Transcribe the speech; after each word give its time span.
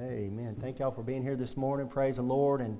Amen. 0.00 0.54
Thank 0.60 0.78
y'all 0.78 0.92
for 0.92 1.02
being 1.02 1.24
here 1.24 1.34
this 1.34 1.56
morning. 1.56 1.88
Praise 1.88 2.16
the 2.16 2.22
Lord. 2.22 2.60
And 2.60 2.78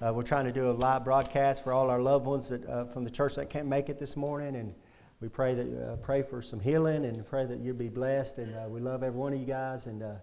uh, 0.00 0.12
we're 0.14 0.22
trying 0.22 0.44
to 0.44 0.52
do 0.52 0.70
a 0.70 0.72
live 0.72 1.02
broadcast 1.02 1.64
for 1.64 1.72
all 1.72 1.90
our 1.90 2.00
loved 2.00 2.26
ones 2.26 2.48
that, 2.50 2.64
uh, 2.68 2.84
from 2.84 3.02
the 3.02 3.10
church 3.10 3.34
that 3.34 3.50
can't 3.50 3.66
make 3.66 3.88
it 3.88 3.98
this 3.98 4.16
morning. 4.16 4.54
And 4.54 4.72
we 5.20 5.28
pray 5.28 5.54
that 5.54 5.92
uh, 5.92 5.96
pray 5.96 6.22
for 6.22 6.40
some 6.40 6.60
healing 6.60 7.06
and 7.06 7.26
pray 7.26 7.44
that 7.44 7.58
you'll 7.58 7.74
be 7.74 7.88
blessed. 7.88 8.38
And 8.38 8.54
uh, 8.54 8.68
we 8.68 8.78
love 8.78 9.02
every 9.02 9.18
one 9.18 9.32
of 9.32 9.40
you 9.40 9.46
guys. 9.46 9.86
And 9.88 10.00
uh, 10.00 10.14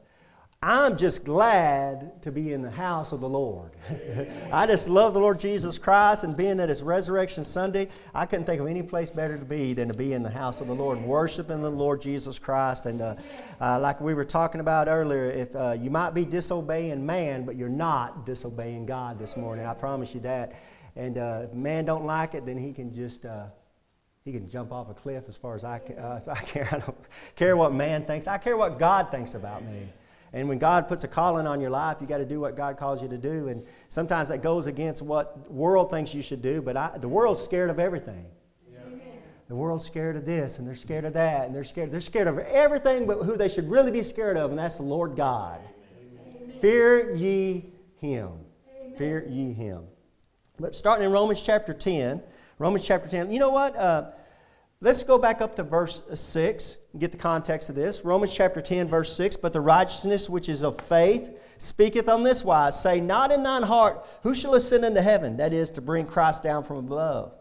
I'm 0.61 0.97
just 0.97 1.23
glad 1.23 2.23
to 2.23 2.31
be 2.31 2.51
in 2.51 2.63
the 2.63 2.71
house 2.71 3.11
of 3.11 3.21
the 3.21 3.29
Lord. 3.29 3.71
I 4.51 4.65
just 4.65 4.89
love 4.89 5.13
the 5.13 5.19
Lord 5.19 5.39
Jesus 5.39 5.77
Christ, 5.77 6.23
and 6.23 6.35
being 6.35 6.57
that 6.57 6.71
it's 6.71 6.81
Resurrection 6.81 7.43
Sunday, 7.43 7.89
I 8.15 8.25
couldn't 8.25 8.45
think 8.45 8.59
of 8.59 8.67
any 8.67 8.81
place 8.81 9.11
better 9.11 9.37
to 9.37 9.45
be 9.45 9.73
than 9.73 9.89
to 9.89 9.93
be 9.93 10.13
in 10.13 10.23
the 10.23 10.29
house 10.29 10.61
of 10.61 10.67
the 10.67 10.73
Lord, 10.73 10.99
worshiping 11.01 11.61
the 11.61 11.69
Lord 11.69 12.01
Jesus 12.01 12.39
Christ. 12.39 12.87
And 12.87 13.01
uh, 13.01 13.15
uh, 13.61 13.79
like 13.79 14.01
we 14.01 14.15
were 14.15 14.25
talking 14.25 14.59
about 14.59 14.87
earlier, 14.87 15.25
if 15.25 15.55
uh, 15.55 15.75
you 15.79 15.91
might 15.91 16.15
be 16.15 16.25
disobeying 16.25 17.05
man, 17.05 17.45
but 17.45 17.55
you're 17.55 17.69
not 17.69 18.25
disobeying 18.25 18.87
God 18.87 19.19
this 19.19 19.37
morning, 19.37 19.67
I 19.67 19.75
promise 19.75 20.15
you 20.15 20.21
that. 20.21 20.55
And 20.95 21.19
uh, 21.19 21.41
if 21.43 21.53
man 21.53 21.85
don't 21.85 22.05
like 22.05 22.33
it, 22.33 22.45
then 22.45 22.57
he 22.57 22.73
can 22.73 22.91
just 22.91 23.25
uh, 23.25 23.45
he 24.23 24.31
can 24.31 24.47
jump 24.47 24.71
off 24.71 24.89
a 24.89 24.95
cliff 24.95 25.25
as 25.27 25.37
far 25.37 25.53
as 25.53 25.63
I, 25.63 25.77
uh, 25.77 26.21
I 26.31 26.41
care. 26.41 26.67
I 26.71 26.79
don't 26.79 26.97
care 27.35 27.55
what 27.55 27.71
man 27.71 28.05
thinks. 28.05 28.25
I 28.27 28.39
care 28.39 28.57
what 28.57 28.79
God 28.79 29.11
thinks 29.11 29.35
about 29.35 29.63
me. 29.63 29.87
And 30.35 30.49
when 30.49 30.57
God 30.57 30.89
puts 30.89 31.05
a 31.05 31.07
calling 31.07 31.47
on 31.47 31.61
your 31.61 31.69
life, 31.69 31.97
you 32.01 32.07
got 32.07 32.17
to 32.17 32.25
do 32.25 32.41
what 32.41 32.57
God 32.57 32.75
calls 32.75 33.01
you 33.01 33.07
to 33.07 33.17
do. 33.17 33.47
And 33.47 33.65
sometimes 33.87 34.27
that 34.27 34.43
goes 34.43 34.67
against 34.67 35.01
what 35.01 35.49
world 35.49 35.89
thinks 35.89 36.13
you 36.13 36.21
should 36.21 36.41
do. 36.41 36.61
But 36.61 36.75
I, 36.75 36.97
the 36.97 37.07
world's 37.07 37.41
scared 37.41 37.69
of 37.69 37.79
everything. 37.79 38.25
Yeah. 38.69 38.79
The 39.47 39.55
world's 39.55 39.85
scared 39.85 40.17
of 40.17 40.25
this, 40.25 40.59
and 40.59 40.67
they're 40.67 40.75
scared 40.75 41.05
of 41.05 41.13
that, 41.13 41.45
and 41.45 41.55
they're 41.55 41.63
scared. 41.63 41.89
They're 41.89 42.01
scared 42.01 42.27
of 42.27 42.37
everything, 42.39 43.07
but 43.07 43.23
who 43.23 43.37
they 43.37 43.47
should 43.47 43.69
really 43.69 43.91
be 43.91 44.03
scared 44.03 44.35
of, 44.35 44.49
and 44.49 44.59
that's 44.59 44.75
the 44.75 44.83
Lord 44.83 45.15
God. 45.15 45.61
Amen. 46.41 46.59
Fear 46.59 47.15
ye 47.15 47.67
Him. 48.01 48.31
Amen. 48.67 48.97
Fear 48.97 49.25
ye 49.29 49.53
Him. 49.53 49.83
But 50.59 50.75
starting 50.75 51.05
in 51.05 51.13
Romans 51.13 51.41
chapter 51.41 51.71
ten, 51.71 52.21
Romans 52.59 52.85
chapter 52.85 53.07
ten. 53.07 53.31
You 53.31 53.39
know 53.39 53.51
what? 53.51 53.77
Uh, 53.77 54.11
Let's 54.85 55.01
go 55.01 55.17
back 55.17 55.41
up 55.41 55.55
to 55.55 55.63
verse 55.63 56.03
6 56.13 56.77
and 56.91 57.01
get 57.01 57.11
the 57.11 57.17
context 57.17 57.69
of 57.69 57.75
this. 57.75 58.05
Romans 58.05 58.31
chapter 58.31 58.61
10, 58.61 58.87
verse 58.87 59.17
6. 59.17 59.35
But 59.35 59.51
the 59.51 59.59
righteousness 59.59 60.29
which 60.29 60.47
is 60.47 60.63
of 60.63 60.79
faith 60.79 61.35
speaketh 61.57 62.07
on 62.07 62.21
this 62.21 62.45
wise 62.45 62.79
Say 62.79 63.01
not 63.01 63.31
in 63.31 63.41
thine 63.41 63.63
heart, 63.63 64.07
Who 64.21 64.35
shall 64.35 64.53
ascend 64.53 64.85
into 64.85 65.01
heaven? 65.01 65.37
That 65.37 65.53
is, 65.53 65.71
to 65.71 65.81
bring 65.81 66.05
Christ 66.05 66.43
down 66.43 66.63
from 66.63 66.77
above. 66.77 67.33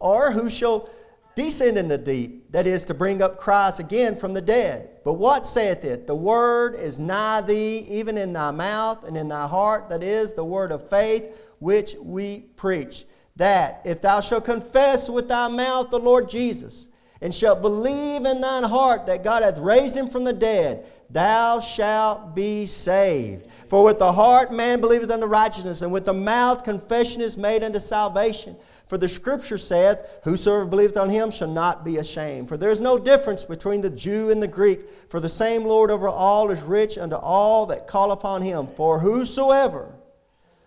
Or 0.00 0.32
who 0.32 0.50
shall 0.50 0.90
descend 1.36 1.78
into 1.78 1.98
the 1.98 2.02
deep? 2.02 2.50
That 2.50 2.66
is, 2.66 2.84
to 2.86 2.94
bring 2.94 3.22
up 3.22 3.38
Christ 3.38 3.78
again 3.78 4.16
from 4.16 4.34
the 4.34 4.42
dead. 4.42 4.90
But 5.04 5.12
what 5.12 5.46
saith 5.46 5.84
it? 5.84 6.08
The 6.08 6.16
word 6.16 6.74
is 6.74 6.98
nigh 6.98 7.42
thee, 7.42 7.86
even 7.90 8.18
in 8.18 8.32
thy 8.32 8.50
mouth 8.50 9.04
and 9.04 9.16
in 9.16 9.28
thy 9.28 9.46
heart. 9.46 9.88
That 9.88 10.02
is, 10.02 10.34
the 10.34 10.44
word 10.44 10.72
of 10.72 10.90
faith 10.90 11.40
which 11.60 11.94
we 12.02 12.40
preach 12.56 13.06
that 13.42 13.80
if 13.84 14.00
thou 14.00 14.20
shalt 14.20 14.44
confess 14.44 15.10
with 15.10 15.26
thy 15.26 15.48
mouth 15.48 15.90
the 15.90 15.98
Lord 15.98 16.28
Jesus, 16.28 16.86
and 17.20 17.34
shalt 17.34 17.60
believe 17.60 18.24
in 18.24 18.40
thine 18.40 18.62
heart 18.62 19.06
that 19.06 19.24
God 19.24 19.42
hath 19.42 19.58
raised 19.58 19.96
him 19.96 20.08
from 20.08 20.22
the 20.22 20.32
dead, 20.32 20.86
thou 21.10 21.58
shalt 21.58 22.36
be 22.36 22.66
saved. 22.66 23.50
For 23.68 23.82
with 23.82 23.98
the 23.98 24.12
heart 24.12 24.52
man 24.52 24.80
believeth 24.80 25.10
unto 25.10 25.26
righteousness, 25.26 25.82
and 25.82 25.90
with 25.90 26.04
the 26.04 26.12
mouth 26.12 26.62
confession 26.62 27.20
is 27.20 27.36
made 27.36 27.64
unto 27.64 27.80
salvation. 27.80 28.54
For 28.86 28.96
the 28.96 29.08
scripture 29.08 29.58
saith, 29.58 30.20
Whosoever 30.22 30.64
believeth 30.64 30.96
on 30.96 31.10
him 31.10 31.32
shall 31.32 31.50
not 31.50 31.84
be 31.84 31.96
ashamed. 31.96 32.48
For 32.48 32.56
there 32.56 32.70
is 32.70 32.80
no 32.80 32.96
difference 32.96 33.44
between 33.44 33.80
the 33.80 33.90
Jew 33.90 34.30
and 34.30 34.40
the 34.40 34.46
Greek, 34.46 34.82
for 35.08 35.18
the 35.18 35.28
same 35.28 35.64
Lord 35.64 35.90
over 35.90 36.08
all 36.08 36.48
is 36.52 36.62
rich 36.62 36.96
unto 36.96 37.16
all 37.16 37.66
that 37.66 37.88
call 37.88 38.12
upon 38.12 38.42
him. 38.42 38.68
For 38.76 39.00
whosoever 39.00 39.92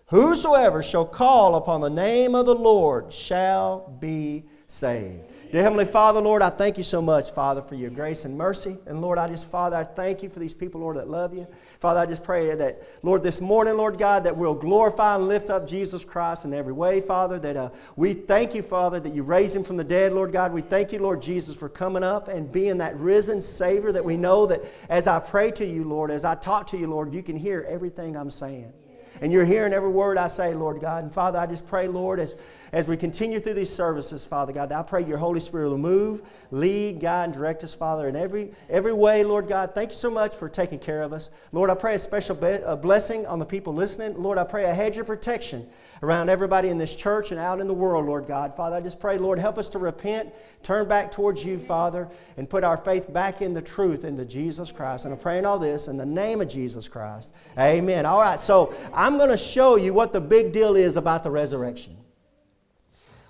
Whosoever 0.07 0.83
shall 0.83 1.05
call 1.05 1.55
upon 1.55 1.81
the 1.81 1.89
name 1.89 2.35
of 2.35 2.45
the 2.45 2.53
Lord 2.53 3.11
shall 3.11 3.89
be 3.99 4.43
saved. 4.67 5.31
Dear 5.51 5.63
Heavenly 5.63 5.85
Father, 5.85 6.21
Lord, 6.21 6.43
I 6.43 6.49
thank 6.49 6.77
you 6.77 6.83
so 6.83 7.01
much, 7.01 7.31
Father, 7.31 7.61
for 7.61 7.73
your 7.73 7.89
grace 7.89 8.25
and 8.25 8.37
mercy. 8.37 8.77
And 8.85 9.01
Lord, 9.01 9.17
I 9.17 9.27
just, 9.27 9.49
Father, 9.49 9.77
I 9.77 9.83
thank 9.83 10.21
you 10.21 10.29
for 10.29 10.39
these 10.39 10.53
people, 10.53 10.81
Lord, 10.81 10.97
that 10.97 11.07
love 11.07 11.33
you. 11.33 11.47
Father, 11.79 12.01
I 12.01 12.05
just 12.05 12.23
pray 12.23 12.53
that, 12.53 12.83
Lord, 13.01 13.23
this 13.23 13.41
morning, 13.41 13.77
Lord 13.77 13.97
God, 13.97 14.25
that 14.25 14.35
we'll 14.35 14.53
glorify 14.53 15.15
and 15.15 15.27
lift 15.27 15.49
up 15.49 15.67
Jesus 15.67 16.05
Christ 16.05 16.45
in 16.45 16.53
every 16.53 16.73
way, 16.73 16.99
Father. 16.99 17.39
That 17.39 17.57
uh, 17.57 17.69
we 17.95 18.13
thank 18.13 18.53
you, 18.53 18.61
Father, 18.61 18.99
that 18.99 19.15
you 19.15 19.23
raised 19.23 19.55
him 19.55 19.63
from 19.63 19.77
the 19.77 19.83
dead, 19.83 20.13
Lord 20.13 20.31
God. 20.31 20.53
We 20.53 20.61
thank 20.61 20.91
you, 20.91 20.99
Lord 20.99 21.21
Jesus, 21.21 21.55
for 21.55 21.69
coming 21.69 22.03
up 22.03 22.27
and 22.27 22.51
being 22.51 22.77
that 22.79 22.95
risen 22.97 23.41
Savior 23.41 23.91
that 23.91 24.05
we 24.05 24.17
know 24.17 24.45
that 24.45 24.61
as 24.89 25.07
I 25.07 25.19
pray 25.19 25.49
to 25.51 25.65
you, 25.65 25.83
Lord, 25.83 26.11
as 26.11 26.25
I 26.25 26.35
talk 26.35 26.67
to 26.67 26.77
you, 26.77 26.87
Lord, 26.87 27.11
you 27.13 27.23
can 27.23 27.37
hear 27.37 27.65
everything 27.67 28.15
I'm 28.15 28.29
saying. 28.29 28.73
And 29.21 29.31
you're 29.31 29.45
hearing 29.45 29.73
every 29.73 29.89
word 29.89 30.17
I 30.17 30.27
say, 30.27 30.53
Lord 30.53 30.81
God. 30.81 31.03
And 31.03 31.13
Father, 31.13 31.39
I 31.39 31.45
just 31.45 31.65
pray, 31.65 31.87
Lord, 31.87 32.19
as, 32.19 32.37
as 32.71 32.87
we 32.87 32.97
continue 32.97 33.39
through 33.39 33.53
these 33.53 33.73
services, 33.73 34.25
Father 34.25 34.53
God, 34.53 34.71
I 34.71 34.83
pray 34.83 35.03
your 35.03 35.17
Holy 35.17 35.39
Spirit 35.39 35.69
will 35.69 35.77
move, 35.77 36.21
lead, 36.51 36.99
guide, 36.99 37.25
and 37.25 37.33
direct 37.33 37.63
us, 37.63 37.73
Father, 37.73 38.07
in 38.07 38.15
every, 38.15 38.51
every 38.69 38.93
way, 38.93 39.23
Lord 39.23 39.47
God. 39.47 39.73
Thank 39.73 39.91
you 39.91 39.95
so 39.95 40.09
much 40.09 40.35
for 40.35 40.49
taking 40.49 40.79
care 40.79 41.01
of 41.01 41.13
us. 41.13 41.29
Lord, 41.51 41.69
I 41.69 41.75
pray 41.75 41.95
a 41.95 41.99
special 41.99 42.35
be- 42.35 42.61
a 42.65 42.75
blessing 42.75 43.25
on 43.25 43.39
the 43.39 43.45
people 43.45 43.73
listening. 43.73 44.21
Lord, 44.21 44.37
I 44.37 44.43
pray 44.43 44.65
a 44.65 44.73
hedge 44.73 44.97
of 44.97 45.07
protection 45.07 45.67
around 46.03 46.29
everybody 46.29 46.69
in 46.69 46.77
this 46.77 46.95
church 46.95 47.31
and 47.31 47.39
out 47.39 47.59
in 47.59 47.67
the 47.67 47.73
world, 47.73 48.05
Lord 48.05 48.27
God. 48.27 48.55
Father, 48.55 48.75
I 48.75 48.81
just 48.81 48.99
pray, 48.99 49.17
Lord, 49.17 49.39
help 49.39 49.57
us 49.57 49.69
to 49.69 49.79
repent, 49.79 50.33
turn 50.63 50.87
back 50.87 51.11
towards 51.11 51.43
you, 51.45 51.57
Father, 51.57 52.07
and 52.37 52.49
put 52.49 52.63
our 52.63 52.77
faith 52.77 53.11
back 53.11 53.41
in 53.41 53.53
the 53.53 53.61
truth, 53.61 54.05
into 54.05 54.25
Jesus 54.25 54.71
Christ. 54.71 55.05
And 55.05 55.13
I'm 55.13 55.19
praying 55.19 55.45
all 55.45 55.59
this 55.59 55.87
in 55.87 55.97
the 55.97 56.05
name 56.05 56.41
of 56.41 56.47
Jesus 56.47 56.87
Christ. 56.87 57.31
Amen. 57.57 58.05
All 58.05 58.21
right, 58.21 58.39
so 58.39 58.73
I'm 58.93 59.17
going 59.17 59.29
to 59.29 59.37
show 59.37 59.75
you 59.75 59.93
what 59.93 60.13
the 60.13 60.21
big 60.21 60.51
deal 60.51 60.75
is 60.75 60.97
about 60.97 61.23
the 61.23 61.31
resurrection. 61.31 61.97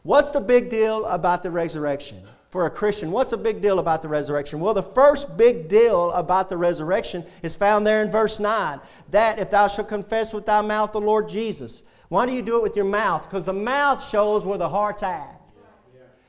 What's 0.04 0.32
the 0.32 0.42
big 0.42 0.70
deal 0.70 1.06
about 1.06 1.42
the 1.42 1.52
resurrection? 1.52 2.28
For 2.56 2.68
a 2.68 2.70
Christian, 2.70 3.12
what's 3.12 3.32
the 3.32 3.38
big 3.38 3.62
deal 3.62 3.80
about 3.80 4.02
the 4.02 4.08
resurrection? 4.08 4.62
Well, 4.62 4.74
the 4.74 4.82
first 4.82 5.36
big 5.36 5.68
deal 5.68 6.10
about 6.12 6.48
the 6.48 6.56
resurrection 6.56 7.26
is 7.44 7.54
found 7.54 7.86
there 7.86 8.02
in 8.02 8.10
verse 8.10 8.40
9 8.40 8.80
that 9.10 9.40
if 9.40 9.50
thou 9.50 9.68
shalt 9.68 9.90
confess 9.90 10.34
with 10.34 10.46
thy 10.46 10.62
mouth 10.62 10.94
the 10.94 11.02
Lord 11.02 11.28
Jesus, 11.28 11.84
why 12.08 12.26
do 12.26 12.32
you 12.32 12.42
do 12.42 12.56
it 12.56 12.64
with 12.64 12.78
your 12.78 12.86
mouth? 12.86 13.26
Because 13.26 13.44
the 13.44 13.52
mouth 13.52 14.02
shows 14.02 14.46
where 14.46 14.58
the 14.58 14.70
heart's 14.70 15.04
at. 15.04 15.52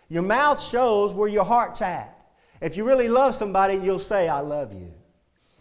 Your 0.08 0.24
mouth 0.24 0.60
shows 0.60 1.14
where 1.14 1.28
your 1.28 1.44
heart's 1.44 1.80
at. 1.80 2.18
If 2.60 2.76
you 2.76 2.84
really 2.84 3.08
love 3.08 3.36
somebody, 3.36 3.76
you'll 3.76 4.00
say, 4.00 4.28
I 4.28 4.40
love 4.40 4.74
you. 4.74 4.92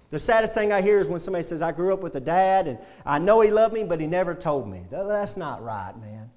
The 0.09 0.18
saddest 0.18 0.56
thing 0.56 0.74
I 0.74 0.82
hear 0.82 1.00
is 1.00 1.08
when 1.08 1.20
somebody 1.20 1.44
says, 1.44 1.62
I 1.62 1.74
grew 1.74 1.94
up 1.94 2.02
with 2.02 2.16
a 2.16 2.20
dad 2.20 2.68
and 2.68 2.80
I 3.06 3.20
know 3.20 3.40
he 3.42 3.52
loved 3.52 3.76
me, 3.76 3.84
but 3.84 4.00
he 4.00 4.08
never 4.08 4.34
told 4.34 4.68
me. 4.68 4.88
That's 4.90 5.38
not 5.38 5.62
right, 5.62 5.94
man. 6.02 6.32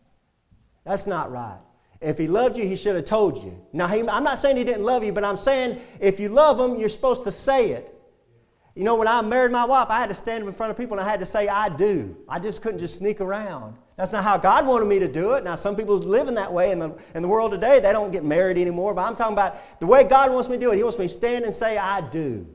That's 0.84 1.06
not 1.06 1.33
right. 1.33 1.60
If 2.00 2.19
he 2.19 2.28
loved 2.28 2.56
you, 2.56 2.64
he 2.64 2.76
should 2.76 2.94
have 2.94 3.04
told 3.04 3.42
you. 3.42 3.60
Now, 3.72 3.88
he, 3.88 4.00
I'm 4.00 4.22
not 4.22 4.38
saying 4.38 4.56
he 4.56 4.64
didn't 4.64 4.84
love 4.84 5.03
you, 5.03 5.12
but 5.12 5.25
I'm 5.25 5.36
saying 5.36 5.81
if 6.00 6.20
you 6.20 6.28
love 6.28 6.59
him, 6.59 6.78
you're 6.78 6.88
supposed 6.88 7.25
to 7.25 7.32
say 7.32 7.70
it. 7.70 7.94
You 8.76 8.84
know, 8.84 8.94
when 8.94 9.09
I 9.09 9.20
married 9.22 9.50
my 9.50 9.64
wife, 9.64 9.88
I 9.91 9.98
had 9.98 10.09
to 10.09 10.14
stand 10.14 10.47
in 10.47 10.53
front 10.53 10.70
of 10.70 10.76
people 10.76 10.97
and 10.97 11.04
I 11.04 11.10
had 11.10 11.19
to 11.19 11.26
say, 11.26 11.48
I 11.48 11.69
do. 11.69 12.16
I 12.28 12.38
just 12.38 12.62
couldn't 12.62 12.78
just 12.78 12.94
sneak 12.94 13.20
around. 13.20 13.76
That's 13.97 14.12
not 14.12 14.22
how 14.22 14.36
God 14.36 14.64
wanted 14.64 14.86
me 14.86 15.00
to 15.00 15.09
do 15.09 15.32
it. 15.32 15.42
Now, 15.42 15.56
some 15.56 15.75
people 15.75 15.98
live 15.98 16.28
in 16.28 16.34
that 16.34 16.53
way 16.53 16.70
in 16.70 16.78
the, 16.78 16.97
in 17.16 17.22
the 17.22 17.26
world 17.26 17.50
today. 17.50 17.81
They 17.81 17.92
don't 17.92 18.12
get 18.12 18.25
married 18.25 18.56
anymore. 18.56 18.94
But 18.94 19.03
I'm 19.03 19.16
talking 19.16 19.32
about 19.32 19.80
the 19.80 19.86
way 19.86 20.04
God 20.04 20.32
wants 20.32 20.48
me 20.48 20.56
to 20.56 20.60
do 20.60 20.70
it. 20.70 20.76
He 20.76 20.84
wants 20.84 20.97
me 20.97 21.09
to 21.09 21.12
stand 21.12 21.44
and 21.44 21.53
say, 21.53 21.76
I 21.76 22.00
do. 22.03 22.47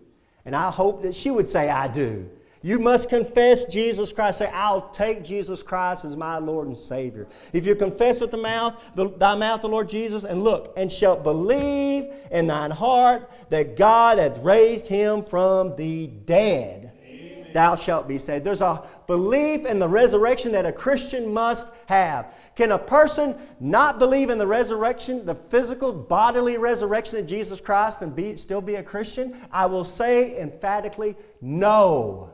And 0.45 0.55
I 0.55 0.71
hope 0.71 1.03
that 1.03 1.13
she 1.13 1.29
would 1.29 1.49
say, 1.49 1.69
I 1.69 1.89
do. 1.89 2.29
You 2.65 2.79
must 2.79 3.09
confess 3.09 3.65
Jesus 3.65 4.13
Christ. 4.13 4.39
Say, 4.39 4.49
I'll 4.53 4.89
take 4.91 5.21
Jesus 5.21 5.61
Christ 5.61 6.05
as 6.05 6.15
my 6.15 6.37
Lord 6.37 6.67
and 6.67 6.77
Savior. 6.77 7.27
If 7.51 7.65
you 7.65 7.75
confess 7.75 8.21
with 8.21 8.31
the 8.31 8.37
mouth, 8.37 8.91
the, 8.95 9.09
thy 9.09 9.35
mouth 9.35 9.61
the 9.61 9.67
Lord 9.67 9.89
Jesus, 9.89 10.23
and 10.23 10.45
look, 10.45 10.73
and 10.77 10.89
shalt 10.89 11.23
believe 11.23 12.07
in 12.31 12.47
thine 12.47 12.71
heart 12.71 13.29
that 13.49 13.75
God 13.75 14.17
hath 14.17 14.39
raised 14.39 14.87
him 14.87 15.23
from 15.25 15.75
the 15.75 16.07
dead, 16.07 16.93
Amen. 17.05 17.51
thou 17.53 17.75
shalt 17.75 18.07
be 18.07 18.17
saved. 18.17 18.45
There's 18.45 18.61
a 18.61 18.81
belief 19.07 19.65
in 19.65 19.77
the 19.77 19.89
resurrection 19.89 20.53
that 20.53 20.65
a 20.65 20.71
Christian 20.71 21.33
must 21.33 21.67
have. 21.87 22.33
Can 22.55 22.71
a 22.71 22.79
person 22.79 23.35
not 23.59 23.99
believe 23.99 24.29
in 24.29 24.37
the 24.37 24.47
resurrection, 24.47 25.25
the 25.25 25.35
physical 25.35 25.91
bodily 25.91 26.55
resurrection 26.55 27.19
of 27.19 27.27
Jesus 27.27 27.59
Christ, 27.59 28.01
and 28.01 28.15
be, 28.15 28.37
still 28.37 28.61
be 28.61 28.75
a 28.75 28.83
Christian? 28.83 29.35
I 29.51 29.65
will 29.65 29.83
say 29.83 30.39
emphatically, 30.39 31.17
no. 31.41 32.32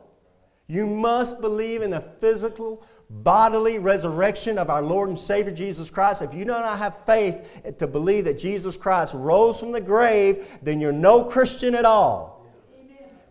You 0.70 0.86
must 0.86 1.40
believe 1.40 1.82
in 1.82 1.90
the 1.90 2.00
physical, 2.00 2.86
bodily 3.10 3.80
resurrection 3.80 4.56
of 4.56 4.70
our 4.70 4.80
Lord 4.80 5.08
and 5.08 5.18
Savior 5.18 5.50
Jesus 5.50 5.90
Christ. 5.90 6.22
If 6.22 6.32
you 6.32 6.44
do 6.44 6.52
not 6.52 6.78
have 6.78 7.04
faith 7.04 7.74
to 7.76 7.88
believe 7.88 8.24
that 8.26 8.38
Jesus 8.38 8.76
Christ 8.76 9.14
rose 9.14 9.58
from 9.58 9.72
the 9.72 9.80
grave, 9.80 10.46
then 10.62 10.78
you're 10.78 10.92
no 10.92 11.24
Christian 11.24 11.74
at 11.74 11.84
all. 11.84 12.46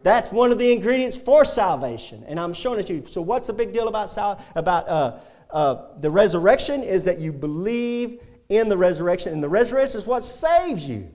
That's 0.04 0.34
one 0.34 0.52
of 0.52 0.60
the 0.60 0.70
ingredients 0.70 1.16
for 1.16 1.46
salvation, 1.46 2.26
and 2.28 2.38
I'm 2.38 2.52
showing 2.52 2.82
it 2.82 2.88
to 2.88 2.96
you. 2.96 3.06
So, 3.06 3.22
what's 3.22 3.48
the 3.48 3.54
big 3.54 3.72
deal 3.72 3.88
about 3.88 4.10
sal- 4.10 4.44
about 4.56 4.90
uh, 4.90 5.20
uh, 5.52 5.86
the 6.02 6.10
resurrection? 6.10 6.84
Is 6.84 7.06
that 7.06 7.20
you 7.20 7.32
believe 7.32 8.22
in 8.50 8.68
the 8.68 8.78
resurrection, 8.78 9.32
and 9.32 9.42
the 9.42 9.50
resurrection 9.50 9.98
is 9.98 10.08
what 10.08 10.24
saves 10.24 10.90
you. 10.90 11.10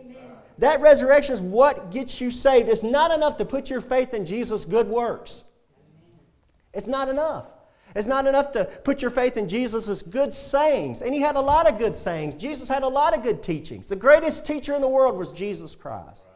Amen. 0.00 0.16
That 0.56 0.80
resurrection 0.80 1.34
is 1.34 1.42
what 1.42 1.90
gets 1.90 2.18
you 2.18 2.30
saved. 2.30 2.70
It's 2.70 2.82
not 2.82 3.10
enough 3.10 3.36
to 3.38 3.44
put 3.44 3.68
your 3.68 3.82
faith 3.82 4.14
in 4.14 4.24
Jesus' 4.24 4.64
good 4.64 4.88
works. 4.88 5.44
It's 6.76 6.86
not 6.86 7.08
enough. 7.08 7.52
It's 7.94 8.06
not 8.06 8.26
enough 8.26 8.52
to 8.52 8.66
put 8.84 9.00
your 9.00 9.10
faith 9.10 9.36
in 9.36 9.48
Jesus' 9.48 10.02
good 10.02 10.34
sayings. 10.34 11.00
And 11.00 11.14
he 11.14 11.20
had 11.20 11.36
a 11.36 11.40
lot 11.40 11.68
of 11.68 11.78
good 11.78 11.96
sayings. 11.96 12.36
Jesus 12.36 12.68
had 12.68 12.82
a 12.82 12.88
lot 12.88 13.16
of 13.16 13.22
good 13.22 13.42
teachings. 13.42 13.86
The 13.86 13.96
greatest 13.96 14.44
teacher 14.44 14.74
in 14.74 14.82
the 14.82 14.88
world 14.88 15.16
was 15.16 15.32
Jesus 15.32 15.74
Christ. 15.74 16.28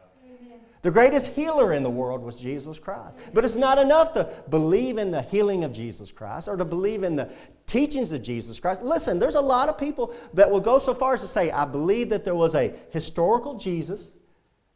The 0.81 0.89
greatest 0.89 1.35
healer 1.35 1.73
in 1.73 1.83
the 1.83 1.91
world 1.91 2.23
was 2.23 2.35
Jesus 2.35 2.79
Christ. 2.79 3.19
But 3.33 3.45
it's 3.45 3.55
not 3.55 3.77
enough 3.77 4.13
to 4.13 4.33
believe 4.49 4.97
in 4.97 5.11
the 5.11 5.21
healing 5.21 5.63
of 5.63 5.71
Jesus 5.71 6.11
Christ 6.11 6.47
or 6.47 6.57
to 6.57 6.65
believe 6.65 7.03
in 7.03 7.15
the 7.15 7.31
teachings 7.67 8.11
of 8.11 8.23
Jesus 8.23 8.59
Christ. 8.59 8.81
Listen, 8.81 9.19
there's 9.19 9.35
a 9.35 9.41
lot 9.41 9.69
of 9.69 9.77
people 9.77 10.15
that 10.33 10.49
will 10.49 10.59
go 10.59 10.79
so 10.79 10.95
far 10.95 11.13
as 11.13 11.21
to 11.21 11.27
say, 11.27 11.51
I 11.51 11.65
believe 11.65 12.09
that 12.09 12.25
there 12.25 12.33
was 12.33 12.55
a 12.55 12.73
historical 12.89 13.55
Jesus, 13.59 14.15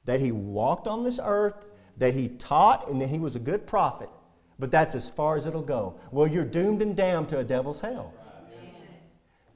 that 0.03 0.19
he 0.19 0.31
walked 0.31 0.85
on 0.85 1.03
this 1.03 1.19
earth, 1.23 1.65
that 1.97 2.13
he 2.13 2.27
taught, 2.27 2.87
and 2.87 3.01
that 3.01 3.09
he 3.09 3.17
was 3.17 3.35
a 3.35 3.39
good 3.39 3.65
prophet. 3.65 4.09
But 4.57 4.71
that's 4.71 4.95
as 4.95 5.09
far 5.09 5.35
as 5.35 5.45
it'll 5.45 5.61
go. 5.61 5.95
Well, 6.11 6.27
you're 6.27 6.45
doomed 6.45 6.81
and 6.81 6.95
damned 6.95 7.29
to 7.29 7.39
a 7.39 7.43
devil's 7.43 7.81
hell. 7.81 8.13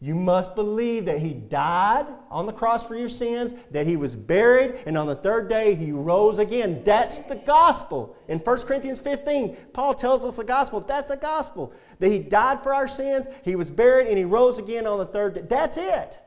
You 0.01 0.15
must 0.15 0.55
believe 0.55 1.05
that 1.05 1.19
he 1.19 1.33
died 1.33 2.05
on 2.31 2.45
the 2.45 2.53
cross 2.53 2.87
for 2.87 2.95
your 2.95 3.09
sins, 3.09 3.53
that 3.71 3.85
he 3.85 3.97
was 3.97 4.15
buried, 4.15 4.81
and 4.85 4.97
on 4.97 5.07
the 5.07 5.15
third 5.15 5.49
day 5.49 5.75
he 5.75 5.91
rose 5.91 6.39
again. 6.39 6.81
That's 6.85 7.19
the 7.19 7.35
gospel. 7.35 8.15
In 8.29 8.39
1 8.39 8.57
Corinthians 8.59 8.99
15, 8.99 9.57
Paul 9.73 9.93
tells 9.93 10.23
us 10.23 10.37
the 10.37 10.45
gospel. 10.45 10.79
That's 10.79 11.07
the 11.07 11.17
gospel. 11.17 11.73
That 11.99 12.09
he 12.09 12.19
died 12.19 12.63
for 12.63 12.73
our 12.73 12.87
sins, 12.87 13.27
he 13.43 13.57
was 13.57 13.69
buried, 13.69 14.07
and 14.07 14.17
he 14.17 14.23
rose 14.23 14.57
again 14.57 14.87
on 14.87 14.99
the 14.99 15.05
third 15.05 15.33
day. 15.33 15.41
That's 15.41 15.75
it. 15.75 16.21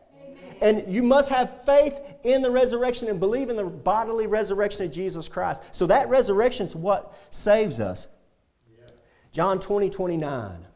And 0.61 0.85
you 0.87 1.03
must 1.03 1.31
have 1.31 1.65
faith 1.65 1.99
in 2.25 2.43
the 2.43 2.51
resurrection 2.51 3.09
and 3.09 3.19
believe 3.19 3.49
in 3.49 3.57
the 3.57 3.65
bodily 3.65 4.27
resurrection 4.27 4.85
of 4.85 4.93
Jesus 4.93 5.29
Christ. 5.29 5.63
So 5.75 5.87
that 5.87 6.11
resurrection 6.11 6.67
is 6.67 6.77
what 6.77 7.15
saves 7.31 7.81
us. 7.81 8.07
John 9.33 9.59
20, 9.59 9.91
29. 9.91 10.67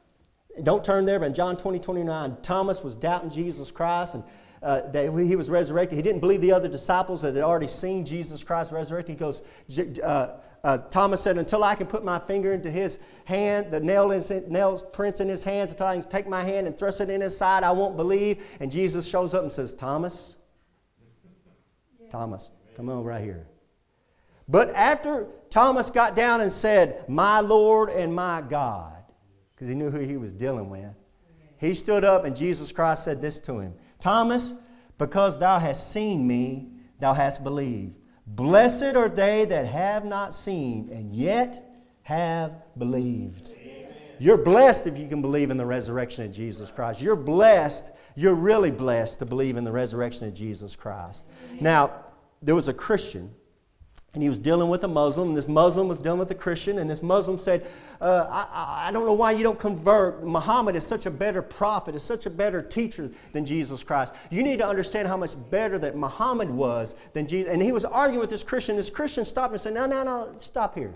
Don't 0.63 0.83
turn 0.83 1.05
there, 1.05 1.19
but 1.19 1.27
in 1.27 1.35
John 1.35 1.57
20, 1.57 1.79
29, 1.79 2.39
Thomas 2.43 2.83
was 2.83 2.97
doubting 2.97 3.31
Jesus 3.31 3.71
Christ 3.71 4.15
and 4.15 4.25
uh, 4.63 4.81
that 4.91 5.13
he 5.17 5.37
was 5.37 5.51
resurrected. 5.51 5.97
He 5.97 6.03
didn't 6.03 6.21
believe 6.21 6.41
the 6.41 6.53
other 6.53 6.69
disciples 6.69 7.21
that 7.23 7.35
had 7.35 7.45
already 7.45 7.69
seen 7.69 8.05
Jesus 8.05 8.43
Christ 8.43 8.73
resurrected. 8.73 9.15
He 9.15 9.19
goes, 9.19 9.43
uh, 10.03 10.39
uh, 10.65 10.79
Thomas 10.79 11.21
said, 11.21 11.37
Until 11.37 11.63
I 11.63 11.75
can 11.75 11.87
put 11.87 12.05
my 12.05 12.19
finger 12.19 12.55
into 12.55 12.71
his 12.71 12.99
hand, 13.27 13.71
the 13.71 13.79
nail, 13.79 14.11
in, 14.11 14.23
nail 14.51 14.79
prints 14.79 15.21
in 15.21 15.29
his 15.29 15.45
hands, 15.45 15.73
until 15.73 15.87
I 15.87 16.01
can 16.01 16.09
take 16.09 16.27
my 16.27 16.43
hand 16.43 16.67
and 16.67 16.77
thrust 16.77 17.01
it 17.01 17.11
in 17.11 17.21
his 17.21 17.37
side, 17.37 17.63
I 17.63 17.73
won't 17.73 17.97
believe. 17.97 18.45
And 18.59 18.73
Jesus 18.73 19.07
shows 19.07 19.35
up 19.35 19.43
and 19.43 19.53
says, 19.53 19.75
Thomas, 19.75 20.37
Thomas, 22.11 22.51
come 22.77 22.89
on 22.89 23.05
right 23.05 23.23
here. 23.23 23.47
But 24.49 24.71
after 24.71 25.27
Thomas 25.57 25.89
got 25.89 26.15
down 26.15 26.43
and 26.43 26.53
said, 26.53 27.09
My 27.09 27.41
Lord 27.41 27.89
and 27.89 28.15
my 28.15 28.43
God, 28.43 29.03
because 29.55 29.69
he 29.69 29.75
knew 29.75 29.91
who 29.91 30.01
he 30.01 30.19
was 30.19 30.35
dealing 30.35 30.69
with. 30.69 30.95
He 31.57 31.73
stood 31.73 32.05
up 32.05 32.27
and 32.27 32.37
Jesus 32.37 32.71
Christ 32.73 33.05
said 33.05 33.23
this 33.23 33.41
to 33.41 33.61
him 33.61 33.73
Thomas, 33.99 34.55
because 34.99 35.39
thou 35.39 35.59
hast 35.59 35.91
seen 35.91 36.27
me, 36.27 36.69
thou 37.01 37.15
hast 37.15 37.43
believed. 37.43 37.95
Blessed 38.27 38.97
are 38.97 39.09
they 39.09 39.47
that 39.47 39.65
have 39.65 40.05
not 40.05 40.35
seen 40.35 40.91
and 40.93 41.15
yet 41.15 41.67
have 42.03 42.53
believed. 42.77 43.55
Amen. 43.57 43.95
You're 44.19 44.37
blessed 44.37 44.87
if 44.87 44.99
you 44.99 45.09
can 45.09 45.23
believe 45.23 45.49
in 45.49 45.57
the 45.57 45.65
resurrection 45.65 46.27
of 46.27 46.33
Jesus 46.33 46.71
Christ. 46.71 47.01
You're 47.01 47.17
blessed, 47.17 47.93
you're 48.15 48.35
really 48.35 48.71
blessed 48.71 49.21
to 49.21 49.25
believe 49.25 49.57
in 49.57 49.65
the 49.65 49.73
resurrection 49.73 50.29
of 50.29 50.35
Jesus 50.35 50.77
Christ. 50.77 51.25
Amen. 51.49 51.65
Now, 51.65 52.05
there 52.43 52.55
was 52.55 52.69
a 52.69 52.75
Christian 52.75 53.35
and 54.17 54.23
he 54.23 54.29
was 54.29 54.39
dealing 54.39 54.69
with 54.69 54.83
a 54.83 54.89
Muslim, 54.89 55.29
and 55.29 55.37
this 55.37 55.47
Muslim 55.47 55.89
was 55.89 55.99
dealing 55.99 56.19
with 56.19 56.31
a 56.31 56.35
Christian, 56.35 56.79
and 56.79 56.89
this 56.91 57.03
Muslim 57.03 57.39
said, 57.39 57.67
uh, 58.01 58.27
I, 58.29 58.89
I 58.89 58.91
don't 58.91 59.07
know 59.07 59.13
why 59.13 59.33
you 59.33 59.43
don't 59.43 59.59
convert. 59.59 60.25
Muhammad 60.25 60.75
is 60.75 60.85
such 60.85 61.07
a 61.07 61.11
better 61.11 61.43
prophet, 61.43 61.95
is 61.95 62.03
such 62.03 62.27
a 62.27 62.31
better 62.31 62.63
teacher 62.63 63.11
than 63.33 63.47
Jesus 63.47 63.85
Christ. 63.85 64.15
You 64.31 64.43
need 64.43 64.59
to 64.59 64.67
understand 64.67 65.07
how 65.07 65.17
much 65.17 65.35
better 65.51 65.79
that 65.79 65.97
Muhammad 65.97 66.51
was 66.51 66.97
than 67.13 67.29
Jesus. 67.29 67.53
And 67.53 67.63
he 67.63 67.73
was 67.73 67.85
arguing 67.85 68.21
with 68.21 68.31
this 68.31 68.43
Christian. 68.43 68.77
This 68.77 68.91
Christian 68.91 69.25
stopped 69.25 69.53
and 69.53 69.61
said, 69.61 69.75
No, 69.75 69.87
no, 69.87 70.03
no, 70.03 70.35
stop 70.39 70.75
here. 70.75 70.95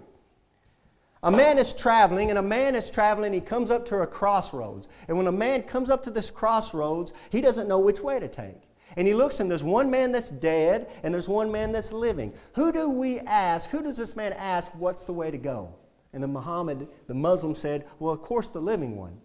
A 1.22 1.30
man 1.30 1.58
is 1.58 1.74
traveling, 1.74 2.30
and 2.30 2.38
a 2.38 2.42
man 2.42 2.74
is 2.74 2.88
traveling, 2.88 3.34
he 3.34 3.42
comes 3.42 3.70
up 3.70 3.84
to 3.86 4.00
a 4.00 4.06
crossroads. 4.06 4.88
And 5.06 5.18
when 5.18 5.26
a 5.26 5.32
man 5.32 5.64
comes 5.64 5.90
up 5.90 6.02
to 6.04 6.10
this 6.10 6.30
crossroads, 6.30 7.12
he 7.30 7.42
doesn't 7.42 7.68
know 7.68 7.78
which 7.78 8.00
way 8.00 8.18
to 8.18 8.28
take. 8.28 8.69
And 8.96 9.06
he 9.06 9.14
looks 9.14 9.40
and 9.40 9.50
there's 9.50 9.62
one 9.62 9.90
man 9.90 10.12
that's 10.12 10.30
dead 10.30 10.90
and 11.02 11.12
there's 11.12 11.28
one 11.28 11.50
man 11.50 11.72
that's 11.72 11.92
living. 11.92 12.32
Who 12.54 12.72
do 12.72 12.90
we 12.90 13.20
ask? 13.20 13.70
Who 13.70 13.82
does 13.82 13.96
this 13.96 14.16
man 14.16 14.32
ask 14.32 14.72
what's 14.74 15.04
the 15.04 15.12
way 15.12 15.30
to 15.30 15.38
go? 15.38 15.74
And 16.12 16.22
the 16.22 16.28
Muhammad, 16.28 16.88
the 17.06 17.14
Muslim 17.14 17.54
said, 17.54 17.86
Well, 17.98 18.12
of 18.12 18.20
course, 18.22 18.48
the 18.48 18.60
living 18.60 18.96
one. 18.96 19.20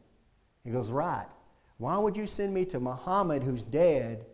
He 0.63 0.71
goes, 0.71 0.91
Right. 0.91 1.25
Why 1.77 1.97
would 1.97 2.15
you 2.15 2.25
send 2.25 2.53
me 2.53 2.65
to 2.65 2.79
Muhammad 2.79 3.43
who's 3.43 3.63
dead 3.63 4.25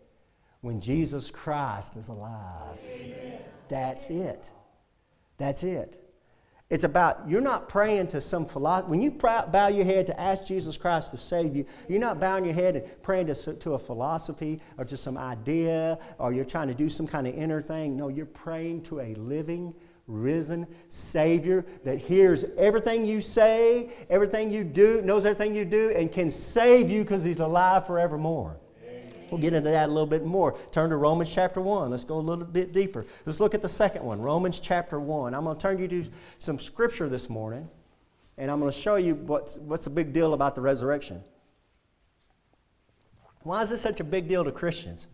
when 0.61 0.79
Jesus 0.79 1.31
Christ 1.31 1.95
is 1.95 2.07
alive? 2.07 2.79
Amen. 2.85 3.39
That's 3.67 4.09
it. 4.09 4.49
That's 5.37 5.63
it. 5.63 6.00
It's 6.71 6.85
about, 6.85 7.27
you're 7.27 7.41
not 7.41 7.68
praying 7.68 8.07
to 8.07 8.21
some 8.21 8.45
philosophy. 8.45 8.89
When 8.89 9.01
you 9.01 9.12
bow 9.12 9.68
your 9.68 9.83
head 9.83 10.07
to 10.07 10.18
ask 10.18 10.45
Jesus 10.45 10.77
Christ 10.77 11.12
to 11.12 11.18
save 11.18 11.53
you, 11.53 11.65
you're 11.89 12.00
not 12.00 12.18
bowing 12.18 12.45
your 12.45 12.53
head 12.53 12.77
and 12.77 13.01
praying 13.03 13.27
to, 13.27 13.53
to 13.53 13.73
a 13.73 13.79
philosophy 13.79 14.62
or 14.77 14.85
to 14.85 14.95
some 14.95 15.18
idea 15.18 16.00
or 16.18 16.31
you're 16.31 16.45
trying 16.45 16.69
to 16.69 16.73
do 16.73 16.88
some 16.88 17.06
kind 17.06 17.27
of 17.27 17.35
inner 17.35 17.62
thing. 17.62 17.97
No, 17.97 18.07
you're 18.07 18.25
praying 18.25 18.83
to 18.83 19.01
a 19.01 19.13
living, 19.15 19.73
risen 20.07 20.65
Savior 20.88 21.65
that 21.83 21.97
hears 21.97 22.45
everything 22.57 23.06
you 23.06 23.19
say, 23.19 23.91
everything 24.09 24.50
you 24.50 24.63
do, 24.63 25.01
knows 25.01 25.25
everything 25.25 25.53
you 25.53 25.65
do, 25.65 25.89
and 25.89 26.09
can 26.09 26.31
save 26.31 26.89
you 26.89 27.01
because 27.01 27.25
He's 27.25 27.41
alive 27.41 27.85
forevermore. 27.85 28.60
We'll 29.31 29.39
get 29.39 29.53
into 29.53 29.69
that 29.69 29.87
a 29.87 29.91
little 29.91 30.05
bit 30.05 30.25
more. 30.25 30.57
Turn 30.71 30.89
to 30.89 30.97
Romans 30.97 31.33
chapter 31.33 31.61
1. 31.61 31.89
Let's 31.89 32.03
go 32.03 32.17
a 32.17 32.19
little 32.19 32.43
bit 32.43 32.73
deeper. 32.73 33.05
Let's 33.25 33.39
look 33.39 33.55
at 33.55 33.61
the 33.61 33.69
second 33.69 34.03
one, 34.03 34.21
Romans 34.21 34.59
chapter 34.59 34.99
1. 34.99 35.33
I'm 35.33 35.45
going 35.45 35.55
to 35.55 35.61
turn 35.61 35.79
you 35.79 35.87
to 35.87 36.05
some 36.37 36.59
scripture 36.59 37.07
this 37.07 37.29
morning, 37.29 37.69
and 38.37 38.51
I'm 38.51 38.59
going 38.59 38.71
to 38.71 38.77
show 38.77 38.97
you 38.97 39.15
what's, 39.15 39.57
what's 39.57 39.85
the 39.85 39.89
big 39.89 40.11
deal 40.11 40.33
about 40.33 40.53
the 40.53 40.61
resurrection. 40.61 41.23
Why 43.43 43.61
is 43.61 43.69
this 43.69 43.81
such 43.81 44.01
a 44.01 44.03
big 44.03 44.27
deal 44.27 44.43
to 44.43 44.51
Christians? 44.51 45.07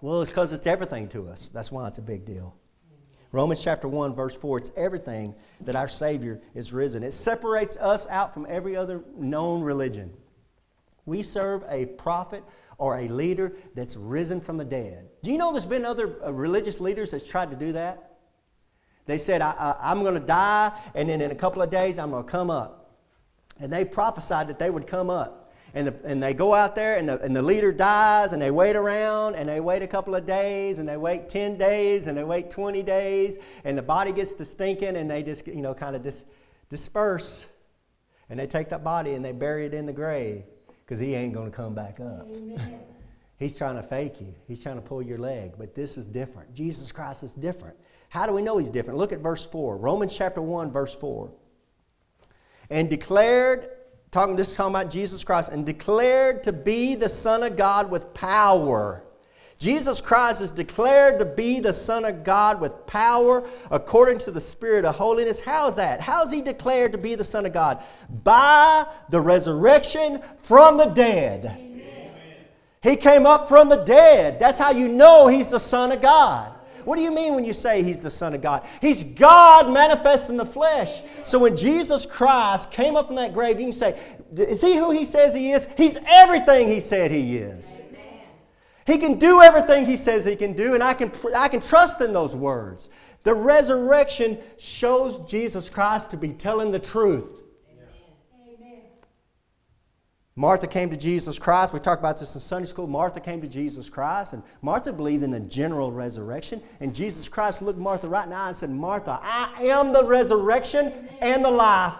Well, 0.00 0.20
it's 0.20 0.30
because 0.30 0.52
it's 0.52 0.66
everything 0.66 1.08
to 1.10 1.28
us. 1.28 1.48
That's 1.48 1.70
why 1.70 1.86
it's 1.86 1.98
a 1.98 2.02
big 2.02 2.24
deal. 2.24 2.56
Romans 3.30 3.62
chapter 3.62 3.86
1, 3.86 4.14
verse 4.14 4.34
4, 4.34 4.58
it's 4.58 4.70
everything 4.76 5.34
that 5.60 5.76
our 5.76 5.88
Savior 5.88 6.40
is 6.54 6.72
risen. 6.72 7.04
It 7.04 7.12
separates 7.12 7.76
us 7.76 8.06
out 8.08 8.34
from 8.34 8.46
every 8.48 8.74
other 8.74 9.04
known 9.16 9.62
religion. 9.62 10.12
We 11.04 11.22
serve 11.22 11.64
a 11.68 11.86
prophet 11.86 12.44
or 12.78 12.98
a 12.98 13.08
leader 13.08 13.52
that's 13.74 13.96
risen 13.96 14.40
from 14.40 14.56
the 14.56 14.64
dead. 14.64 15.08
Do 15.22 15.32
you 15.32 15.38
know 15.38 15.52
there's 15.52 15.66
been 15.66 15.84
other 15.84 16.16
uh, 16.24 16.32
religious 16.32 16.80
leaders 16.80 17.10
that's 17.10 17.26
tried 17.26 17.50
to 17.50 17.56
do 17.56 17.72
that? 17.72 18.04
They 19.06 19.18
said, 19.18 19.42
I, 19.42 19.76
am 19.82 20.02
going 20.02 20.14
to 20.14 20.20
die, 20.20 20.78
and 20.94 21.08
then 21.08 21.20
in 21.20 21.30
a 21.30 21.34
couple 21.34 21.62
of 21.62 21.70
days, 21.70 21.98
I'm 21.98 22.10
going 22.10 22.24
to 22.24 22.30
come 22.30 22.50
up. 22.50 22.94
And 23.58 23.72
they 23.72 23.84
prophesied 23.84 24.48
that 24.48 24.58
they 24.58 24.70
would 24.70 24.86
come 24.86 25.10
up. 25.10 25.52
And, 25.74 25.88
the, 25.88 25.94
and 26.04 26.22
they 26.22 26.34
go 26.34 26.54
out 26.54 26.74
there, 26.74 26.96
and 26.96 27.08
the, 27.08 27.18
and 27.20 27.34
the 27.34 27.42
leader 27.42 27.72
dies, 27.72 28.32
and 28.32 28.40
they 28.40 28.50
wait 28.50 28.76
around, 28.76 29.34
and 29.34 29.48
they 29.48 29.60
wait 29.60 29.82
a 29.82 29.86
couple 29.86 30.14
of 30.14 30.26
days, 30.26 30.78
and 30.78 30.86
they 30.86 30.96
wait 30.98 31.30
10 31.30 31.56
days, 31.56 32.06
and 32.06 32.18
they 32.18 32.24
wait 32.24 32.50
20 32.50 32.82
days, 32.82 33.38
and 33.64 33.76
the 33.76 33.82
body 33.82 34.12
gets 34.12 34.34
to 34.34 34.44
stinking, 34.44 34.96
and 34.96 35.10
they 35.10 35.22
just, 35.22 35.46
you 35.46 35.62
know, 35.62 35.74
kind 35.74 35.96
of 35.96 36.02
dis, 36.02 36.26
disperse. 36.68 37.46
And 38.30 38.38
they 38.38 38.46
take 38.46 38.68
that 38.68 38.84
body 38.84 39.14
and 39.14 39.24
they 39.24 39.32
bury 39.32 39.64
it 39.64 39.72
in 39.72 39.86
the 39.86 39.92
grave 39.92 40.44
because 40.88 40.98
he 40.98 41.14
ain't 41.14 41.34
going 41.34 41.50
to 41.50 41.54
come 41.54 41.74
back 41.74 42.00
up. 42.00 42.26
He's 43.38 43.54
trying 43.54 43.76
to 43.76 43.82
fake 43.82 44.22
you. 44.22 44.34
He's 44.46 44.62
trying 44.62 44.76
to 44.76 44.80
pull 44.80 45.02
your 45.02 45.18
leg. 45.18 45.52
But 45.58 45.74
this 45.74 45.98
is 45.98 46.08
different. 46.08 46.54
Jesus 46.54 46.90
Christ 46.90 47.22
is 47.22 47.34
different. 47.34 47.76
How 48.08 48.26
do 48.26 48.32
we 48.32 48.40
know 48.40 48.58
he's 48.58 48.70
different? 48.70 48.98
Look 48.98 49.12
at 49.12 49.20
verse 49.20 49.46
4. 49.46 49.76
Romans 49.76 50.16
chapter 50.16 50.42
1, 50.42 50.72
verse 50.72 50.96
4. 50.96 51.30
And 52.70 52.90
declared, 52.90 53.68
talking 54.10 54.34
this 54.34 54.50
is 54.50 54.56
talking 54.56 54.74
about 54.74 54.90
Jesus 54.90 55.22
Christ, 55.22 55.52
and 55.52 55.64
declared 55.64 56.42
to 56.44 56.52
be 56.52 56.96
the 56.96 57.08
Son 57.08 57.44
of 57.44 57.56
God 57.56 57.92
with 57.92 58.12
power 58.12 59.04
Jesus 59.58 60.00
Christ 60.00 60.40
is 60.40 60.52
declared 60.52 61.18
to 61.18 61.24
be 61.24 61.58
the 61.58 61.72
Son 61.72 62.04
of 62.04 62.22
God 62.22 62.60
with 62.60 62.86
power 62.86 63.48
according 63.72 64.18
to 64.20 64.30
the 64.30 64.40
Spirit 64.40 64.84
of 64.84 64.94
holiness. 64.94 65.40
How 65.40 65.66
is 65.66 65.74
that? 65.74 66.00
How 66.00 66.24
is 66.24 66.30
he 66.30 66.42
declared 66.42 66.92
to 66.92 66.98
be 66.98 67.16
the 67.16 67.24
Son 67.24 67.44
of 67.44 67.52
God? 67.52 67.82
By 68.22 68.86
the 69.10 69.20
resurrection 69.20 70.22
from 70.38 70.76
the 70.76 70.86
dead. 70.86 71.44
Amen. 71.44 72.12
He 72.82 72.94
came 72.94 73.26
up 73.26 73.48
from 73.48 73.68
the 73.68 73.82
dead. 73.82 74.38
That's 74.38 74.60
how 74.60 74.70
you 74.70 74.86
know 74.86 75.26
he's 75.26 75.50
the 75.50 75.58
Son 75.58 75.90
of 75.90 76.00
God. 76.00 76.52
What 76.84 76.96
do 76.96 77.02
you 77.02 77.10
mean 77.10 77.34
when 77.34 77.44
you 77.44 77.52
say 77.52 77.82
he's 77.82 78.00
the 78.00 78.10
Son 78.10 78.34
of 78.34 78.40
God? 78.40 78.64
He's 78.80 79.02
God 79.02 79.72
manifest 79.72 80.30
in 80.30 80.36
the 80.36 80.46
flesh. 80.46 81.02
So 81.24 81.40
when 81.40 81.56
Jesus 81.56 82.06
Christ 82.06 82.70
came 82.70 82.94
up 82.94 83.08
from 83.08 83.16
that 83.16 83.34
grave, 83.34 83.58
you 83.58 83.66
can 83.66 83.72
say, 83.72 84.00
Is 84.36 84.62
he 84.62 84.76
who 84.76 84.92
he 84.92 85.04
says 85.04 85.34
he 85.34 85.50
is? 85.50 85.68
He's 85.76 85.98
everything 86.08 86.68
he 86.68 86.78
said 86.78 87.10
he 87.10 87.38
is. 87.38 87.82
He 88.88 88.96
can 88.96 89.18
do 89.18 89.42
everything 89.42 89.84
He 89.84 89.96
says 89.96 90.24
He 90.24 90.34
can 90.34 90.54
do, 90.54 90.72
and 90.72 90.82
I 90.82 90.94
can, 90.94 91.12
I 91.36 91.48
can 91.48 91.60
trust 91.60 92.00
in 92.00 92.14
those 92.14 92.34
words. 92.34 92.88
The 93.22 93.34
resurrection 93.34 94.38
shows 94.56 95.20
Jesus 95.30 95.68
Christ 95.68 96.10
to 96.10 96.16
be 96.16 96.30
telling 96.30 96.70
the 96.70 96.78
truth. 96.78 97.42
Martha 100.34 100.66
came 100.66 100.88
to 100.88 100.96
Jesus 100.96 101.38
Christ. 101.38 101.74
We 101.74 101.80
talked 101.80 102.00
about 102.00 102.16
this 102.16 102.34
in 102.34 102.40
Sunday 102.40 102.66
school. 102.66 102.86
Martha 102.86 103.20
came 103.20 103.42
to 103.42 103.48
Jesus 103.48 103.90
Christ, 103.90 104.32
and 104.32 104.42
Martha 104.62 104.90
believed 104.90 105.22
in 105.22 105.34
a 105.34 105.40
general 105.40 105.92
resurrection. 105.92 106.62
And 106.80 106.94
Jesus 106.94 107.28
Christ 107.28 107.60
looked 107.60 107.78
Martha 107.78 108.08
right 108.08 108.24
in 108.24 108.30
the 108.30 108.36
eye 108.36 108.46
and 108.46 108.56
said, 108.56 108.70
Martha, 108.70 109.18
I 109.20 109.64
am 109.64 109.92
the 109.92 110.04
resurrection 110.04 110.92
and 111.20 111.44
the 111.44 111.50
life. 111.50 111.92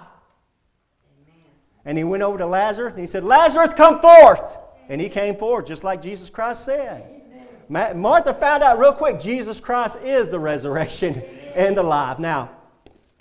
And 1.85 1.99
he 1.99 2.05
went 2.05 2.23
over 2.23 2.39
to 2.39 2.47
Lazarus 2.47 2.95
and 2.95 3.01
he 3.01 3.07
said, 3.07 3.25
Lazarus, 3.25 3.75
come 3.75 4.01
forth. 4.01 4.57
And 4.89 5.01
he 5.01 5.09
came 5.09 5.37
forward 5.37 5.67
just 5.67 5.85
like 5.85 6.03
Jesus 6.03 6.31
Christ 6.31 6.65
said. 6.65 7.19
Martha 7.69 8.33
found 8.33 8.63
out 8.63 8.79
real 8.79 8.93
quick 8.93 9.21
Jesus 9.21 9.61
Christ 9.61 9.99
is 10.03 10.31
the 10.31 10.39
resurrection 10.39 11.23
and 11.55 11.77
the 11.77 11.83
life. 11.83 12.19
Now, 12.19 12.51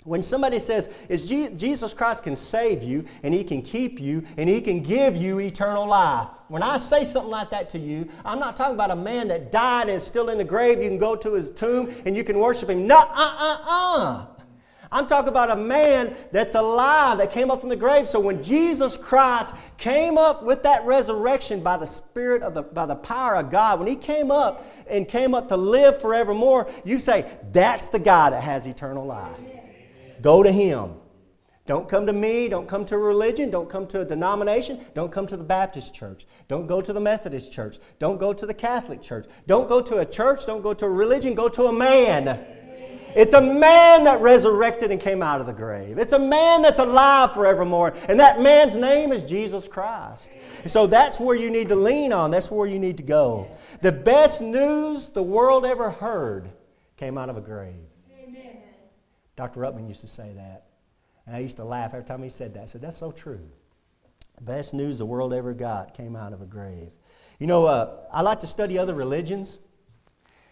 when 0.04 0.22
somebody 0.22 0.58
says, 0.58 0.88
is 1.10 1.26
Jesus 1.26 1.92
Christ 1.92 2.22
can 2.22 2.34
save 2.34 2.82
you 2.82 3.04
and 3.22 3.34
he 3.34 3.44
can 3.44 3.60
keep 3.60 4.00
you 4.00 4.22
and 4.38 4.48
he 4.48 4.62
can 4.62 4.82
give 4.82 5.14
you 5.16 5.38
eternal 5.38 5.86
life. 5.86 6.28
When 6.48 6.62
I 6.62 6.78
say 6.78 7.04
something 7.04 7.30
like 7.30 7.50
that 7.50 7.68
to 7.70 7.78
you, 7.78 8.08
I'm 8.24 8.38
not 8.38 8.56
talking 8.56 8.74
about 8.74 8.90
a 8.90 8.96
man 8.96 9.28
that 9.28 9.52
died 9.52 9.88
and 9.88 9.96
is 9.96 10.06
still 10.06 10.30
in 10.30 10.38
the 10.38 10.44
grave. 10.44 10.82
You 10.82 10.88
can 10.88 10.98
go 10.98 11.14
to 11.14 11.34
his 11.34 11.50
tomb 11.50 11.92
and 12.06 12.16
you 12.16 12.24
can 12.24 12.38
worship 12.38 12.70
him. 12.70 12.86
No, 12.86 12.96
uh, 12.96 13.04
uh, 13.14 13.58
uh. 13.66 14.26
I'm 14.90 15.06
talking 15.06 15.28
about 15.28 15.50
a 15.50 15.56
man 15.56 16.16
that's 16.32 16.54
alive, 16.54 17.18
that 17.18 17.30
came 17.30 17.50
up 17.50 17.60
from 17.60 17.68
the 17.68 17.76
grave. 17.76 18.08
So 18.08 18.20
when 18.20 18.42
Jesus 18.42 18.96
Christ 18.96 19.54
came 19.76 20.16
up 20.16 20.42
with 20.42 20.62
that 20.62 20.84
resurrection 20.86 21.62
by 21.62 21.76
the 21.76 21.86
Spirit 21.86 22.42
of 22.42 22.54
the, 22.54 22.62
by 22.62 22.86
the 22.86 22.96
power 22.96 23.36
of 23.36 23.50
God, 23.50 23.78
when 23.78 23.88
he 23.88 23.96
came 23.96 24.30
up 24.30 24.64
and 24.88 25.06
came 25.06 25.34
up 25.34 25.48
to 25.48 25.56
live 25.56 26.00
forevermore, 26.00 26.70
you 26.84 26.98
say, 26.98 27.30
that's 27.52 27.88
the 27.88 27.98
guy 27.98 28.30
that 28.30 28.42
has 28.42 28.66
eternal 28.66 29.04
life. 29.04 29.38
Go 30.22 30.42
to 30.42 30.50
Him. 30.50 30.94
Don't 31.66 31.86
come 31.86 32.06
to 32.06 32.14
me. 32.14 32.48
Don't 32.48 32.66
come 32.66 32.86
to 32.86 32.94
a 32.94 32.98
religion. 32.98 33.50
Don't 33.50 33.68
come 33.68 33.86
to 33.88 34.00
a 34.00 34.04
denomination. 34.04 34.80
Don't 34.94 35.12
come 35.12 35.26
to 35.26 35.36
the 35.36 35.44
Baptist 35.44 35.94
church. 35.94 36.26
Don't 36.48 36.66
go 36.66 36.80
to 36.80 36.94
the 36.94 37.00
Methodist 37.00 37.52
church. 37.52 37.78
Don't 37.98 38.18
go 38.18 38.32
to 38.32 38.46
the 38.46 38.54
Catholic 38.54 39.02
church. 39.02 39.26
Don't 39.46 39.68
go 39.68 39.82
to 39.82 39.98
a 39.98 40.06
church. 40.06 40.46
Don't 40.46 40.62
go 40.62 40.72
to 40.72 40.86
a 40.86 40.90
religion. 40.90 41.34
Go 41.34 41.48
to 41.50 41.64
a 41.64 41.72
man. 41.72 42.57
It's 43.18 43.32
a 43.32 43.40
man 43.40 44.04
that 44.04 44.20
resurrected 44.20 44.92
and 44.92 45.00
came 45.00 45.24
out 45.24 45.40
of 45.40 45.48
the 45.48 45.52
grave. 45.52 45.98
It's 45.98 46.12
a 46.12 46.20
man 46.20 46.62
that's 46.62 46.78
alive 46.78 47.32
forevermore. 47.32 47.92
And 48.08 48.20
that 48.20 48.40
man's 48.40 48.76
name 48.76 49.10
is 49.10 49.24
Jesus 49.24 49.66
Christ. 49.66 50.30
So 50.66 50.86
that's 50.86 51.18
where 51.18 51.34
you 51.34 51.50
need 51.50 51.68
to 51.70 51.74
lean 51.74 52.12
on. 52.12 52.30
That's 52.30 52.48
where 52.48 52.68
you 52.68 52.78
need 52.78 52.96
to 52.98 53.02
go. 53.02 53.48
The 53.82 53.90
best 53.90 54.40
news 54.40 55.08
the 55.08 55.24
world 55.24 55.66
ever 55.66 55.90
heard 55.90 56.48
came 56.96 57.18
out 57.18 57.28
of 57.28 57.36
a 57.36 57.40
grave. 57.40 57.74
Dr. 59.34 59.58
Ruckman 59.58 59.88
used 59.88 60.02
to 60.02 60.06
say 60.06 60.32
that. 60.36 60.66
And 61.26 61.34
I 61.34 61.40
used 61.40 61.56
to 61.56 61.64
laugh 61.64 61.94
every 61.94 62.06
time 62.06 62.22
he 62.22 62.28
said 62.28 62.54
that. 62.54 62.62
I 62.62 62.64
said, 62.66 62.82
That's 62.82 62.96
so 62.96 63.10
true. 63.10 63.50
The 64.36 64.44
best 64.44 64.74
news 64.74 64.98
the 64.98 65.06
world 65.06 65.34
ever 65.34 65.54
got 65.54 65.92
came 65.92 66.14
out 66.14 66.32
of 66.32 66.40
a 66.40 66.46
grave. 66.46 66.92
You 67.40 67.48
know, 67.48 67.66
uh, 67.66 67.96
I 68.12 68.22
like 68.22 68.38
to 68.40 68.46
study 68.46 68.78
other 68.78 68.94
religions. 68.94 69.60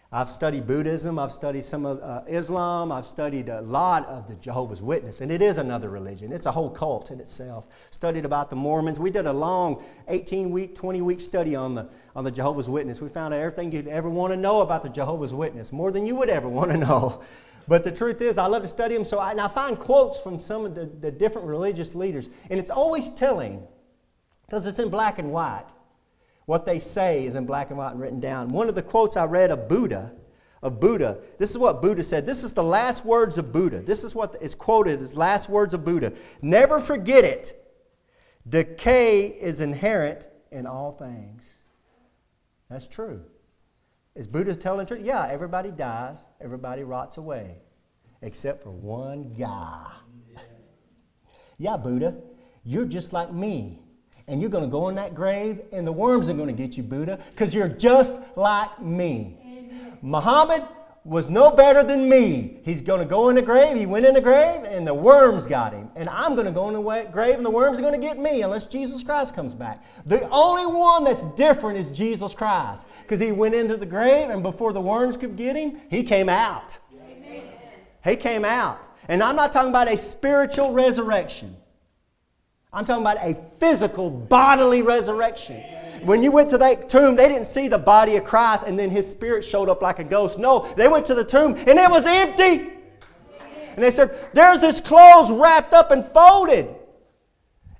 I've 0.09 0.29
studied 0.29 0.65
Buddhism, 0.65 1.19
I've 1.19 1.33
studied 1.33 1.65
some 1.65 1.85
of 1.85 2.01
uh, 2.01 2.21
Islam, 2.27 2.93
I've 2.93 3.05
studied 3.05 3.49
a 3.49 3.59
lot 3.59 4.05
of 4.05 4.25
the 4.25 4.35
Jehovah's 4.35 4.81
Witness, 4.81 5.19
and 5.19 5.29
it 5.29 5.41
is 5.41 5.57
another 5.57 5.89
religion. 5.89 6.31
It's 6.31 6.45
a 6.45 6.51
whole 6.51 6.69
cult 6.69 7.11
in 7.11 7.19
itself. 7.19 7.67
Studied 7.91 8.23
about 8.23 8.49
the 8.49 8.55
Mormons. 8.55 8.99
We 8.99 9.11
did 9.11 9.25
a 9.25 9.33
long 9.33 9.83
18 10.07 10.49
week, 10.49 10.75
20 10.75 11.01
week 11.01 11.19
study 11.19 11.55
on 11.55 11.75
the, 11.75 11.89
on 12.15 12.23
the 12.23 12.31
Jehovah's 12.31 12.69
Witness. 12.69 13.01
We 13.01 13.09
found 13.09 13.33
out 13.33 13.41
everything 13.41 13.73
you'd 13.73 13.89
ever 13.89 14.09
want 14.09 14.31
to 14.31 14.37
know 14.37 14.61
about 14.61 14.81
the 14.81 14.89
Jehovah's 14.89 15.33
Witness, 15.33 15.73
more 15.73 15.91
than 15.91 16.05
you 16.05 16.15
would 16.15 16.29
ever 16.29 16.47
want 16.47 16.71
to 16.71 16.77
know. 16.77 17.21
But 17.69 17.83
the 17.83 17.91
truth 17.91 18.21
is, 18.21 18.37
I 18.37 18.47
love 18.47 18.61
to 18.61 18.67
study 18.69 18.95
them. 18.95 19.03
So 19.03 19.19
I, 19.19 19.31
and 19.31 19.41
I 19.41 19.49
find 19.49 19.77
quotes 19.77 20.21
from 20.21 20.39
some 20.39 20.63
of 20.63 20.73
the, 20.73 20.85
the 20.85 21.11
different 21.11 21.49
religious 21.49 21.93
leaders. 21.93 22.29
And 22.49 22.61
it's 22.61 22.71
always 22.71 23.09
telling 23.09 23.67
because 24.45 24.65
it's 24.65 24.79
in 24.79 24.87
black 24.87 25.19
and 25.19 25.33
white. 25.33 25.65
What 26.47 26.63
they 26.63 26.79
say 26.79 27.25
is 27.25 27.35
in 27.35 27.45
black 27.45 27.71
and 27.71 27.77
white 27.77 27.91
and 27.91 27.99
written 27.99 28.21
down. 28.21 28.53
One 28.53 28.69
of 28.69 28.75
the 28.75 28.81
quotes 28.81 29.17
I 29.17 29.25
read 29.25 29.51
of 29.51 29.67
Buddha, 29.67 30.13
of 30.63 30.79
Buddha, 30.79 31.19
this 31.37 31.51
is 31.51 31.57
what 31.57 31.81
Buddha 31.81 32.01
said. 32.03 32.25
This 32.25 32.41
is 32.41 32.53
the 32.53 32.63
last 32.63 33.03
words 33.03 33.37
of 33.37 33.51
Buddha. 33.51 33.81
This 33.81 34.05
is 34.05 34.15
what 34.15 34.33
is 34.41 34.55
quoted 34.55 35.01
as 35.01 35.13
last 35.13 35.49
words 35.49 35.73
of 35.73 35.83
Buddha. 35.83 36.13
Never 36.41 36.79
forget 36.79 37.25
it. 37.25 37.61
Decay 38.47 39.27
is 39.27 39.59
inherent 39.59 40.29
in 40.49 40.65
all 40.65 40.93
things. 40.93 41.59
That's 42.69 42.87
true. 42.87 43.25
Is 44.15 44.25
Buddha 44.25 44.55
telling 44.55 44.85
the 44.85 44.95
truth? 44.95 45.05
Yeah, 45.05 45.27
everybody 45.27 45.69
dies, 45.69 46.25
everybody 46.39 46.83
rots 46.83 47.17
away, 47.17 47.57
except 48.21 48.63
for 48.63 48.71
one 48.71 49.33
guy. 49.37 49.91
Yeah, 51.57 51.75
Buddha, 51.75 52.15
you're 52.63 52.85
just 52.85 53.11
like 53.11 53.33
me. 53.33 53.81
And 54.27 54.41
you're 54.41 54.49
going 54.49 54.63
to 54.63 54.69
go 54.69 54.89
in 54.89 54.95
that 54.95 55.15
grave, 55.15 55.61
and 55.71 55.87
the 55.87 55.91
worms 55.91 56.29
are 56.29 56.33
going 56.33 56.47
to 56.47 56.53
get 56.53 56.75
you, 56.75 56.83
Buddha, 56.83 57.19
because 57.31 57.55
you're 57.55 57.69
just 57.69 58.19
like 58.35 58.81
me. 58.81 59.37
Muhammad, 60.01 60.63
was 61.07 61.29
no 61.29 61.51
better 61.51 61.83
than 61.83 62.09
me. 62.09 62.59
He's 62.63 62.81
going 62.81 62.99
to 62.99 63.05
go 63.05 63.29
in 63.29 63.35
the 63.35 63.41
grave. 63.41 63.77
He 63.77 63.85
went 63.85 64.05
in 64.05 64.13
the 64.13 64.21
grave, 64.21 64.63
and 64.65 64.85
the 64.85 64.93
worms 64.93 65.47
got 65.47 65.71
him. 65.71 65.89
And 65.95 66.09
I'm 66.09 66.35
going 66.35 66.47
to 66.47 66.51
go 66.51 66.67
in 66.67 66.73
the 66.73 67.09
grave, 67.09 67.35
and 67.35 67.45
the 67.45 67.49
worms 67.49 67.79
are 67.79 67.81
going 67.81 67.99
to 67.99 68.05
get 68.05 68.19
me 68.19 68.41
unless 68.41 68.67
Jesus 68.67 69.03
Christ 69.03 69.33
comes 69.33 69.55
back. 69.55 69.85
The 70.05 70.27
only 70.29 70.65
one 70.65 71.05
that's 71.05 71.23
different 71.35 71.77
is 71.77 71.97
Jesus 71.97 72.33
Christ 72.33 72.87
because 73.03 73.21
he 73.21 73.31
went 73.31 73.55
into 73.55 73.77
the 73.77 73.85
grave, 73.85 74.29
and 74.29 74.43
before 74.43 74.73
the 74.73 74.81
worms 74.81 75.15
could 75.15 75.37
get 75.37 75.55
him, 75.55 75.79
he 75.89 76.03
came 76.03 76.27
out. 76.27 76.77
Amen. 77.01 77.43
He 78.03 78.17
came 78.17 78.43
out. 78.43 78.89
And 79.07 79.23
I'm 79.23 79.37
not 79.37 79.53
talking 79.53 79.69
about 79.69 79.87
a 79.87 79.95
spiritual 79.95 80.73
resurrection. 80.73 81.55
I'm 82.77 82.85
talking 82.85 83.01
about 83.01 83.17
a 83.21 83.33
physical, 83.33 84.11
bodily 84.11 84.83
resurrection. 84.83 85.61
When 86.03 86.21
you 86.21 86.31
went 86.31 86.51
to 86.51 86.59
that 86.59 86.89
tomb, 86.89 87.15
they 87.15 87.27
didn't 87.27 87.47
see 87.47 87.67
the 87.67 87.79
body 87.79 88.17
of 88.17 88.23
Christ 88.23 88.67
and 88.67 88.77
then 88.77 88.91
his 88.91 89.09
spirit 89.09 89.43
showed 89.43 89.67
up 89.67 89.81
like 89.81 89.97
a 89.97 90.03
ghost. 90.03 90.37
No, 90.37 90.59
they 90.77 90.87
went 90.87 91.03
to 91.05 91.15
the 91.15 91.23
tomb 91.23 91.55
and 91.55 91.79
it 91.79 91.89
was 91.89 92.05
empty. 92.05 92.69
And 93.71 93.83
they 93.83 93.89
said, 93.89 94.15
There's 94.31 94.61
his 94.61 94.79
clothes 94.79 95.31
wrapped 95.31 95.73
up 95.73 95.89
and 95.89 96.05
folded. 96.05 96.67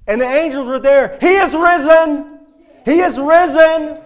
And 0.07 0.19
the 0.19 0.25
angels 0.25 0.67
were 0.67 0.79
there. 0.79 1.15
He 1.21 1.35
is 1.35 1.55
risen. 1.55 2.39
He 2.83 3.01
is 3.01 3.19
risen. 3.19 3.99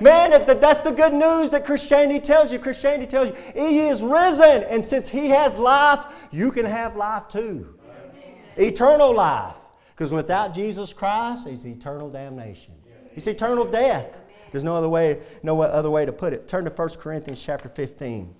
Man, 0.00 0.30
that's 0.46 0.80
the 0.80 0.90
good 0.90 1.12
news 1.12 1.50
that 1.50 1.66
Christianity 1.66 2.20
tells 2.20 2.50
you. 2.50 2.58
Christianity 2.58 3.06
tells 3.06 3.28
you 3.28 3.34
He 3.54 3.80
is 3.88 4.02
risen. 4.02 4.62
And 4.70 4.82
since 4.82 5.06
He 5.06 5.28
has 5.28 5.58
life, 5.58 6.28
you 6.32 6.50
can 6.50 6.64
have 6.64 6.96
life 6.96 7.28
too. 7.28 7.74
Eternal 8.56 9.14
life. 9.14 9.56
Because 9.94 10.12
without 10.12 10.52
Jesus 10.52 10.92
Christ, 10.92 11.46
it's 11.46 11.64
eternal 11.64 12.10
damnation. 12.10 12.74
It's 13.14 13.28
eternal 13.28 13.64
death. 13.64 14.22
There's 14.50 14.64
no 14.64 14.74
other 14.74 14.88
way, 14.88 15.20
no 15.42 15.60
other 15.62 15.90
way 15.90 16.04
to 16.04 16.12
put 16.12 16.32
it. 16.32 16.48
Turn 16.48 16.64
to 16.64 16.70
1 16.70 16.88
Corinthians 16.98 17.42
chapter 17.42 17.68
15. 17.68 18.34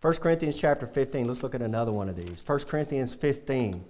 1 0.00 0.14
Corinthians 0.14 0.60
chapter 0.60 0.86
15. 0.86 1.26
Let's 1.26 1.42
look 1.42 1.54
at 1.54 1.62
another 1.62 1.90
one 1.90 2.08
of 2.08 2.14
these. 2.14 2.42
1 2.46 2.58
Corinthians 2.60 3.14
15. 3.14 3.84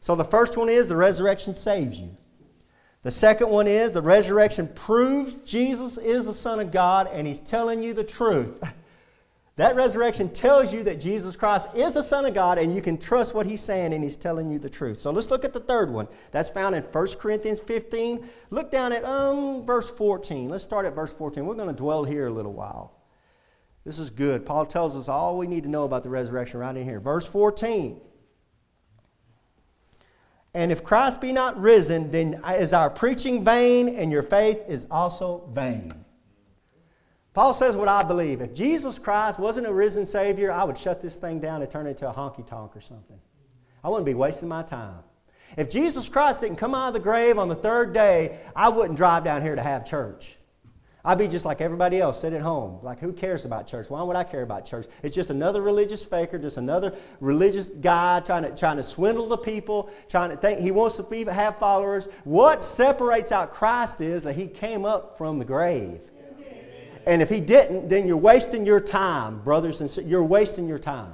So 0.00 0.14
the 0.14 0.24
first 0.24 0.58
one 0.58 0.68
is 0.68 0.88
the 0.88 0.96
resurrection 0.96 1.54
saves 1.54 1.98
you. 1.98 2.14
The 3.02 3.10
second 3.10 3.48
one 3.48 3.66
is 3.66 3.92
the 3.92 4.02
resurrection 4.02 4.68
proves 4.74 5.36
Jesus 5.36 5.96
is 5.96 6.26
the 6.26 6.34
Son 6.34 6.60
of 6.60 6.70
God 6.70 7.08
and 7.10 7.26
He's 7.26 7.40
telling 7.40 7.82
you 7.82 7.94
the 7.94 8.04
truth. 8.04 8.62
That 9.60 9.76
resurrection 9.76 10.30
tells 10.30 10.72
you 10.72 10.82
that 10.84 11.02
Jesus 11.02 11.36
Christ 11.36 11.68
is 11.74 11.92
the 11.92 12.02
Son 12.02 12.24
of 12.24 12.32
God 12.32 12.56
and 12.56 12.74
you 12.74 12.80
can 12.80 12.96
trust 12.96 13.34
what 13.34 13.44
He's 13.44 13.60
saying 13.60 13.92
and 13.92 14.02
He's 14.02 14.16
telling 14.16 14.48
you 14.48 14.58
the 14.58 14.70
truth. 14.70 14.96
So 14.96 15.10
let's 15.10 15.30
look 15.30 15.44
at 15.44 15.52
the 15.52 15.60
third 15.60 15.90
one. 15.90 16.08
That's 16.30 16.48
found 16.48 16.74
in 16.74 16.82
1 16.82 17.06
Corinthians 17.18 17.60
15. 17.60 18.26
Look 18.48 18.70
down 18.70 18.94
at 18.94 19.04
um, 19.04 19.66
verse 19.66 19.90
14. 19.90 20.48
Let's 20.48 20.64
start 20.64 20.86
at 20.86 20.94
verse 20.94 21.12
14. 21.12 21.44
We're 21.44 21.56
going 21.56 21.68
to 21.68 21.74
dwell 21.74 22.04
here 22.04 22.28
a 22.28 22.30
little 22.30 22.54
while. 22.54 22.94
This 23.84 23.98
is 23.98 24.08
good. 24.08 24.46
Paul 24.46 24.64
tells 24.64 24.96
us 24.96 25.10
all 25.10 25.36
we 25.36 25.46
need 25.46 25.64
to 25.64 25.68
know 25.68 25.84
about 25.84 26.04
the 26.04 26.08
resurrection 26.08 26.58
right 26.58 26.74
in 26.74 26.84
here. 26.84 26.98
Verse 26.98 27.26
14. 27.26 28.00
And 30.54 30.72
if 30.72 30.82
Christ 30.82 31.20
be 31.20 31.32
not 31.32 31.60
risen, 31.60 32.10
then 32.10 32.40
is 32.48 32.72
our 32.72 32.88
preaching 32.88 33.44
vain, 33.44 33.90
and 33.90 34.10
your 34.10 34.22
faith 34.22 34.64
is 34.66 34.86
also 34.90 35.46
vain. 35.52 35.99
Paul 37.32 37.54
says 37.54 37.76
what 37.76 37.88
I 37.88 38.02
believe. 38.02 38.40
If 38.40 38.54
Jesus 38.54 38.98
Christ 38.98 39.38
wasn't 39.38 39.66
a 39.66 39.72
risen 39.72 40.04
Savior, 40.04 40.50
I 40.50 40.64
would 40.64 40.76
shut 40.76 41.00
this 41.00 41.16
thing 41.16 41.38
down 41.38 41.62
and 41.62 41.70
turn 41.70 41.86
it 41.86 41.90
into 41.90 42.08
a 42.08 42.12
honky 42.12 42.44
tonk 42.44 42.76
or 42.76 42.80
something. 42.80 43.20
I 43.84 43.88
wouldn't 43.88 44.06
be 44.06 44.14
wasting 44.14 44.48
my 44.48 44.62
time. 44.62 45.02
If 45.56 45.70
Jesus 45.70 46.08
Christ 46.08 46.40
didn't 46.40 46.56
come 46.56 46.74
out 46.74 46.88
of 46.88 46.94
the 46.94 47.00
grave 47.00 47.38
on 47.38 47.48
the 47.48 47.54
third 47.54 47.92
day, 47.92 48.38
I 48.54 48.68
wouldn't 48.68 48.96
drive 48.96 49.24
down 49.24 49.42
here 49.42 49.54
to 49.54 49.62
have 49.62 49.84
church. 49.84 50.36
I'd 51.04 51.18
be 51.18 51.28
just 51.28 51.46
like 51.46 51.62
everybody 51.62 51.98
else, 51.98 52.20
sit 52.20 52.34
at 52.34 52.42
home. 52.42 52.78
Like, 52.82 52.98
who 52.98 53.12
cares 53.12 53.46
about 53.46 53.66
church? 53.66 53.88
Why 53.88 54.02
would 54.02 54.16
I 54.16 54.24
care 54.24 54.42
about 54.42 54.66
church? 54.66 54.86
It's 55.02 55.16
just 55.16 55.30
another 55.30 55.62
religious 55.62 56.04
faker, 56.04 56.38
just 56.38 56.58
another 56.58 56.94
religious 57.20 57.68
guy 57.68 58.20
trying 58.20 58.42
to, 58.42 58.54
trying 58.54 58.76
to 58.76 58.82
swindle 58.82 59.26
the 59.26 59.38
people, 59.38 59.88
trying 60.08 60.28
to 60.28 60.36
think 60.36 60.60
he 60.60 60.70
wants 60.72 60.96
to 60.98 61.02
be, 61.02 61.24
have 61.24 61.56
followers. 61.56 62.08
What 62.24 62.62
separates 62.62 63.32
out 63.32 63.50
Christ 63.50 64.02
is 64.02 64.24
that 64.24 64.36
he 64.36 64.46
came 64.46 64.84
up 64.84 65.16
from 65.16 65.38
the 65.38 65.44
grave. 65.46 66.02
And 67.10 67.20
if 67.20 67.28
he 67.28 67.40
didn't, 67.40 67.88
then 67.88 68.06
you're 68.06 68.16
wasting 68.16 68.64
your 68.64 68.80
time, 68.80 69.42
brothers 69.42 69.82
and 69.82 69.90
sisters. 69.90 70.10
You're 70.10 70.24
wasting 70.24 70.66
your 70.66 70.78
time. 70.78 71.12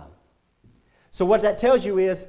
So, 1.10 1.24
what 1.24 1.42
that 1.42 1.58
tells 1.58 1.84
you 1.84 1.98
is 1.98 2.26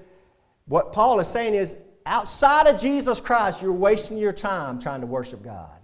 what 0.65 0.91
Paul 0.91 1.19
is 1.19 1.27
saying 1.27 1.53
is 1.53 1.77
Outside 2.07 2.67
of 2.67 2.79
Jesus 2.79 3.19
Christ, 3.19 3.61
you're 3.61 3.73
wasting 3.73 4.17
your 4.17 4.31
time 4.31 4.79
trying 4.79 5.01
to 5.01 5.07
worship 5.07 5.43
God. 5.43 5.77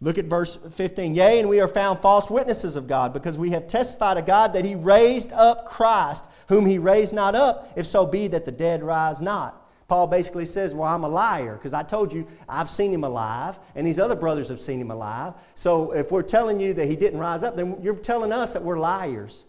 Look 0.00 0.18
at 0.18 0.24
verse 0.24 0.58
15. 0.72 1.14
Yea, 1.14 1.38
and 1.38 1.48
we 1.48 1.60
are 1.60 1.68
found 1.68 2.00
false 2.00 2.28
witnesses 2.28 2.74
of 2.74 2.88
God, 2.88 3.12
because 3.12 3.38
we 3.38 3.50
have 3.50 3.68
testified 3.68 4.18
of 4.18 4.26
God 4.26 4.52
that 4.54 4.64
he 4.64 4.74
raised 4.74 5.32
up 5.32 5.66
Christ, 5.66 6.26
whom 6.48 6.66
he 6.66 6.78
raised 6.78 7.14
not 7.14 7.36
up, 7.36 7.72
if 7.76 7.86
so 7.86 8.04
be 8.04 8.26
that 8.28 8.44
the 8.44 8.50
dead 8.50 8.82
rise 8.82 9.22
not. 9.22 9.62
Paul 9.88 10.08
basically 10.08 10.46
says, 10.46 10.74
Well, 10.74 10.88
I'm 10.88 11.04
a 11.04 11.08
liar, 11.08 11.54
because 11.54 11.72
I 11.72 11.82
told 11.82 12.12
you 12.12 12.26
I've 12.48 12.70
seen 12.70 12.92
him 12.92 13.04
alive, 13.04 13.58
and 13.74 13.86
these 13.86 13.98
other 13.98 14.16
brothers 14.16 14.48
have 14.48 14.60
seen 14.60 14.80
him 14.80 14.90
alive. 14.90 15.34
So 15.54 15.92
if 15.92 16.10
we're 16.10 16.22
telling 16.22 16.60
you 16.60 16.74
that 16.74 16.86
he 16.86 16.96
didn't 16.96 17.20
rise 17.20 17.44
up, 17.44 17.56
then 17.56 17.78
you're 17.82 17.96
telling 17.96 18.32
us 18.32 18.52
that 18.54 18.62
we're 18.62 18.78
liars. 18.78 19.46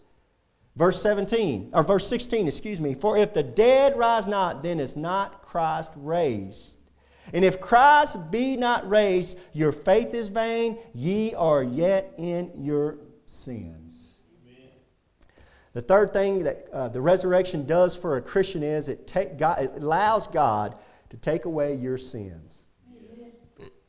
Verse 0.76 1.02
17, 1.02 1.70
or 1.72 1.82
verse 1.82 2.06
16, 2.06 2.46
excuse 2.46 2.80
me. 2.80 2.94
For 2.94 3.18
if 3.18 3.34
the 3.34 3.42
dead 3.42 3.98
rise 3.98 4.28
not, 4.28 4.62
then 4.62 4.78
is 4.78 4.94
not 4.94 5.42
Christ 5.42 5.92
raised. 5.96 6.78
And 7.32 7.44
if 7.44 7.60
Christ 7.60 8.30
be 8.30 8.56
not 8.56 8.88
raised, 8.88 9.38
your 9.52 9.72
faith 9.72 10.14
is 10.14 10.28
vain, 10.28 10.78
ye 10.94 11.34
are 11.34 11.64
yet 11.64 12.14
in 12.16 12.52
your 12.56 12.98
sins. 13.26 13.87
The 15.72 15.82
third 15.82 16.12
thing 16.12 16.44
that 16.44 16.68
uh, 16.72 16.88
the 16.88 17.00
resurrection 17.00 17.66
does 17.66 17.96
for 17.96 18.16
a 18.16 18.22
Christian 18.22 18.62
is 18.62 18.88
it, 18.88 19.06
take 19.06 19.38
God, 19.38 19.62
it 19.62 19.72
allows 19.76 20.26
God 20.26 20.76
to 21.10 21.16
take 21.16 21.44
away 21.44 21.74
your 21.74 21.98
sins. 21.98 22.66
Amen. 22.90 23.32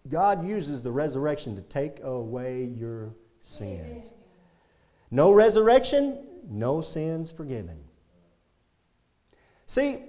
God 0.08 0.46
uses 0.46 0.82
the 0.82 0.92
resurrection 0.92 1.56
to 1.56 1.62
take 1.62 2.02
away 2.04 2.66
your 2.66 3.14
sins. 3.40 4.14
Amen. 4.14 4.20
No 5.12 5.32
resurrection, 5.32 6.20
no 6.48 6.82
sins 6.82 7.32
forgiven. 7.32 7.80
See, 9.66 10.04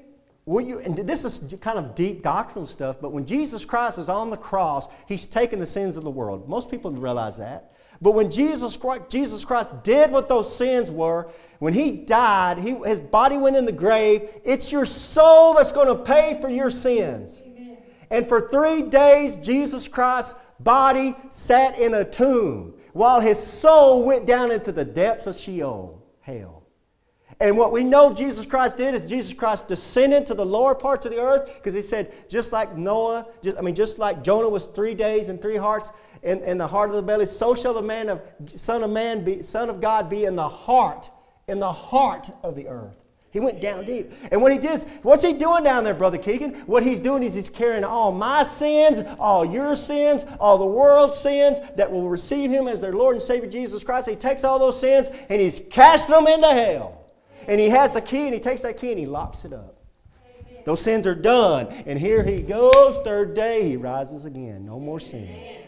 Will 0.50 0.62
you, 0.62 0.80
and 0.80 0.96
this 0.96 1.24
is 1.24 1.54
kind 1.60 1.78
of 1.78 1.94
deep 1.94 2.22
doctrinal 2.22 2.66
stuff, 2.66 2.96
but 3.00 3.12
when 3.12 3.24
Jesus 3.24 3.64
Christ 3.64 3.98
is 3.98 4.08
on 4.08 4.30
the 4.30 4.36
cross, 4.36 4.88
he's 5.06 5.24
taken 5.24 5.60
the 5.60 5.66
sins 5.66 5.96
of 5.96 6.02
the 6.02 6.10
world. 6.10 6.48
Most 6.48 6.72
people 6.72 6.90
realize 6.90 7.38
that. 7.38 7.72
But 8.02 8.16
when 8.16 8.32
Jesus 8.32 8.76
Christ, 8.76 9.02
Jesus 9.08 9.44
Christ 9.44 9.84
did 9.84 10.10
what 10.10 10.26
those 10.26 10.52
sins 10.52 10.90
were, 10.90 11.30
when 11.60 11.72
he 11.72 11.92
died, 11.92 12.58
he, 12.58 12.74
his 12.84 12.98
body 12.98 13.36
went 13.36 13.54
in 13.54 13.64
the 13.64 13.70
grave, 13.70 14.28
it's 14.44 14.72
your 14.72 14.84
soul 14.84 15.54
that's 15.54 15.70
going 15.70 15.86
to 15.86 16.02
pay 16.02 16.36
for 16.40 16.50
your 16.50 16.68
sins. 16.68 17.44
Amen. 17.46 17.76
And 18.10 18.26
for 18.26 18.48
three 18.48 18.82
days, 18.82 19.36
Jesus 19.36 19.86
Christ's 19.86 20.34
body 20.58 21.14
sat 21.28 21.78
in 21.78 21.94
a 21.94 22.04
tomb 22.04 22.74
while 22.92 23.20
his 23.20 23.40
soul 23.40 24.04
went 24.04 24.26
down 24.26 24.50
into 24.50 24.72
the 24.72 24.84
depths 24.84 25.28
of 25.28 25.38
Sheol, 25.38 26.04
hell. 26.22 26.59
And 27.40 27.56
what 27.56 27.72
we 27.72 27.82
know 27.82 28.12
Jesus 28.12 28.44
Christ 28.44 28.76
did 28.76 28.94
is 28.94 29.08
Jesus 29.08 29.32
Christ 29.32 29.66
descended 29.66 30.26
to 30.26 30.34
the 30.34 30.44
lower 30.44 30.74
parts 30.74 31.06
of 31.06 31.12
the 31.12 31.22
earth 31.22 31.54
because 31.56 31.72
he 31.72 31.80
said, 31.80 32.12
just 32.28 32.52
like 32.52 32.76
Noah, 32.76 33.26
just, 33.42 33.56
I 33.56 33.62
mean, 33.62 33.74
just 33.74 33.98
like 33.98 34.22
Jonah 34.22 34.50
was 34.50 34.66
three 34.66 34.92
days 34.92 35.30
and 35.30 35.40
three 35.40 35.56
hearts 35.56 35.90
in, 36.22 36.42
in 36.42 36.58
the 36.58 36.66
heart 36.66 36.90
of 36.90 36.96
the 36.96 37.02
belly, 37.02 37.24
so 37.24 37.54
shall 37.54 37.72
the 37.72 37.80
man 37.80 38.10
of, 38.10 38.20
Son 38.46 38.82
of 38.82 38.90
Man 38.90 39.24
be, 39.24 39.42
Son 39.42 39.70
of 39.70 39.80
God 39.80 40.10
be 40.10 40.26
in 40.26 40.36
the 40.36 40.48
heart, 40.48 41.08
in 41.48 41.58
the 41.60 41.72
heart 41.72 42.28
of 42.42 42.56
the 42.56 42.68
earth. 42.68 43.06
He 43.30 43.40
went 43.40 43.60
down 43.60 43.86
deep. 43.86 44.12
And 44.30 44.42
what 44.42 44.52
he 44.52 44.58
did, 44.58 44.82
what's 45.02 45.22
he 45.22 45.32
doing 45.32 45.64
down 45.64 45.84
there, 45.84 45.94
Brother 45.94 46.18
Keegan? 46.18 46.52
What 46.66 46.82
he's 46.82 47.00
doing 47.00 47.22
is 47.22 47.32
he's 47.32 47.48
carrying 47.48 47.84
all 47.84 48.12
my 48.12 48.42
sins, 48.42 49.02
all 49.18 49.46
your 49.46 49.76
sins, 49.76 50.26
all 50.38 50.58
the 50.58 50.66
world's 50.66 51.16
sins 51.16 51.60
that 51.76 51.90
will 51.90 52.08
receive 52.08 52.50
him 52.50 52.68
as 52.68 52.82
their 52.82 52.92
Lord 52.92 53.14
and 53.14 53.22
Savior 53.22 53.48
Jesus 53.48 53.82
Christ. 53.82 54.10
He 54.10 54.16
takes 54.16 54.44
all 54.44 54.58
those 54.58 54.78
sins 54.78 55.10
and 55.30 55.40
he's 55.40 55.60
casting 55.70 56.16
them 56.16 56.26
into 56.26 56.48
hell. 56.48 56.99
And 57.50 57.58
he 57.58 57.68
has 57.68 57.94
the 57.94 58.00
key 58.00 58.26
and 58.26 58.32
he 58.32 58.38
takes 58.38 58.62
that 58.62 58.76
key 58.76 58.90
and 58.90 58.98
he 58.98 59.06
locks 59.06 59.44
it 59.44 59.52
up. 59.52 59.82
Amen. 60.24 60.62
Those 60.64 60.80
sins 60.80 61.04
are 61.04 61.16
done. 61.16 61.66
And 61.84 61.98
here 61.98 62.22
he 62.22 62.42
goes, 62.42 62.96
third 63.04 63.34
day, 63.34 63.68
he 63.68 63.76
rises 63.76 64.24
again. 64.24 64.64
No 64.64 64.78
more 64.78 65.00
sin. 65.00 65.24
Amen. 65.24 65.62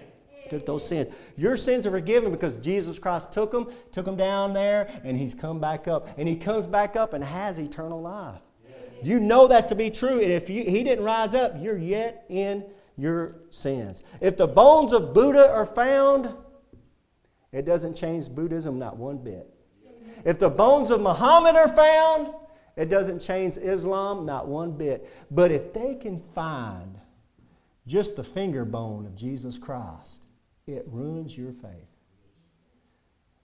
Took 0.48 0.64
those 0.64 0.86
sins. 0.86 1.12
Your 1.36 1.56
sins 1.56 1.84
are 1.84 1.90
forgiven 1.90 2.30
because 2.30 2.58
Jesus 2.58 3.00
Christ 3.00 3.32
took 3.32 3.50
them, 3.50 3.68
took 3.90 4.04
them 4.04 4.16
down 4.16 4.52
there, 4.52 4.88
and 5.02 5.18
he's 5.18 5.34
come 5.34 5.58
back 5.58 5.88
up. 5.88 6.06
And 6.16 6.28
he 6.28 6.36
comes 6.36 6.68
back 6.68 6.94
up 6.94 7.14
and 7.14 7.24
has 7.24 7.58
eternal 7.58 8.00
life. 8.00 8.40
You 9.02 9.18
know 9.18 9.48
that's 9.48 9.66
to 9.66 9.74
be 9.74 9.90
true. 9.90 10.20
And 10.20 10.30
if 10.30 10.48
you, 10.48 10.62
he 10.62 10.84
didn't 10.84 11.04
rise 11.04 11.34
up, 11.34 11.54
you're 11.58 11.78
yet 11.78 12.26
in 12.28 12.64
your 12.96 13.34
sins. 13.50 14.04
If 14.20 14.36
the 14.36 14.46
bones 14.46 14.92
of 14.92 15.14
Buddha 15.14 15.50
are 15.50 15.66
found, 15.66 16.32
it 17.50 17.64
doesn't 17.64 17.96
change 17.96 18.30
Buddhism 18.30 18.78
not 18.78 18.96
one 18.96 19.18
bit. 19.18 19.52
If 20.24 20.38
the 20.38 20.50
bones 20.50 20.90
of 20.90 21.00
Muhammad 21.00 21.56
are 21.56 21.68
found, 21.68 22.34
it 22.76 22.88
doesn't 22.88 23.20
change 23.20 23.56
Islam 23.56 24.24
not 24.24 24.48
one 24.48 24.72
bit. 24.72 25.08
But 25.30 25.52
if 25.52 25.72
they 25.72 25.94
can 25.94 26.20
find 26.20 26.98
just 27.86 28.16
the 28.16 28.24
finger 28.24 28.64
bone 28.64 29.06
of 29.06 29.14
Jesus 29.14 29.58
Christ, 29.58 30.26
it 30.66 30.84
ruins 30.86 31.36
your 31.36 31.52
faith. 31.52 31.88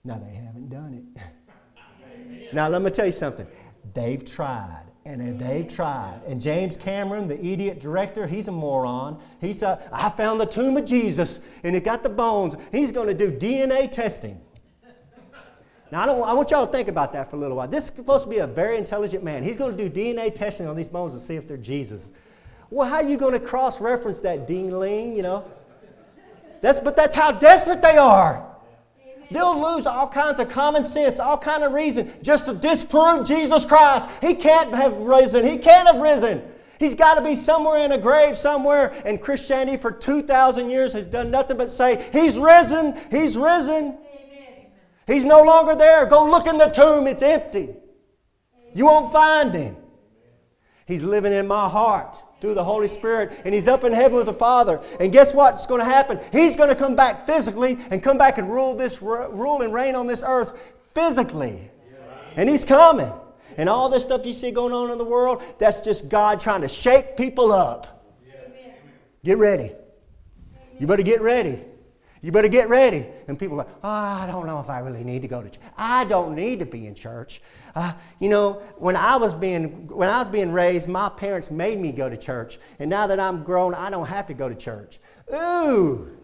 Now, 0.03 0.17
they 0.17 0.33
haven't 0.33 0.69
done 0.69 0.93
it. 1.15 2.53
now, 2.53 2.69
let 2.69 2.81
me 2.81 2.89
tell 2.89 3.05
you 3.05 3.11
something. 3.11 3.45
They've 3.93 4.23
tried, 4.23 4.85
and 5.05 5.39
they've 5.39 5.67
tried. 5.67 6.21
And 6.25 6.39
James 6.39 6.77
Cameron, 6.77 7.27
the 7.27 7.43
idiot 7.43 7.79
director, 7.79 8.25
he's 8.25 8.47
a 8.47 8.51
moron. 8.51 9.19
He 9.41 9.51
said, 9.51 9.81
I 9.91 10.09
found 10.09 10.39
the 10.39 10.45
tomb 10.45 10.77
of 10.77 10.85
Jesus, 10.85 11.41
and 11.63 11.75
it 11.75 11.83
got 11.83 12.01
the 12.01 12.09
bones. 12.09 12.55
He's 12.71 12.91
going 12.91 13.07
to 13.07 13.13
do 13.13 13.31
DNA 13.31 13.91
testing. 13.91 14.39
Now, 15.91 16.03
I, 16.03 16.05
don't, 16.05 16.23
I 16.23 16.33
want 16.33 16.51
y'all 16.51 16.65
to 16.65 16.71
think 16.71 16.87
about 16.87 17.13
that 17.13 17.29
for 17.29 17.35
a 17.35 17.39
little 17.39 17.57
while. 17.57 17.67
This 17.67 17.85
is 17.85 17.95
supposed 17.95 18.25
to 18.25 18.29
be 18.29 18.37
a 18.37 18.47
very 18.47 18.77
intelligent 18.77 19.23
man. 19.23 19.43
He's 19.43 19.57
going 19.57 19.75
to 19.75 19.89
do 19.89 19.89
DNA 19.89 20.33
testing 20.33 20.67
on 20.67 20.75
these 20.75 20.89
bones 20.89 21.13
to 21.13 21.19
see 21.19 21.35
if 21.35 21.47
they're 21.47 21.57
Jesus. 21.57 22.11
Well, 22.69 22.87
how 22.87 22.97
are 22.97 23.03
you 23.03 23.17
going 23.17 23.33
to 23.33 23.39
cross 23.39 23.81
reference 23.81 24.19
that 24.19 24.45
ding-ling, 24.47 25.15
you 25.15 25.23
know? 25.23 25.45
That's, 26.61 26.79
but 26.79 26.95
that's 26.95 27.15
how 27.15 27.31
desperate 27.31 27.81
they 27.81 27.97
are. 27.97 28.45
They'll 29.31 29.75
lose 29.75 29.85
all 29.85 30.07
kinds 30.07 30.39
of 30.39 30.49
common 30.49 30.83
sense, 30.83 31.19
all 31.19 31.37
kind 31.37 31.63
of 31.63 31.71
reason 31.71 32.11
just 32.21 32.45
to 32.45 32.53
disprove 32.53 33.25
Jesus 33.25 33.65
Christ. 33.65 34.09
He 34.21 34.33
can't 34.33 34.73
have 34.73 34.95
risen. 34.97 35.45
He 35.45 35.57
can't 35.57 35.87
have 35.87 36.01
risen. 36.01 36.41
He's 36.79 36.95
got 36.95 37.15
to 37.15 37.21
be 37.21 37.35
somewhere 37.35 37.83
in 37.85 37.91
a 37.91 37.97
grave 37.97 38.37
somewhere. 38.37 38.93
And 39.05 39.21
Christianity 39.21 39.77
for 39.77 39.91
2,000 39.91 40.69
years 40.69 40.93
has 40.93 41.07
done 41.07 41.29
nothing 41.29 41.57
but 41.57 41.69
say, 41.69 42.09
He's 42.11 42.39
risen. 42.39 42.95
He's 43.11 43.37
risen. 43.37 43.97
He's 45.09 45.25
no 45.25 45.41
longer 45.41 45.75
there. 45.75 46.05
Go 46.05 46.23
look 46.29 46.45
in 46.45 46.57
the 46.57 46.67
tomb, 46.67 47.07
it's 47.07 47.23
empty. 47.23 47.69
You 48.75 48.85
won't 48.85 49.11
find 49.11 49.53
him. 49.53 49.75
He's 50.85 51.01
living 51.03 51.33
in 51.33 51.47
my 51.47 51.67
heart 51.67 52.23
through 52.41 52.53
the 52.53 52.63
Holy 52.63 52.87
Spirit, 52.87 53.41
and 53.43 53.53
He's 53.53 53.67
up 53.67 53.83
in 53.83 53.91
heaven 53.91 54.17
with 54.17 54.27
the 54.27 54.33
Father. 54.33 54.81
And 54.99 55.11
guess 55.11 55.33
what's 55.33 55.65
going 55.65 55.79
to 55.79 55.85
happen? 55.85 56.19
He's 56.31 56.55
going 56.55 56.69
to 56.69 56.75
come 56.75 56.95
back 56.95 57.25
physically 57.25 57.77
and 57.91 58.01
come 58.01 58.17
back 58.17 58.37
and 58.37 58.49
rule 58.49 58.75
this 58.75 59.01
rule 59.01 59.61
and 59.61 59.73
reign 59.73 59.95
on 59.95 60.07
this 60.07 60.23
earth 60.25 60.75
physically. 60.93 61.69
And 62.35 62.47
He's 62.47 62.63
coming. 62.63 63.11
And 63.57 63.67
all 63.67 63.89
this 63.89 64.03
stuff 64.03 64.25
you 64.25 64.33
see 64.33 64.51
going 64.51 64.73
on 64.73 64.89
in 64.89 64.97
the 64.97 65.03
world, 65.03 65.43
that's 65.57 65.83
just 65.83 66.07
God 66.07 66.39
trying 66.39 66.61
to 66.61 66.67
shake 66.67 67.17
people 67.17 67.51
up. 67.51 68.05
Get 69.23 69.37
ready. 69.37 69.71
You 70.79 70.87
better 70.87 71.03
get 71.03 71.21
ready. 71.21 71.59
You 72.21 72.31
better 72.31 72.49
get 72.49 72.67
ready. 72.67 73.07
And 73.27 73.39
people 73.39 73.55
are 73.55 73.65
like, 73.65 73.75
oh, 73.83 73.89
I 73.89 74.27
don't 74.27 74.45
know 74.45 74.59
if 74.59 74.69
I 74.69 74.79
really 74.79 75.03
need 75.03 75.21
to 75.21 75.27
go 75.27 75.41
to 75.41 75.49
church. 75.49 75.61
I 75.77 76.03
don't 76.05 76.35
need 76.35 76.59
to 76.59 76.65
be 76.65 76.85
in 76.85 76.93
church. 76.93 77.41
Uh, 77.75 77.93
you 78.19 78.27
know, 78.27 78.61
when 78.77 78.95
I 78.95 79.15
was 79.15 79.33
being 79.33 79.87
when 79.87 80.09
I 80.09 80.19
was 80.19 80.27
being 80.27 80.51
raised, 80.51 80.89
my 80.89 81.09
parents 81.09 81.49
made 81.49 81.79
me 81.79 81.91
go 81.91 82.09
to 82.09 82.17
church. 82.17 82.59
And 82.79 82.89
now 82.89 83.07
that 83.07 83.19
I'm 83.19 83.43
grown, 83.43 83.73
I 83.73 83.89
don't 83.89 84.07
have 84.07 84.27
to 84.27 84.33
go 84.33 84.49
to 84.49 84.55
church. 84.55 84.99
Ooh. 85.33 86.17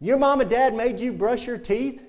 Your 0.00 0.16
mom 0.16 0.40
and 0.40 0.48
dad 0.48 0.74
made 0.74 0.98
you 0.98 1.12
brush 1.12 1.46
your 1.46 1.58
teeth, 1.58 2.02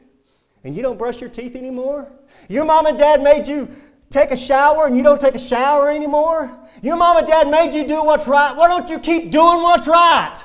and 0.64 0.74
you 0.74 0.82
don't 0.82 0.98
brush 0.98 1.20
your 1.20 1.30
teeth 1.30 1.56
anymore? 1.56 2.12
Your 2.48 2.64
mom 2.64 2.86
and 2.86 2.98
dad 2.98 3.22
made 3.22 3.48
you 3.48 3.70
take 4.10 4.32
a 4.32 4.38
shower 4.38 4.88
and 4.88 4.96
you 4.96 5.04
don't 5.04 5.20
take 5.20 5.36
a 5.36 5.40
shower 5.40 5.90
anymore? 5.90 6.58
Your 6.82 6.96
mom 6.96 7.18
and 7.18 7.28
dad 7.28 7.50
made 7.50 7.74
you 7.74 7.86
do 7.86 8.04
what's 8.04 8.28
right. 8.28 8.56
Why 8.56 8.68
don't 8.68 8.90
you 8.90 9.00
keep 9.00 9.32
doing 9.32 9.62
what's 9.62 9.88
right? 9.88 10.36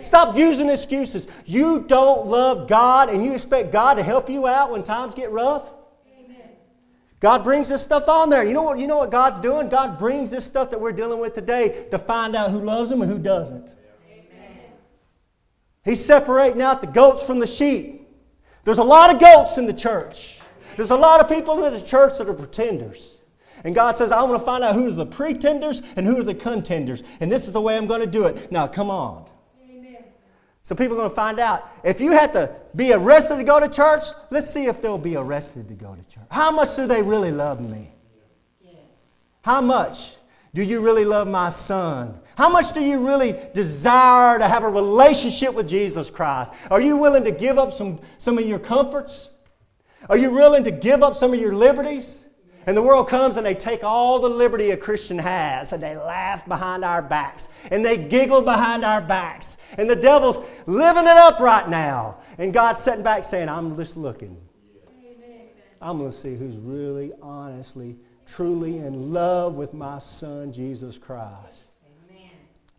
Stop 0.00 0.36
using 0.36 0.68
excuses. 0.68 1.28
You 1.44 1.84
don't 1.86 2.26
love 2.26 2.68
God 2.68 3.08
and 3.08 3.24
you 3.24 3.32
expect 3.32 3.72
God 3.72 3.94
to 3.94 4.02
help 4.02 4.28
you 4.30 4.46
out 4.46 4.70
when 4.70 4.82
times 4.82 5.14
get 5.14 5.30
rough? 5.30 5.72
Amen. 6.18 6.50
God 7.20 7.44
brings 7.44 7.68
this 7.68 7.82
stuff 7.82 8.08
on 8.08 8.30
there. 8.30 8.44
You 8.44 8.52
know 8.52 8.62
what 8.62 8.78
you 8.78 8.86
know 8.86 8.98
what 8.98 9.10
God's 9.10 9.40
doing? 9.40 9.68
God 9.68 9.98
brings 9.98 10.30
this 10.30 10.44
stuff 10.44 10.70
that 10.70 10.80
we're 10.80 10.92
dealing 10.92 11.20
with 11.20 11.34
today 11.34 11.86
to 11.90 11.98
find 11.98 12.36
out 12.36 12.50
who 12.50 12.60
loves 12.60 12.90
him 12.90 13.02
and 13.02 13.10
who 13.10 13.18
doesn't. 13.18 13.74
Amen. 14.10 14.58
He's 15.84 16.04
separating 16.04 16.62
out 16.62 16.80
the 16.80 16.86
goats 16.86 17.26
from 17.26 17.38
the 17.38 17.46
sheep. 17.46 18.08
There's 18.64 18.78
a 18.78 18.84
lot 18.84 19.14
of 19.14 19.20
goats 19.20 19.58
in 19.58 19.66
the 19.66 19.72
church. 19.72 20.40
There's 20.76 20.90
a 20.90 20.96
lot 20.96 21.20
of 21.20 21.28
people 21.28 21.64
in 21.64 21.72
the 21.72 21.80
church 21.80 22.18
that 22.18 22.28
are 22.28 22.34
pretenders. 22.34 23.22
And 23.64 23.74
God 23.74 23.96
says, 23.96 24.12
I 24.12 24.22
want 24.22 24.38
to 24.38 24.44
find 24.44 24.62
out 24.62 24.74
who's 24.74 24.94
the 24.94 25.06
pretenders 25.06 25.82
and 25.96 26.06
who 26.06 26.18
are 26.18 26.22
the 26.22 26.34
contenders. 26.34 27.02
And 27.20 27.30
this 27.30 27.46
is 27.46 27.52
the 27.52 27.60
way 27.60 27.76
I'm 27.76 27.86
going 27.86 28.00
to 28.00 28.06
do 28.06 28.26
it. 28.26 28.52
Now, 28.52 28.66
come 28.66 28.90
on. 28.90 29.28
So 30.68 30.74
people 30.74 30.96
are 30.96 31.00
going 31.00 31.08
to 31.08 31.16
find 31.16 31.40
out. 31.40 31.66
If 31.82 31.98
you 31.98 32.12
have 32.12 32.32
to 32.32 32.54
be 32.76 32.92
arrested 32.92 33.36
to 33.36 33.42
go 33.42 33.58
to 33.58 33.70
church, 33.70 34.04
let's 34.28 34.50
see 34.50 34.66
if 34.66 34.82
they'll 34.82 34.98
be 34.98 35.16
arrested 35.16 35.66
to 35.68 35.72
go 35.72 35.94
to 35.94 36.14
church. 36.14 36.26
How 36.30 36.50
much 36.50 36.76
do 36.76 36.86
they 36.86 37.00
really 37.00 37.32
love 37.32 37.58
me? 37.58 37.90
Yes. 38.60 38.74
How 39.40 39.62
much? 39.62 40.16
Do 40.52 40.62
you 40.62 40.82
really 40.82 41.06
love 41.06 41.26
my 41.26 41.48
son? 41.48 42.20
How 42.36 42.50
much 42.50 42.72
do 42.72 42.82
you 42.82 42.98
really 43.06 43.34
desire 43.54 44.38
to 44.38 44.46
have 44.46 44.62
a 44.62 44.68
relationship 44.68 45.54
with 45.54 45.66
Jesus 45.66 46.10
Christ? 46.10 46.52
Are 46.70 46.82
you 46.82 46.98
willing 46.98 47.24
to 47.24 47.32
give 47.32 47.56
up 47.56 47.72
some, 47.72 47.98
some 48.18 48.36
of 48.36 48.44
your 48.44 48.58
comforts? 48.58 49.32
Are 50.10 50.18
you 50.18 50.32
willing 50.32 50.64
to 50.64 50.70
give 50.70 51.02
up 51.02 51.16
some 51.16 51.32
of 51.32 51.40
your 51.40 51.54
liberties? 51.54 52.27
And 52.68 52.76
the 52.76 52.82
world 52.82 53.08
comes 53.08 53.38
and 53.38 53.46
they 53.46 53.54
take 53.54 53.82
all 53.82 54.18
the 54.18 54.28
liberty 54.28 54.72
a 54.72 54.76
Christian 54.76 55.18
has 55.18 55.72
and 55.72 55.82
they 55.82 55.96
laugh 55.96 56.46
behind 56.46 56.84
our 56.84 57.00
backs 57.00 57.48
and 57.70 57.82
they 57.82 57.96
giggle 57.96 58.42
behind 58.42 58.84
our 58.84 59.00
backs. 59.00 59.56
And 59.78 59.88
the 59.88 59.96
devil's 59.96 60.38
living 60.66 61.04
it 61.04 61.16
up 61.16 61.40
right 61.40 61.66
now. 61.66 62.18
And 62.36 62.52
God's 62.52 62.82
sitting 62.82 63.02
back 63.02 63.24
saying, 63.24 63.48
I'm 63.48 63.74
just 63.74 63.96
looking. 63.96 64.36
I'm 65.80 65.96
going 65.96 66.10
to 66.10 66.16
see 66.16 66.36
who's 66.36 66.56
really, 66.56 67.12
honestly, 67.22 67.96
truly 68.26 68.76
in 68.80 69.14
love 69.14 69.54
with 69.54 69.72
my 69.72 69.98
son, 69.98 70.52
Jesus 70.52 70.98
Christ. 70.98 71.70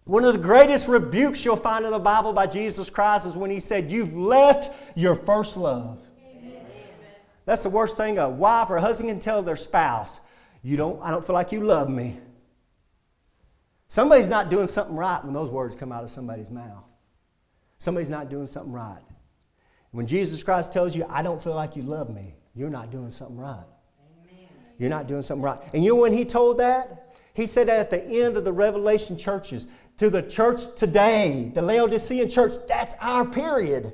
One 0.03 0.23
of 0.23 0.33
the 0.33 0.39
greatest 0.39 0.87
rebukes 0.87 1.43
you'll 1.43 1.55
find 1.55 1.83
in 1.83 1.89
the 1.91 1.97
Bible 1.97 2.31
by 2.31 2.45
Jesus 2.45 2.91
Christ 2.91 3.25
is 3.25 3.35
when 3.35 3.49
he 3.49 3.59
said, 3.59 3.91
You've 3.91 4.15
left 4.15 4.71
your 4.95 5.15
first 5.15 5.57
love. 5.57 6.08
Amen. 7.49 7.55
That's 7.55 7.63
the 7.63 7.69
worst 7.69 7.97
thing 7.97 8.19
a 8.19 8.29
wife 8.29 8.69
or 8.69 8.77
a 8.77 8.81
husband 8.81 9.09
can 9.09 9.19
tell 9.19 9.41
their 9.41 9.55
spouse. 9.55 10.21
You 10.61 10.77
don't, 10.77 11.01
I 11.01 11.09
don't 11.09 11.25
feel 11.25 11.33
like 11.33 11.51
you 11.51 11.61
love 11.61 11.89
me. 11.89 12.17
Somebody's 13.87 14.29
not 14.29 14.49
doing 14.49 14.67
something 14.67 14.95
right 14.95 15.23
when 15.23 15.33
those 15.33 15.49
words 15.49 15.75
come 15.75 15.91
out 15.91 16.03
of 16.03 16.11
somebody's 16.11 16.51
mouth. 16.51 16.83
Somebody's 17.79 18.09
not 18.09 18.29
doing 18.29 18.45
something 18.45 18.71
right. 18.71 19.01
When 19.91 20.05
Jesus 20.05 20.43
Christ 20.43 20.71
tells 20.71 20.95
you, 20.95 21.05
I 21.09 21.23
don't 21.23 21.41
feel 21.41 21.55
like 21.55 21.75
you 21.75 21.81
love 21.81 22.13
me, 22.13 22.35
you're 22.53 22.69
not 22.69 22.91
doing 22.91 23.09
something 23.09 23.37
right. 23.37 23.65
You're 24.77 24.89
not 24.89 25.07
doing 25.07 25.23
something 25.23 25.41
right. 25.41 25.59
And 25.73 25.83
you 25.83 25.95
know 25.95 26.01
when 26.01 26.13
he 26.13 26.23
told 26.23 26.59
that? 26.59 27.15
He 27.33 27.47
said 27.47 27.67
that 27.67 27.79
at 27.79 27.89
the 27.89 28.03
end 28.03 28.37
of 28.37 28.45
the 28.45 28.53
Revelation 28.53 29.17
churches, 29.17 29.67
to 29.97 30.09
the 30.09 30.21
church 30.21 30.75
today, 30.75 31.51
the 31.53 31.61
Laodicean 31.61 32.29
church, 32.29 32.53
that's 32.67 32.93
our 33.01 33.25
period. 33.25 33.93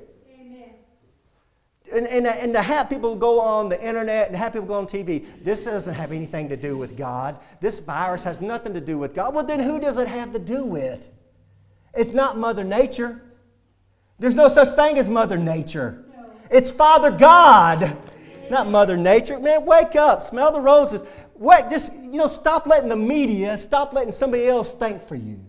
Amen. 1.90 2.06
And, 2.06 2.06
and, 2.06 2.26
and 2.26 2.52
to 2.54 2.62
have 2.62 2.88
people 2.88 3.16
go 3.16 3.40
on 3.40 3.68
the 3.68 3.80
internet 3.84 4.28
and 4.28 4.36
have 4.36 4.52
people 4.52 4.68
go 4.68 4.74
on 4.74 4.86
TV, 4.86 5.26
this 5.42 5.64
doesn't 5.64 5.94
have 5.94 6.12
anything 6.12 6.48
to 6.48 6.56
do 6.56 6.76
with 6.76 6.96
God. 6.96 7.38
This 7.60 7.78
virus 7.78 8.24
has 8.24 8.40
nothing 8.40 8.74
to 8.74 8.80
do 8.80 8.98
with 8.98 9.14
God. 9.14 9.34
Well, 9.34 9.44
then 9.44 9.60
who 9.60 9.80
does 9.80 9.98
it 9.98 10.08
have 10.08 10.32
to 10.32 10.38
do 10.38 10.64
with? 10.64 11.10
It's 11.94 12.12
not 12.12 12.36
Mother 12.36 12.64
Nature. 12.64 13.22
There's 14.18 14.34
no 14.34 14.48
such 14.48 14.68
thing 14.68 14.98
as 14.98 15.08
Mother 15.08 15.38
Nature. 15.38 16.04
No. 16.14 16.30
It's 16.50 16.70
Father 16.70 17.10
God 17.10 17.96
not 18.50 18.68
Mother 18.68 18.96
Nature. 18.96 19.38
Man, 19.38 19.64
wake 19.64 19.96
up, 19.96 20.22
smell 20.22 20.52
the 20.52 20.60
roses. 20.60 21.04
Wait, 21.34 21.68
just, 21.70 21.94
you 21.94 22.18
know, 22.18 22.28
stop 22.28 22.66
letting 22.66 22.88
the 22.88 22.96
media, 22.96 23.56
stop 23.56 23.92
letting 23.92 24.12
somebody 24.12 24.46
else 24.46 24.72
think 24.72 25.02
for 25.02 25.16
you. 25.16 25.40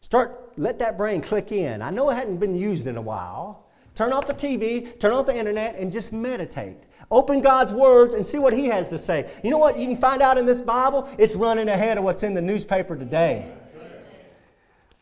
Start, 0.00 0.52
let 0.56 0.78
that 0.78 0.96
brain 0.96 1.20
click 1.20 1.50
in. 1.50 1.82
I 1.82 1.90
know 1.90 2.10
it 2.10 2.14
hadn't 2.14 2.36
been 2.36 2.54
used 2.54 2.86
in 2.86 2.96
a 2.96 3.02
while. 3.02 3.65
Turn 3.96 4.12
off 4.12 4.26
the 4.26 4.34
TV, 4.34 4.98
turn 5.00 5.14
off 5.14 5.24
the 5.24 5.34
internet, 5.34 5.78
and 5.78 5.90
just 5.90 6.12
meditate. 6.12 6.76
Open 7.10 7.40
God's 7.40 7.72
words 7.72 8.12
and 8.12 8.26
see 8.26 8.38
what 8.38 8.52
He 8.52 8.66
has 8.66 8.90
to 8.90 8.98
say. 8.98 9.28
You 9.42 9.50
know 9.50 9.56
what 9.56 9.78
you 9.78 9.86
can 9.86 9.96
find 9.96 10.20
out 10.20 10.36
in 10.36 10.44
this 10.44 10.60
Bible? 10.60 11.08
It's 11.18 11.34
running 11.34 11.70
ahead 11.70 11.96
of 11.96 12.04
what's 12.04 12.22
in 12.22 12.34
the 12.34 12.42
newspaper 12.42 12.94
today. 12.94 13.50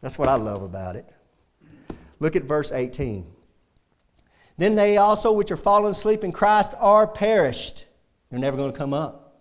That's 0.00 0.16
what 0.16 0.28
I 0.28 0.36
love 0.36 0.62
about 0.62 0.94
it. 0.94 1.12
Look 2.20 2.36
at 2.36 2.44
verse 2.44 2.70
18. 2.70 3.26
Then 4.58 4.76
they 4.76 4.96
also 4.96 5.32
which 5.32 5.50
are 5.50 5.56
fallen 5.56 5.90
asleep 5.90 6.22
in 6.22 6.30
Christ 6.30 6.74
are 6.78 7.08
perished. 7.08 7.86
They're 8.30 8.38
never 8.38 8.56
going 8.56 8.70
to 8.70 8.78
come 8.78 8.94
up. 8.94 9.40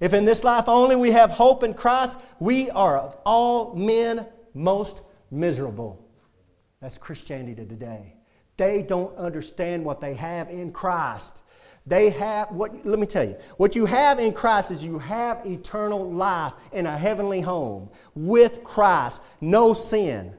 If 0.00 0.14
in 0.14 0.24
this 0.24 0.44
life 0.44 0.68
only 0.68 0.94
we 0.94 1.10
have 1.10 1.32
hope 1.32 1.64
in 1.64 1.74
Christ, 1.74 2.20
we 2.38 2.70
are 2.70 2.96
of 2.96 3.16
all 3.26 3.74
men 3.74 4.24
most 4.52 5.02
miserable. 5.32 6.08
That's 6.80 6.96
Christianity 6.96 7.66
today. 7.66 8.14
They 8.56 8.82
don't 8.82 9.16
understand 9.16 9.84
what 9.84 10.00
they 10.00 10.14
have 10.14 10.48
in 10.48 10.72
Christ. 10.72 11.42
They 11.86 12.10
have 12.10 12.50
what 12.50 12.86
let 12.86 12.98
me 12.98 13.06
tell 13.06 13.24
you. 13.24 13.36
What 13.56 13.76
you 13.76 13.84
have 13.84 14.18
in 14.18 14.32
Christ 14.32 14.70
is 14.70 14.82
you 14.82 14.98
have 14.98 15.44
eternal 15.44 16.10
life 16.10 16.54
in 16.72 16.86
a 16.86 16.96
heavenly 16.96 17.42
home 17.42 17.90
with 18.14 18.64
Christ, 18.64 19.22
no 19.40 19.74
sin. 19.74 20.34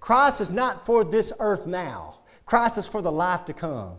Christ 0.00 0.40
is 0.40 0.50
not 0.50 0.84
for 0.84 1.02
this 1.02 1.32
earth 1.40 1.66
now. 1.66 2.20
Christ 2.44 2.78
is 2.78 2.86
for 2.86 3.00
the 3.00 3.10
life 3.10 3.44
to 3.46 3.52
come. 3.52 3.96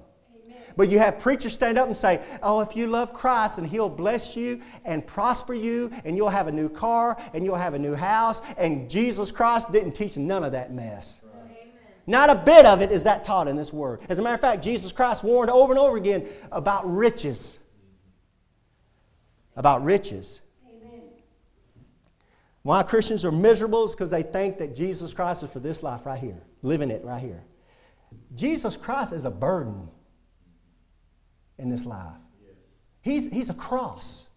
But 0.77 0.89
you 0.89 0.99
have 0.99 1.17
preachers 1.17 1.53
stand 1.53 1.79
up 1.79 1.87
and 1.87 1.97
say, 1.97 2.23
Oh, 2.43 2.61
if 2.61 2.75
you 2.75 2.85
love 2.85 3.11
Christ, 3.11 3.57
and 3.57 3.65
He'll 3.65 3.89
bless 3.89 4.37
you 4.37 4.61
and 4.85 5.05
prosper 5.05 5.55
you, 5.55 5.91
and 6.05 6.15
you'll 6.15 6.29
have 6.29 6.47
a 6.47 6.51
new 6.51 6.69
car, 6.69 7.17
and 7.33 7.43
you'll 7.43 7.55
have 7.55 7.73
a 7.73 7.79
new 7.79 7.95
house. 7.95 8.41
And 8.57 8.87
Jesus 8.87 9.31
Christ 9.31 9.71
didn't 9.71 9.93
teach 9.93 10.15
none 10.17 10.43
of 10.43 10.51
that 10.51 10.71
mess. 10.71 11.21
Not 12.09 12.29
a 12.29 12.35
bit 12.35 12.65
of 12.65 12.81
it 12.81 12.89
is 12.89 13.03
that 13.03 13.25
taught 13.25 13.49
in 13.49 13.57
this 13.57 13.73
word. 13.73 13.99
As 14.07 14.17
a 14.17 14.21
matter 14.21 14.35
of 14.35 14.41
fact, 14.41 14.63
Jesus 14.63 14.93
Christ 14.93 15.25
warned 15.25 15.51
over 15.51 15.73
and 15.73 15.79
over 15.79 15.97
again 15.97 16.25
about 16.53 16.89
riches. 16.89 17.59
About 19.57 19.83
riches. 19.83 20.41
Amen. 20.65 21.01
Why 22.63 22.83
Christians 22.83 23.25
are 23.25 23.31
miserable 23.31 23.83
is 23.83 23.93
because 23.93 24.09
they 24.09 24.23
think 24.23 24.57
that 24.59 24.73
Jesus 24.73 25.13
Christ 25.13 25.43
is 25.43 25.51
for 25.51 25.59
this 25.59 25.83
life 25.83 26.05
right 26.05 26.17
here, 26.17 26.41
living 26.61 26.91
it 26.91 27.03
right 27.03 27.21
here. 27.21 27.43
Jesus 28.35 28.77
Christ 28.77 29.11
is 29.11 29.25
a 29.25 29.31
burden 29.31 29.89
in 31.57 31.69
this 31.69 31.85
life. 31.85 32.15
He's, 33.01 33.29
he's 33.29 33.49
a 33.49 33.53
cross. 33.53 34.29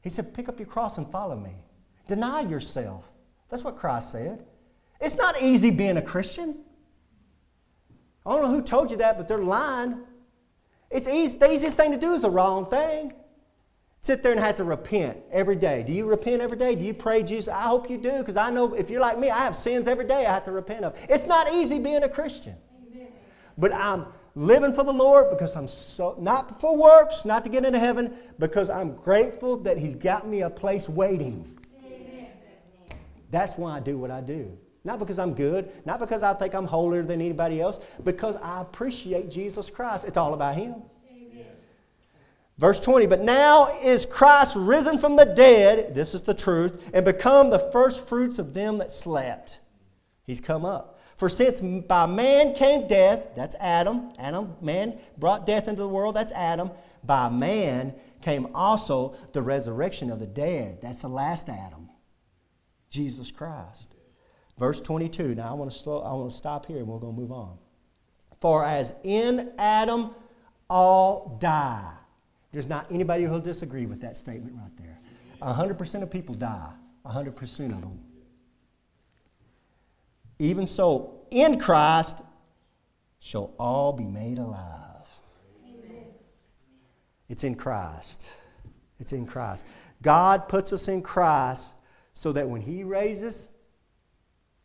He 0.00 0.10
said, 0.10 0.32
Pick 0.32 0.48
up 0.48 0.60
your 0.60 0.68
cross 0.68 0.98
and 0.98 1.10
follow 1.10 1.36
me. 1.36 1.56
Deny 2.06 2.42
yourself. 2.42 3.10
That's 3.48 3.64
what 3.64 3.74
Christ 3.74 4.12
said. 4.12 4.44
It's 5.00 5.16
not 5.16 5.40
easy 5.42 5.70
being 5.70 5.96
a 5.96 6.02
Christian. 6.02 6.58
I 8.26 8.32
don't 8.32 8.42
know 8.42 8.50
who 8.50 8.62
told 8.62 8.90
you 8.90 8.96
that, 8.98 9.18
but 9.18 9.28
they're 9.28 9.38
lying. 9.38 10.00
It's 10.90 11.08
easy, 11.08 11.38
the 11.38 11.52
easiest 11.52 11.76
thing 11.76 11.90
to 11.90 11.98
do 11.98 12.14
is 12.14 12.22
the 12.22 12.30
wrong 12.30 12.66
thing. 12.66 13.12
Sit 14.00 14.22
there 14.22 14.32
and 14.32 14.40
have 14.40 14.56
to 14.56 14.64
repent 14.64 15.18
every 15.32 15.56
day. 15.56 15.82
Do 15.82 15.92
you 15.92 16.04
repent 16.04 16.42
every 16.42 16.58
day? 16.58 16.74
Do 16.74 16.84
you 16.84 16.92
pray 16.92 17.22
Jesus? 17.22 17.48
I 17.48 17.62
hope 17.62 17.88
you 17.88 17.96
do, 17.96 18.18
because 18.18 18.36
I 18.36 18.50
know 18.50 18.74
if 18.74 18.90
you're 18.90 19.00
like 19.00 19.18
me, 19.18 19.30
I 19.30 19.38
have 19.38 19.56
sins 19.56 19.88
every 19.88 20.06
day 20.06 20.26
I 20.26 20.32
have 20.32 20.44
to 20.44 20.52
repent 20.52 20.84
of. 20.84 20.98
It's 21.08 21.26
not 21.26 21.52
easy 21.52 21.78
being 21.78 22.02
a 22.02 22.08
Christian. 22.08 22.54
But 23.56 23.72
I'm 23.72 24.06
living 24.34 24.72
for 24.72 24.84
the 24.84 24.92
Lord 24.92 25.30
because 25.30 25.56
I'm 25.56 25.68
so, 25.68 26.16
not 26.18 26.60
for 26.60 26.76
works, 26.76 27.24
not 27.24 27.44
to 27.44 27.50
get 27.50 27.64
into 27.64 27.78
heaven, 27.78 28.14
because 28.38 28.68
I'm 28.68 28.94
grateful 28.94 29.56
that 29.58 29.78
He's 29.78 29.94
got 29.94 30.26
me 30.26 30.42
a 30.42 30.50
place 30.50 30.88
waiting. 30.88 31.58
Amen. 31.84 32.26
That's 33.30 33.56
why 33.56 33.76
I 33.76 33.80
do 33.80 33.96
what 33.96 34.10
I 34.10 34.20
do. 34.20 34.58
Not 34.84 34.98
because 34.98 35.18
I'm 35.18 35.32
good, 35.32 35.72
not 35.86 35.98
because 35.98 36.22
I 36.22 36.34
think 36.34 36.54
I'm 36.54 36.66
holier 36.66 37.02
than 37.02 37.20
anybody 37.20 37.60
else, 37.60 37.80
because 38.04 38.36
I 38.36 38.60
appreciate 38.60 39.30
Jesus 39.30 39.70
Christ. 39.70 40.04
It's 40.04 40.18
all 40.18 40.34
about 40.34 40.54
Him. 40.56 40.74
Verse 42.56 42.78
20, 42.78 43.06
but 43.06 43.20
now 43.20 43.68
is 43.82 44.06
Christ 44.06 44.54
risen 44.54 44.98
from 44.98 45.16
the 45.16 45.24
dead, 45.24 45.92
this 45.92 46.14
is 46.14 46.22
the 46.22 46.34
truth, 46.34 46.88
and 46.94 47.04
become 47.04 47.50
the 47.50 47.58
first 47.58 48.06
fruits 48.06 48.38
of 48.38 48.54
them 48.54 48.78
that 48.78 48.92
slept. 48.92 49.58
He's 50.22 50.40
come 50.40 50.64
up. 50.64 51.00
For 51.16 51.28
since 51.28 51.60
by 51.60 52.06
man 52.06 52.54
came 52.54 52.86
death, 52.86 53.28
that's 53.34 53.56
Adam, 53.56 54.12
Adam, 54.18 54.54
man 54.60 54.98
brought 55.18 55.46
death 55.46 55.66
into 55.66 55.82
the 55.82 55.88
world, 55.88 56.14
that's 56.14 56.32
Adam. 56.32 56.70
By 57.02 57.28
man 57.28 57.94
came 58.22 58.46
also 58.54 59.14
the 59.32 59.42
resurrection 59.42 60.10
of 60.10 60.20
the 60.20 60.26
dead, 60.26 60.80
that's 60.80 61.02
the 61.02 61.08
last 61.08 61.48
Adam, 61.48 61.88
Jesus 62.88 63.32
Christ. 63.32 63.93
Verse 64.58 64.80
22. 64.80 65.34
Now 65.34 65.50
I 65.50 65.54
want 65.54 65.70
to 65.70 65.76
slow, 65.76 66.00
I 66.00 66.12
want 66.14 66.30
to 66.30 66.36
stop 66.36 66.66
here 66.66 66.78
and 66.78 66.86
we're 66.86 66.98
going 66.98 67.14
to 67.14 67.20
move 67.20 67.32
on. 67.32 67.58
For 68.40 68.64
as 68.64 68.94
in 69.02 69.52
Adam 69.58 70.14
all 70.68 71.36
die. 71.40 71.92
There's 72.52 72.68
not 72.68 72.86
anybody 72.90 73.24
who'll 73.24 73.40
disagree 73.40 73.86
with 73.86 74.00
that 74.02 74.16
statement 74.16 74.56
right 74.56 74.76
there. 74.76 74.98
100% 75.42 76.02
of 76.02 76.10
people 76.10 76.34
die. 76.34 76.72
100% 77.04 77.72
of 77.72 77.80
them. 77.80 78.00
Even 80.38 80.66
so, 80.66 81.26
in 81.30 81.58
Christ 81.58 82.22
shall 83.18 83.54
all 83.58 83.92
be 83.92 84.04
made 84.04 84.38
alive. 84.38 85.08
Amen. 85.64 86.06
It's 87.28 87.44
in 87.44 87.54
Christ. 87.54 88.36
It's 88.98 89.12
in 89.12 89.26
Christ. 89.26 89.66
God 90.02 90.48
puts 90.48 90.72
us 90.72 90.88
in 90.88 91.02
Christ 91.02 91.74
so 92.14 92.32
that 92.32 92.48
when 92.48 92.60
He 92.60 92.84
raises, 92.84 93.50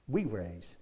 we 0.09 0.25
raise. 0.25 0.77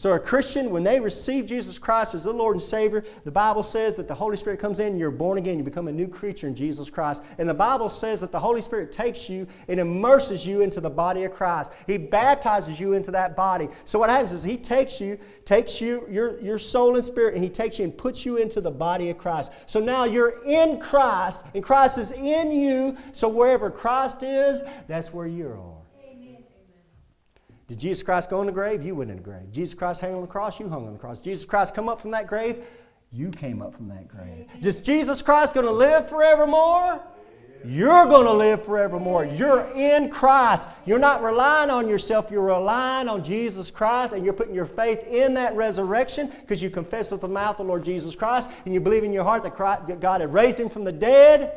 So, 0.00 0.14
a 0.14 0.18
Christian, 0.18 0.70
when 0.70 0.82
they 0.82 0.98
receive 0.98 1.44
Jesus 1.44 1.78
Christ 1.78 2.14
as 2.14 2.24
the 2.24 2.32
Lord 2.32 2.56
and 2.56 2.62
Savior, 2.62 3.04
the 3.24 3.30
Bible 3.30 3.62
says 3.62 3.96
that 3.96 4.08
the 4.08 4.14
Holy 4.14 4.38
Spirit 4.38 4.58
comes 4.58 4.80
in 4.80 4.96
you're 4.96 5.10
born 5.10 5.36
again. 5.36 5.58
You 5.58 5.62
become 5.62 5.88
a 5.88 5.92
new 5.92 6.08
creature 6.08 6.46
in 6.46 6.54
Jesus 6.54 6.88
Christ. 6.88 7.22
And 7.36 7.46
the 7.46 7.52
Bible 7.52 7.90
says 7.90 8.22
that 8.22 8.32
the 8.32 8.40
Holy 8.40 8.62
Spirit 8.62 8.92
takes 8.92 9.28
you 9.28 9.46
and 9.68 9.78
immerses 9.78 10.46
you 10.46 10.62
into 10.62 10.80
the 10.80 10.88
body 10.88 11.24
of 11.24 11.34
Christ. 11.34 11.72
He 11.86 11.98
baptizes 11.98 12.80
you 12.80 12.94
into 12.94 13.10
that 13.10 13.36
body. 13.36 13.68
So, 13.84 13.98
what 13.98 14.08
happens 14.08 14.32
is 14.32 14.42
He 14.42 14.56
takes 14.56 15.02
you, 15.02 15.18
takes 15.44 15.82
you, 15.82 16.06
your, 16.08 16.40
your 16.40 16.58
soul 16.58 16.94
and 16.96 17.04
spirit, 17.04 17.34
and 17.34 17.44
He 17.44 17.50
takes 17.50 17.78
you 17.78 17.84
and 17.84 17.94
puts 17.94 18.24
you 18.24 18.38
into 18.38 18.62
the 18.62 18.70
body 18.70 19.10
of 19.10 19.18
Christ. 19.18 19.52
So 19.66 19.80
now 19.80 20.04
you're 20.04 20.42
in 20.46 20.80
Christ, 20.80 21.44
and 21.54 21.62
Christ 21.62 21.98
is 21.98 22.12
in 22.12 22.52
you. 22.52 22.96
So, 23.12 23.28
wherever 23.28 23.70
Christ 23.70 24.22
is, 24.22 24.64
that's 24.88 25.12
where 25.12 25.26
you 25.26 25.48
are. 25.48 25.79
Did 27.70 27.78
Jesus 27.78 28.02
Christ 28.02 28.30
go 28.30 28.40
in 28.40 28.48
the 28.48 28.52
grave? 28.52 28.82
You 28.82 28.96
went 28.96 29.12
in 29.12 29.18
the 29.18 29.22
grave. 29.22 29.52
Jesus 29.52 29.74
Christ 29.74 30.00
hang 30.00 30.12
on 30.12 30.22
the 30.22 30.26
cross? 30.26 30.58
You 30.58 30.68
hung 30.68 30.88
on 30.88 30.92
the 30.92 30.98
cross. 30.98 31.20
Jesus 31.20 31.46
Christ 31.46 31.72
come 31.72 31.88
up 31.88 32.00
from 32.00 32.10
that 32.10 32.26
grave? 32.26 32.66
You 33.12 33.30
came 33.30 33.62
up 33.62 33.76
from 33.76 33.86
that 33.90 34.08
grave. 34.08 34.48
Is 34.60 34.80
Jesus 34.80 35.22
Christ 35.22 35.54
going 35.54 35.66
to 35.66 35.72
live 35.72 36.08
forevermore? 36.08 37.00
You're 37.64 38.06
going 38.06 38.26
to 38.26 38.32
live 38.32 38.64
forevermore. 38.64 39.24
You're 39.24 39.70
in 39.76 40.08
Christ. 40.08 40.68
You're 40.84 40.98
not 40.98 41.22
relying 41.22 41.70
on 41.70 41.88
yourself. 41.88 42.28
You're 42.28 42.42
relying 42.42 43.08
on 43.08 43.22
Jesus 43.22 43.70
Christ, 43.70 44.14
and 44.14 44.24
you're 44.24 44.34
putting 44.34 44.54
your 44.54 44.66
faith 44.66 45.06
in 45.06 45.34
that 45.34 45.54
resurrection 45.54 46.26
because 46.40 46.60
you 46.60 46.70
confess 46.70 47.12
with 47.12 47.20
the 47.20 47.28
mouth 47.28 47.58
the 47.58 47.62
Lord 47.62 47.84
Jesus 47.84 48.16
Christ, 48.16 48.50
and 48.64 48.74
you 48.74 48.80
believe 48.80 49.04
in 49.04 49.12
your 49.12 49.22
heart 49.22 49.44
that, 49.44 50.00
God 50.00 50.20
had 50.20 50.34
raised 50.34 50.58
him 50.58 50.68
from 50.68 50.82
the 50.82 50.90
dead. 50.90 51.52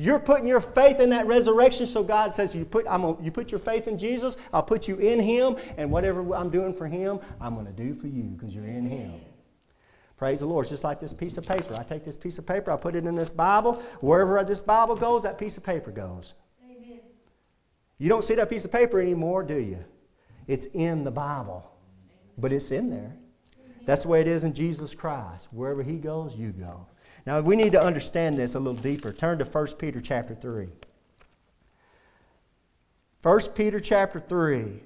You're 0.00 0.20
putting 0.20 0.46
your 0.46 0.60
faith 0.60 1.00
in 1.00 1.10
that 1.10 1.26
resurrection, 1.26 1.84
so 1.84 2.04
God 2.04 2.32
says, 2.32 2.54
you 2.54 2.64
put, 2.64 2.86
I'm 2.88 3.02
a, 3.02 3.20
you 3.20 3.32
put 3.32 3.50
your 3.50 3.58
faith 3.58 3.88
in 3.88 3.98
Jesus, 3.98 4.36
I'll 4.52 4.62
put 4.62 4.86
you 4.86 4.96
in 4.96 5.18
Him, 5.18 5.56
and 5.76 5.90
whatever 5.90 6.36
I'm 6.36 6.50
doing 6.50 6.72
for 6.72 6.86
Him, 6.86 7.18
I'm 7.40 7.54
going 7.54 7.66
to 7.66 7.72
do 7.72 7.94
for 7.94 8.06
you 8.06 8.22
because 8.22 8.54
you're 8.54 8.64
in 8.64 8.86
Him. 8.86 9.12
Praise 10.16 10.38
the 10.38 10.46
Lord. 10.46 10.64
It's 10.64 10.70
just 10.70 10.84
like 10.84 11.00
this 11.00 11.12
piece 11.12 11.36
of 11.36 11.44
paper. 11.44 11.74
I 11.74 11.82
take 11.82 12.04
this 12.04 12.16
piece 12.16 12.38
of 12.38 12.46
paper, 12.46 12.70
I 12.70 12.76
put 12.76 12.94
it 12.94 13.06
in 13.06 13.16
this 13.16 13.32
Bible. 13.32 13.74
Wherever 14.00 14.42
this 14.44 14.60
Bible 14.60 14.94
goes, 14.94 15.24
that 15.24 15.36
piece 15.36 15.56
of 15.56 15.64
paper 15.64 15.90
goes. 15.90 16.34
Amen. 16.64 17.00
You 17.98 18.08
don't 18.08 18.22
see 18.22 18.36
that 18.36 18.48
piece 18.48 18.64
of 18.64 18.70
paper 18.70 19.00
anymore, 19.00 19.42
do 19.42 19.56
you? 19.56 19.84
It's 20.46 20.66
in 20.66 21.02
the 21.02 21.10
Bible, 21.10 21.68
but 22.38 22.52
it's 22.52 22.70
in 22.70 22.88
there. 22.88 23.16
That's 23.84 24.02
the 24.02 24.08
way 24.08 24.20
it 24.20 24.28
is 24.28 24.44
in 24.44 24.54
Jesus 24.54 24.94
Christ. 24.94 25.48
Wherever 25.50 25.82
He 25.82 25.98
goes, 25.98 26.38
you 26.38 26.52
go. 26.52 26.86
Now, 27.28 27.40
we 27.40 27.56
need 27.56 27.72
to 27.72 27.82
understand 27.82 28.38
this 28.38 28.54
a 28.54 28.58
little 28.58 28.80
deeper. 28.80 29.12
Turn 29.12 29.38
to 29.38 29.44
1 29.44 29.66
Peter 29.74 30.00
chapter 30.00 30.34
3. 30.34 30.66
1 33.20 33.40
Peter 33.54 33.80
chapter 33.80 34.18
3. 34.18 34.80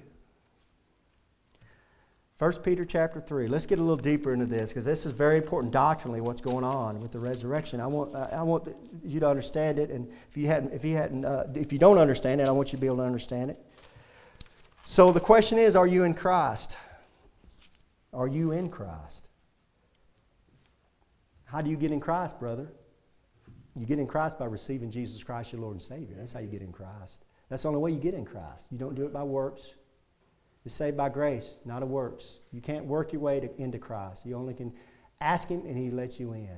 1 2.39 2.53
Peter 2.55 2.83
chapter 2.83 3.21
3. 3.21 3.47
Let's 3.47 3.65
get 3.65 3.79
a 3.79 3.81
little 3.81 3.95
deeper 3.95 4.33
into 4.33 4.45
this 4.45 4.71
because 4.71 4.83
this 4.83 5.05
is 5.05 5.13
very 5.13 5.37
important 5.37 5.71
doctrinally 5.71 6.19
what's 6.19 6.41
going 6.41 6.65
on 6.65 6.99
with 6.99 7.13
the 7.13 7.19
resurrection. 7.19 7.79
I 7.79 7.87
want, 7.87 8.13
I 8.13 8.43
want 8.43 8.67
you 9.05 9.21
to 9.21 9.29
understand 9.29 9.79
it, 9.79 9.89
and 9.89 10.11
if 10.29 10.35
you, 10.35 10.47
hadn't, 10.47 10.73
if, 10.73 10.83
you 10.83 10.97
hadn't, 10.97 11.23
uh, 11.23 11.45
if 11.55 11.71
you 11.71 11.79
don't 11.79 11.97
understand 11.97 12.41
it, 12.41 12.49
I 12.49 12.51
want 12.51 12.73
you 12.73 12.77
to 12.77 12.81
be 12.81 12.87
able 12.87 12.97
to 12.97 13.03
understand 13.03 13.51
it. 13.51 13.59
So 14.83 15.13
the 15.13 15.21
question 15.21 15.57
is 15.57 15.77
are 15.77 15.87
you 15.87 16.03
in 16.03 16.13
Christ? 16.13 16.75
Are 18.11 18.27
you 18.27 18.51
in 18.51 18.67
Christ? 18.67 19.29
How 21.53 21.61
do 21.61 21.69
you 21.69 21.77
get 21.77 21.91
in 21.91 21.99
Christ, 21.99 22.39
brother? 22.39 22.67
You 23.75 23.85
get 23.85 23.99
in 23.99 24.07
Christ 24.07 24.39
by 24.39 24.45
receiving 24.45 24.89
Jesus 24.89 25.23
Christ, 25.23 25.53
your 25.53 25.61
Lord 25.61 25.73
and 25.73 25.81
Savior. 25.81 26.15
That's 26.17 26.33
how 26.33 26.39
you 26.39 26.47
get 26.47 26.63
in 26.63 26.71
Christ. 26.71 27.25
That's 27.47 27.61
the 27.61 27.67
only 27.67 27.79
way 27.79 27.91
you 27.91 27.99
get 27.99 28.15
in 28.15 28.25
Christ. 28.25 28.69
You 28.71 28.79
don't 28.79 28.95
do 28.95 29.05
it 29.05 29.13
by 29.13 29.21
works. 29.21 29.75
You're 30.65 30.71
saved 30.71 30.97
by 30.97 31.09
grace, 31.09 31.59
not 31.63 31.83
of 31.83 31.89
works. 31.89 32.41
You 32.51 32.59
can't 32.59 32.85
work 32.85 33.13
your 33.13 33.21
way 33.21 33.39
to, 33.39 33.61
into 33.61 33.77
Christ. 33.77 34.25
You 34.25 34.35
only 34.35 34.55
can 34.55 34.73
ask 35.21 35.47
Him 35.47 35.63
and 35.67 35.77
He 35.77 35.91
lets 35.91 36.19
you 36.19 36.33
in. 36.33 36.49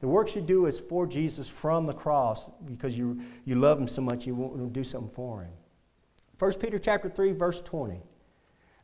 The 0.00 0.08
works 0.08 0.34
you 0.34 0.42
do 0.42 0.66
is 0.66 0.80
for 0.80 1.06
Jesus 1.06 1.48
from 1.48 1.86
the 1.86 1.92
cross 1.92 2.50
because 2.64 2.98
you, 2.98 3.20
you 3.44 3.54
love 3.54 3.78
Him 3.78 3.86
so 3.86 4.02
much 4.02 4.26
you 4.26 4.34
want 4.34 4.58
to 4.58 4.66
do 4.68 4.82
something 4.82 5.14
for 5.14 5.42
Him. 5.42 5.52
1 6.40 6.52
Peter 6.54 6.78
chapter 6.78 7.08
3, 7.08 7.30
verse 7.30 7.60
20. 7.60 8.02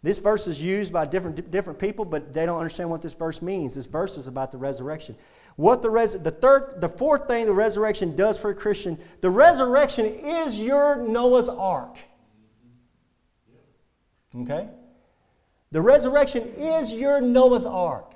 This 0.02 0.18
verse 0.18 0.48
is 0.48 0.60
used 0.60 0.92
by 0.92 1.06
different, 1.06 1.50
different 1.50 1.78
people, 1.78 2.04
but 2.04 2.32
they 2.32 2.44
don't 2.44 2.58
understand 2.58 2.90
what 2.90 3.02
this 3.02 3.14
verse 3.14 3.40
means. 3.40 3.76
This 3.76 3.86
verse 3.86 4.16
is 4.16 4.26
about 4.26 4.50
the 4.50 4.58
resurrection. 4.58 5.14
What 5.54 5.80
the, 5.80 5.90
res- 5.90 6.20
the 6.20 6.30
third, 6.30 6.80
the 6.80 6.88
fourth 6.88 7.28
thing 7.28 7.46
the 7.46 7.54
resurrection 7.54 8.16
does 8.16 8.38
for 8.38 8.50
a 8.50 8.54
Christian, 8.54 8.98
the 9.20 9.30
resurrection 9.30 10.06
is 10.06 10.58
your 10.58 10.96
Noah's 10.96 11.48
ark. 11.48 11.98
Okay? 14.34 14.68
The 15.70 15.80
resurrection 15.80 16.48
is 16.48 16.92
your 16.92 17.20
Noah's 17.20 17.66
ark. 17.66 18.14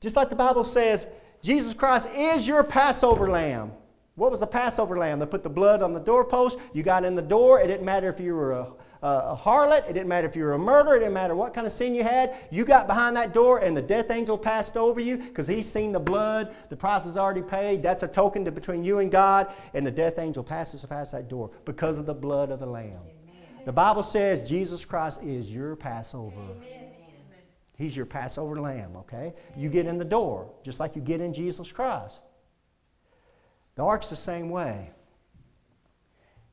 Just 0.00 0.16
like 0.16 0.30
the 0.30 0.36
Bible 0.36 0.64
says, 0.64 1.06
Jesus 1.42 1.74
Christ 1.74 2.08
is 2.14 2.48
your 2.48 2.64
Passover 2.64 3.28
lamb. 3.28 3.72
What 4.20 4.30
was 4.30 4.40
the 4.40 4.46
Passover 4.46 4.98
lamb? 4.98 5.18
They 5.18 5.24
put 5.24 5.42
the 5.42 5.48
blood 5.48 5.82
on 5.82 5.94
the 5.94 5.98
doorpost. 5.98 6.58
You 6.74 6.82
got 6.82 7.06
in 7.06 7.14
the 7.14 7.22
door. 7.22 7.58
It 7.58 7.68
didn't 7.68 7.86
matter 7.86 8.06
if 8.10 8.20
you 8.20 8.34
were 8.34 8.52
a 8.52 8.74
a 9.02 9.34
harlot. 9.34 9.88
It 9.88 9.94
didn't 9.94 10.08
matter 10.08 10.28
if 10.28 10.36
you 10.36 10.44
were 10.44 10.52
a 10.52 10.58
murderer. 10.58 10.96
It 10.96 10.98
didn't 10.98 11.14
matter 11.14 11.34
what 11.34 11.54
kind 11.54 11.66
of 11.66 11.72
sin 11.72 11.94
you 11.94 12.04
had. 12.04 12.36
You 12.50 12.66
got 12.66 12.86
behind 12.86 13.16
that 13.16 13.32
door 13.32 13.60
and 13.60 13.74
the 13.74 13.80
death 13.80 14.10
angel 14.10 14.36
passed 14.36 14.76
over 14.76 15.00
you 15.00 15.16
because 15.16 15.48
he's 15.48 15.66
seen 15.66 15.90
the 15.90 16.00
blood. 16.00 16.54
The 16.68 16.76
price 16.76 17.06
was 17.06 17.16
already 17.16 17.40
paid. 17.40 17.82
That's 17.82 18.02
a 18.02 18.08
token 18.08 18.44
to, 18.44 18.50
between 18.50 18.84
you 18.84 18.98
and 18.98 19.10
God. 19.10 19.54
And 19.72 19.86
the 19.86 19.90
death 19.90 20.18
angel 20.18 20.44
passes 20.44 20.84
past 20.84 21.12
that 21.12 21.30
door 21.30 21.50
because 21.64 21.98
of 21.98 22.04
the 22.04 22.12
blood 22.12 22.50
of 22.50 22.60
the 22.60 22.66
Lamb. 22.66 22.90
Amen. 22.90 23.64
The 23.64 23.72
Bible 23.72 24.02
says 24.02 24.46
Jesus 24.46 24.84
Christ 24.84 25.22
is 25.22 25.54
your 25.54 25.76
Passover. 25.76 26.36
Amen. 26.36 26.90
He's 27.78 27.96
your 27.96 28.04
Passover 28.04 28.60
lamb, 28.60 28.94
okay? 28.96 29.32
You 29.56 29.70
get 29.70 29.86
in 29.86 29.96
the 29.96 30.04
door, 30.04 30.52
just 30.62 30.78
like 30.78 30.94
you 30.94 31.00
get 31.00 31.22
in 31.22 31.32
Jesus 31.32 31.72
Christ. 31.72 32.20
The 33.80 33.86
ark's 33.86 34.10
the 34.10 34.16
same 34.16 34.50
way. 34.50 34.90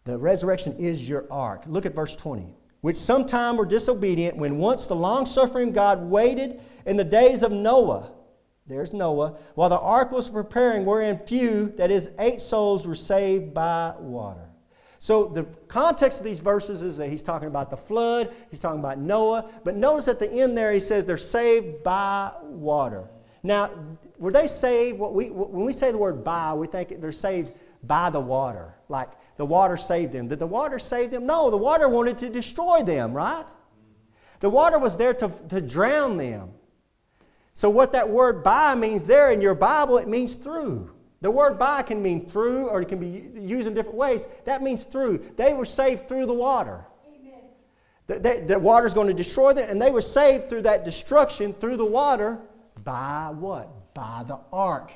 The 0.05 0.17
resurrection 0.17 0.77
is 0.79 1.09
your 1.09 1.25
ark. 1.29 1.63
Look 1.67 1.85
at 1.85 1.93
verse 1.93 2.15
20. 2.15 2.55
Which 2.79 2.95
sometime 2.95 3.57
were 3.57 3.65
disobedient 3.65 4.37
when 4.37 4.59
once 4.59 4.87
the 4.87 4.95
long 4.95 5.25
suffering 5.25 5.73
God 5.73 6.09
waited 6.09 6.61
in 6.85 6.95
the 6.95 7.03
days 7.03 7.43
of 7.43 7.51
Noah. 7.51 8.13
There's 8.65 8.93
Noah. 8.93 9.37
While 9.55 9.67
the 9.67 9.77
ark 9.77 10.09
was 10.13 10.29
preparing, 10.29 10.85
wherein 10.85 11.19
few, 11.19 11.73
that 11.75 11.91
is, 11.91 12.11
eight 12.17 12.39
souls, 12.39 12.87
were 12.87 12.95
saved 12.95 13.53
by 13.53 13.93
water. 13.99 14.47
So 14.97 15.25
the 15.25 15.43
context 15.67 16.19
of 16.19 16.25
these 16.25 16.39
verses 16.39 16.81
is 16.81 16.95
that 16.95 17.09
he's 17.09 17.23
talking 17.23 17.49
about 17.49 17.69
the 17.69 17.75
flood, 17.75 18.33
he's 18.49 18.61
talking 18.61 18.79
about 18.79 18.99
Noah, 18.99 19.51
but 19.65 19.75
notice 19.75 20.07
at 20.07 20.19
the 20.19 20.31
end 20.31 20.57
there 20.57 20.71
he 20.71 20.79
says 20.79 21.05
they're 21.05 21.17
saved 21.17 21.83
by 21.83 22.31
water. 22.43 23.09
Now, 23.47 23.69
were 24.19 24.33
they 24.33 24.47
saved? 24.47 24.99
What 24.99 25.13
we, 25.13 25.29
when 25.29 25.65
we 25.65 25.71
say 25.71 25.93
the 25.93 25.97
word 25.97 26.21
by, 26.21 26.53
we 26.53 26.67
think 26.67 26.99
they're 26.99 27.13
saved 27.13 27.53
by 27.81 28.10
the 28.10 28.19
water. 28.19 28.75
Like 28.89 29.10
the 29.38 29.45
water 29.45 29.77
saved 29.77 30.12
them. 30.12 30.27
Did 30.27 30.39
the 30.39 30.47
water 30.47 30.77
save 30.77 31.12
them? 31.12 31.25
No, 31.25 31.49
the 31.49 31.57
water 31.57 31.88
wanted 31.88 32.17
to 32.19 32.29
destroy 32.29 32.81
them, 32.81 33.13
right? 33.13 33.45
The 34.41 34.49
water 34.49 34.77
was 34.77 34.97
there 34.97 35.13
to, 35.13 35.31
to 35.47 35.62
drown 35.62 36.17
them. 36.17 36.51
So, 37.53 37.69
what 37.69 37.93
that 37.93 38.10
word 38.10 38.43
by 38.43 38.75
means 38.75 39.07
there 39.07 39.31
in 39.31 39.39
your 39.39 39.55
Bible, 39.55 39.97
it 39.97 40.10
means 40.10 40.36
through. 40.36 40.91
The 41.21 41.31
word 41.31 41.57
by 41.57 41.83
can 41.83 42.03
mean 42.03 42.27
through 42.27 42.67
or 42.67 42.81
it 42.81 42.89
can 42.89 42.99
be 42.99 43.29
used 43.39 43.67
in 43.67 43.73
different 43.73 43.97
ways. 43.97 44.27
That 44.43 44.62
means 44.62 44.83
through. 44.83 45.19
They 45.38 45.53
were 45.53 45.65
saved 45.65 46.10
through 46.10 46.25
the 46.25 46.33
water. 46.33 46.86
The, 48.07 48.19
the, 48.19 48.43
the 48.45 48.60
water's 48.60 48.93
going 48.93 49.07
to 49.07 49.13
destroy 49.13 49.53
them, 49.53 49.69
and 49.69 49.81
they 49.81 49.91
were 49.91 50.01
saved 50.01 50.49
through 50.49 50.63
that 50.63 50.86
destruction, 50.86 51.53
through 51.53 51.77
the 51.77 51.86
water, 51.86 52.39
by 52.83 53.31
what? 53.31 53.93
By 53.93 54.23
the 54.27 54.39
ark 54.51 54.91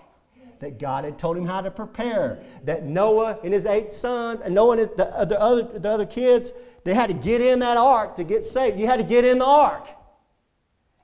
that 0.62 0.80
God 0.80 1.04
had 1.04 1.18
told 1.18 1.36
him 1.36 1.46
how 1.46 1.62
to 1.62 1.72
prepare. 1.72 2.44
That 2.64 2.84
Noah 2.86 3.40
and 3.44 3.52
his 3.52 3.66
eight 3.66 3.92
sons, 3.92 4.42
and 4.42 4.56
Noah 4.56 4.72
and 4.72 4.80
his, 4.80 4.90
the, 4.92 5.26
the, 5.28 5.40
other, 5.40 5.64
the 5.64 5.90
other 5.90 6.06
kids, 6.06 6.54
they 6.84 6.94
had 6.94 7.10
to 7.10 7.16
get 7.16 7.42
in 7.42 7.60
that 7.60 7.78
ark 7.78 8.16
to 8.16 8.24
get 8.24 8.44
saved. 8.44 8.80
You 8.80 8.86
had 8.86 8.98
to 8.98 9.04
get 9.04 9.26
in 9.26 9.40
the 9.40 9.46
ark. 9.46 9.88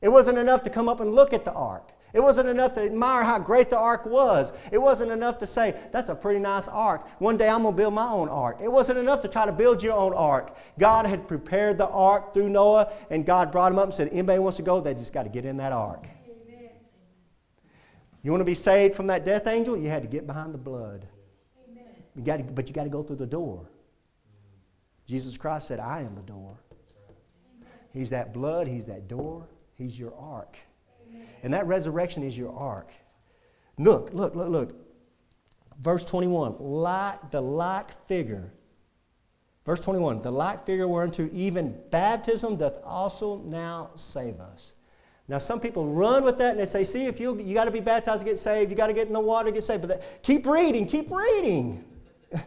It 0.01 0.09
wasn't 0.09 0.37
enough 0.37 0.63
to 0.63 0.69
come 0.69 0.87
up 0.87 0.99
and 0.99 1.13
look 1.13 1.33
at 1.33 1.43
the 1.43 1.53
ark. 1.53 1.91
It 2.13 2.21
wasn't 2.21 2.47
enough 2.49 2.73
to 2.73 2.83
admire 2.83 3.23
how 3.23 3.37
great 3.37 3.69
the 3.69 3.77
ark 3.77 4.05
was. 4.05 4.53
It 4.71 4.77
wasn't 4.77 5.11
enough 5.11 5.39
to 5.39 5.47
say, 5.47 5.77
that's 5.91 6.09
a 6.09 6.15
pretty 6.15 6.39
nice 6.39 6.67
ark. 6.67 7.07
One 7.19 7.35
day 7.35 7.49
I'm 7.49 7.63
going 7.63 7.73
to 7.73 7.77
build 7.77 7.93
my 7.93 8.09
own 8.09 8.29
ark. 8.29 8.59
It 8.61 8.71
wasn't 8.71 8.99
enough 8.99 9.21
to 9.21 9.27
try 9.27 9.45
to 9.45 9.51
build 9.51 9.83
your 9.83 9.93
own 9.93 10.13
ark. 10.13 10.55
God 10.79 11.05
had 11.05 11.27
prepared 11.27 11.77
the 11.77 11.87
ark 11.87 12.33
through 12.33 12.49
Noah, 12.49 12.91
and 13.09 13.25
God 13.25 13.51
brought 13.51 13.71
him 13.71 13.79
up 13.79 13.85
and 13.85 13.93
said, 13.93 14.09
anybody 14.11 14.39
wants 14.39 14.57
to 14.57 14.63
go, 14.63 14.79
they 14.79 14.93
just 14.93 15.13
got 15.13 15.23
to 15.23 15.29
get 15.29 15.45
in 15.45 15.57
that 15.57 15.73
ark. 15.73 16.07
You 18.27 18.31
want 18.31 18.41
to 18.41 18.45
be 18.45 18.55
saved 18.55 18.93
from 18.93 19.07
that 19.07 19.23
death 19.23 19.47
angel? 19.47 19.77
You 19.77 19.87
had 19.87 20.01
to 20.01 20.07
get 20.09 20.27
behind 20.27 20.53
the 20.53 20.57
blood. 20.57 21.07
Amen. 21.71 21.85
You 22.13 22.21
got 22.21 22.35
to, 22.35 22.43
but 22.43 22.67
you 22.67 22.75
got 22.75 22.83
to 22.83 22.89
go 22.89 23.01
through 23.01 23.15
the 23.15 23.25
door. 23.25 23.69
Jesus 25.05 25.37
Christ 25.37 25.69
said, 25.69 25.79
I 25.79 26.01
am 26.01 26.13
the 26.13 26.23
door. 26.23 26.57
He's 27.93 28.09
that 28.09 28.33
blood, 28.33 28.67
He's 28.67 28.85
that 28.87 29.07
door, 29.07 29.47
He's 29.75 29.97
your 29.97 30.13
ark. 30.13 30.57
Amen. 31.07 31.25
And 31.41 31.53
that 31.53 31.67
resurrection 31.67 32.21
is 32.21 32.37
your 32.37 32.53
ark. 32.53 32.91
Look, 33.77 34.09
look, 34.11 34.35
look, 34.35 34.49
look. 34.49 34.75
Verse 35.79 36.03
21 36.03 36.57
like 36.59 37.31
the 37.31 37.39
like 37.39 37.91
figure 38.07 38.51
Verse 39.65 39.79
21 39.79 40.21
The 40.21 40.31
like 40.31 40.65
figure 40.65 40.85
whereunto 40.85 41.29
even 41.31 41.79
baptism 41.91 42.57
doth 42.57 42.77
also 42.83 43.37
now 43.45 43.91
save 43.95 44.41
us. 44.41 44.73
Now, 45.29 45.39
some 45.39 45.59
people 45.59 45.85
run 45.85 46.23
with 46.23 46.37
that 46.37 46.51
and 46.51 46.59
they 46.59 46.65
say, 46.65 46.85
see, 46.85 47.05
if 47.05 47.19
you, 47.19 47.37
you 47.41 47.53
got 47.53 47.65
to 47.65 47.71
be 47.71 47.81
baptized 47.81 48.21
to 48.21 48.25
get 48.25 48.39
saved, 48.39 48.71
you 48.71 48.77
got 48.77 48.87
to 48.87 48.93
get 48.93 49.07
in 49.07 49.13
the 49.13 49.19
water 49.19 49.49
to 49.49 49.53
get 49.53 49.63
saved. 49.63 49.81
But 49.81 49.87
that, 49.89 50.23
keep 50.23 50.47
reading, 50.47 50.87
keep 50.87 51.11
reading. 51.11 51.83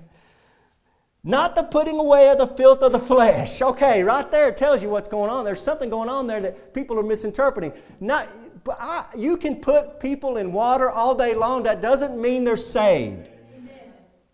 Not 1.22 1.54
the 1.54 1.64
putting 1.64 1.98
away 1.98 2.30
of 2.30 2.38
the 2.38 2.46
filth 2.46 2.80
of 2.80 2.92
the 2.92 2.98
flesh. 2.98 3.60
Okay, 3.60 4.02
right 4.02 4.30
there 4.30 4.50
tells 4.50 4.82
you 4.82 4.88
what's 4.88 5.08
going 5.08 5.30
on. 5.30 5.44
There's 5.44 5.60
something 5.60 5.90
going 5.90 6.08
on 6.08 6.26
there 6.26 6.40
that 6.40 6.72
people 6.72 6.98
are 6.98 7.02
misinterpreting. 7.02 7.74
Not, 8.00 8.28
I, 8.70 9.04
you 9.14 9.36
can 9.36 9.56
put 9.56 10.00
people 10.00 10.38
in 10.38 10.50
water 10.50 10.88
all 10.88 11.14
day 11.14 11.34
long. 11.34 11.64
That 11.64 11.82
doesn't 11.82 12.18
mean 12.18 12.44
they're 12.44 12.56
saved. 12.56 13.28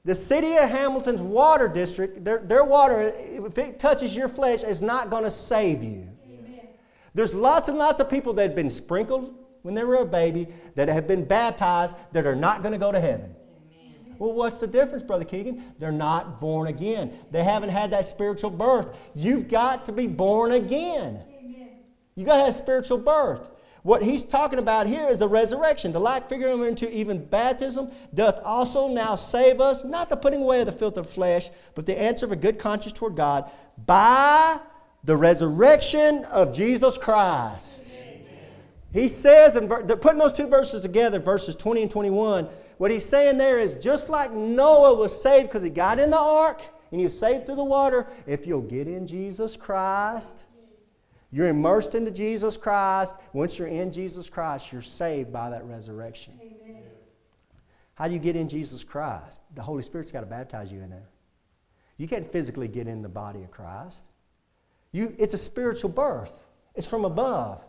The 0.04 0.14
city 0.14 0.54
of 0.54 0.70
Hamilton's 0.70 1.20
water 1.20 1.66
district, 1.66 2.24
their, 2.24 2.38
their 2.38 2.62
water, 2.62 3.12
if 3.12 3.58
it 3.58 3.80
touches 3.80 4.14
your 4.14 4.28
flesh, 4.28 4.62
is 4.62 4.80
not 4.80 5.10
going 5.10 5.24
to 5.24 5.32
save 5.32 5.82
you. 5.82 6.15
There's 7.16 7.34
lots 7.34 7.70
and 7.70 7.78
lots 7.78 7.98
of 7.98 8.10
people 8.10 8.34
that 8.34 8.42
have 8.42 8.54
been 8.54 8.68
sprinkled 8.68 9.34
when 9.62 9.74
they 9.74 9.82
were 9.84 9.96
a 9.96 10.04
baby, 10.04 10.48
that 10.74 10.88
have 10.88 11.08
been 11.08 11.24
baptized, 11.24 11.96
that 12.12 12.26
are 12.26 12.36
not 12.36 12.60
going 12.60 12.72
to 12.72 12.78
go 12.78 12.92
to 12.92 13.00
heaven. 13.00 13.34
Well, 14.18 14.34
what's 14.34 14.58
the 14.58 14.66
difference, 14.66 15.02
Brother 15.02 15.24
Keegan? 15.24 15.62
They're 15.78 15.92
not 15.92 16.42
born 16.42 16.68
again. 16.68 17.12
They 17.30 17.42
haven't 17.42 17.70
had 17.70 17.90
that 17.92 18.04
spiritual 18.04 18.50
birth. 18.50 18.94
You've 19.14 19.48
got 19.48 19.86
to 19.86 19.92
be 19.92 20.06
born 20.06 20.52
again. 20.52 21.22
Amen. 21.38 21.70
You 22.16 22.26
got 22.26 22.36
to 22.36 22.44
have 22.44 22.54
spiritual 22.54 22.98
birth. 22.98 23.50
What 23.82 24.02
he's 24.02 24.22
talking 24.22 24.58
about 24.58 24.86
here 24.86 25.08
is 25.08 25.22
a 25.22 25.28
resurrection. 25.28 25.92
The 25.92 26.00
like 26.00 26.28
figure 26.28 26.66
into 26.66 26.90
even 26.94 27.24
baptism 27.24 27.92
doth 28.12 28.40
also 28.44 28.88
now 28.88 29.14
save 29.14 29.58
us, 29.62 29.84
not 29.84 30.10
the 30.10 30.16
putting 30.16 30.42
away 30.42 30.60
of 30.60 30.66
the 30.66 30.72
filth 30.72 30.98
of 30.98 31.08
flesh, 31.08 31.48
but 31.74 31.86
the 31.86 31.98
answer 31.98 32.26
of 32.26 32.32
a 32.32 32.36
good 32.36 32.58
conscience 32.58 32.92
toward 32.92 33.16
God 33.16 33.50
by 33.86 34.60
the 35.06 35.16
resurrection 35.16 36.24
of 36.26 36.54
Jesus 36.54 36.98
Christ. 36.98 38.02
He 38.92 39.08
says, 39.08 39.56
and 39.56 39.68
putting 39.68 40.18
those 40.18 40.32
two 40.32 40.48
verses 40.48 40.82
together, 40.82 41.18
verses 41.18 41.54
20 41.54 41.82
and 41.82 41.90
21, 41.90 42.48
what 42.78 42.90
he's 42.90 43.04
saying 43.04 43.38
there 43.38 43.58
is 43.58 43.76
just 43.76 44.08
like 44.08 44.32
Noah 44.32 44.94
was 44.94 45.20
saved 45.20 45.48
because 45.48 45.62
he 45.62 45.70
got 45.70 45.98
in 45.98 46.10
the 46.10 46.18
ark 46.18 46.62
and 46.90 47.00
he 47.00 47.04
was 47.04 47.18
saved 47.18 47.46
through 47.46 47.56
the 47.56 47.64
water, 47.64 48.06
if 48.26 48.46
you'll 48.46 48.60
get 48.62 48.88
in 48.88 49.06
Jesus 49.06 49.56
Christ, 49.56 50.44
you're 51.30 51.48
immersed 51.48 51.94
into 51.94 52.10
Jesus 52.10 52.56
Christ. 52.56 53.14
Once 53.32 53.58
you're 53.58 53.68
in 53.68 53.92
Jesus 53.92 54.28
Christ, 54.28 54.72
you're 54.72 54.82
saved 54.82 55.32
by 55.32 55.50
that 55.50 55.64
resurrection. 55.64 56.38
Amen. 56.40 56.82
How 57.94 58.08
do 58.08 58.14
you 58.14 58.20
get 58.20 58.34
in 58.34 58.48
Jesus 58.48 58.82
Christ? 58.82 59.42
The 59.54 59.62
Holy 59.62 59.82
Spirit's 59.82 60.12
got 60.12 60.20
to 60.20 60.26
baptize 60.26 60.72
you 60.72 60.80
in 60.80 60.90
there. 60.90 61.08
You 61.96 62.08
can't 62.08 62.30
physically 62.30 62.68
get 62.68 62.86
in 62.86 63.02
the 63.02 63.08
body 63.08 63.42
of 63.42 63.50
Christ. 63.50 64.08
You, 64.96 65.14
it's 65.18 65.34
a 65.34 65.38
spiritual 65.38 65.90
birth, 65.90 66.40
it's 66.74 66.86
from 66.86 67.04
above. 67.04 67.62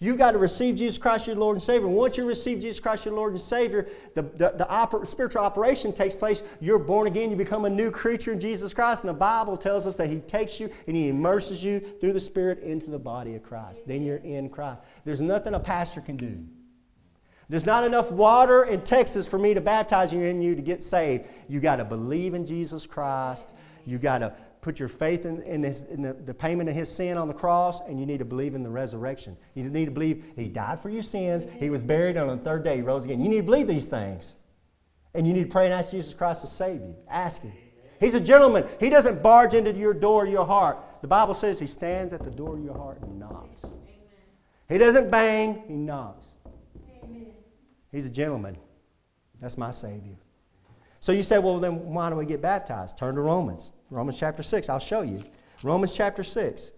You've 0.00 0.18
got 0.18 0.32
to 0.32 0.38
receive 0.38 0.74
Jesus 0.74 0.98
Christ 0.98 1.28
your 1.28 1.36
Lord 1.36 1.54
and 1.54 1.62
Savior. 1.62 1.86
Once 1.86 2.16
you 2.16 2.26
receive 2.26 2.58
Jesus 2.58 2.80
Christ 2.80 3.04
your 3.04 3.14
Lord 3.14 3.30
and 3.30 3.40
Savior, 3.40 3.86
the, 4.16 4.22
the, 4.22 4.52
the 4.58 4.66
oper- 4.68 5.06
spiritual 5.06 5.42
operation 5.42 5.92
takes 5.92 6.16
place. 6.16 6.42
You're 6.60 6.80
born 6.80 7.06
again. 7.06 7.30
You 7.30 7.36
become 7.36 7.66
a 7.66 7.70
new 7.70 7.92
creature 7.92 8.32
in 8.32 8.40
Jesus 8.40 8.74
Christ. 8.74 9.04
And 9.04 9.10
the 9.10 9.14
Bible 9.14 9.56
tells 9.56 9.86
us 9.86 9.96
that 9.98 10.10
He 10.10 10.18
takes 10.18 10.58
you 10.58 10.70
and 10.88 10.96
He 10.96 11.06
immerses 11.06 11.62
you 11.62 11.78
through 11.78 12.14
the 12.14 12.20
Spirit 12.20 12.58
into 12.64 12.90
the 12.90 12.98
body 12.98 13.36
of 13.36 13.44
Christ. 13.44 13.86
Then 13.86 14.02
you're 14.02 14.16
in 14.16 14.48
Christ. 14.48 14.80
There's 15.04 15.20
nothing 15.20 15.54
a 15.54 15.60
pastor 15.60 16.00
can 16.00 16.16
do. 16.16 16.44
There's 17.48 17.66
not 17.66 17.84
enough 17.84 18.10
water 18.10 18.64
in 18.64 18.80
Texas 18.80 19.28
for 19.28 19.38
me 19.38 19.54
to 19.54 19.60
baptize 19.60 20.12
you 20.12 20.22
in 20.22 20.42
you 20.42 20.56
to 20.56 20.62
get 20.62 20.82
saved. 20.82 21.28
You 21.48 21.60
got 21.60 21.76
to 21.76 21.84
believe 21.84 22.34
in 22.34 22.44
Jesus 22.44 22.88
Christ. 22.88 23.50
You 23.86 23.98
got 23.98 24.18
to 24.18 24.34
put 24.62 24.78
your 24.78 24.88
faith 24.88 25.26
in, 25.26 25.42
in, 25.42 25.64
his, 25.64 25.82
in 25.84 26.02
the, 26.02 26.12
the, 26.12 26.32
payment 26.32 26.68
of 26.68 26.74
his 26.74 26.88
sin 26.88 27.18
on 27.18 27.26
the 27.26 27.34
cross, 27.34 27.80
and 27.80 27.98
you 27.98 28.06
need 28.06 28.20
to 28.20 28.24
believe 28.24 28.54
in 28.54 28.62
the 28.62 28.70
resurrection. 28.70 29.36
You 29.54 29.64
need 29.64 29.86
to 29.86 29.90
believe 29.90 30.24
he 30.36 30.48
died 30.48 30.78
for 30.78 30.88
your 30.88 31.02
sins, 31.02 31.46
he 31.58 31.68
was 31.68 31.82
buried, 31.82 32.16
on 32.16 32.28
the 32.28 32.36
third 32.36 32.62
day 32.62 32.76
he 32.76 32.82
rose 32.82 33.04
again. 33.04 33.20
You 33.20 33.28
need 33.28 33.38
to 33.38 33.42
believe 33.42 33.66
these 33.66 33.88
things. 33.88 34.38
And 35.14 35.26
you 35.26 35.34
need 35.34 35.44
to 35.44 35.50
pray 35.50 35.66
and 35.66 35.74
ask 35.74 35.90
Jesus 35.90 36.14
Christ 36.14 36.40
to 36.42 36.46
save 36.46 36.80
you. 36.80 36.94
Ask 37.08 37.42
him. 37.42 37.52
He's 38.00 38.14
a 38.14 38.20
gentleman. 38.20 38.64
He 38.80 38.88
doesn't 38.88 39.22
barge 39.22 39.52
into 39.52 39.72
your 39.72 39.92
door, 39.92 40.26
your 40.26 40.46
heart. 40.46 40.78
The 41.02 41.08
Bible 41.08 41.34
says 41.34 41.60
he 41.60 41.66
stands 41.66 42.12
at 42.12 42.22
the 42.22 42.30
door 42.30 42.54
of 42.54 42.64
your 42.64 42.76
heart 42.76 43.02
and 43.02 43.18
knocks. 43.18 43.64
Amen. 43.64 43.74
He 44.68 44.78
doesn't 44.78 45.10
bang, 45.10 45.64
he 45.66 45.74
knocks. 45.74 46.28
Amen. 47.02 47.32
He's 47.90 48.06
a 48.06 48.10
gentleman. 48.10 48.56
That's 49.40 49.58
my 49.58 49.72
Savior. 49.72 50.16
So 51.02 51.10
you 51.10 51.24
say, 51.24 51.40
well, 51.40 51.58
then 51.58 51.92
why 51.92 52.08
don't 52.08 52.18
we 52.18 52.24
get 52.24 52.40
baptized? 52.40 52.96
Turn 52.96 53.16
to 53.16 53.20
Romans. 53.22 53.72
Romans 53.90 54.20
chapter 54.20 54.40
6. 54.40 54.68
I'll 54.68 54.78
show 54.78 55.02
you. 55.02 55.24
Romans 55.64 55.96
chapter 55.96 56.22
6. 56.22 56.70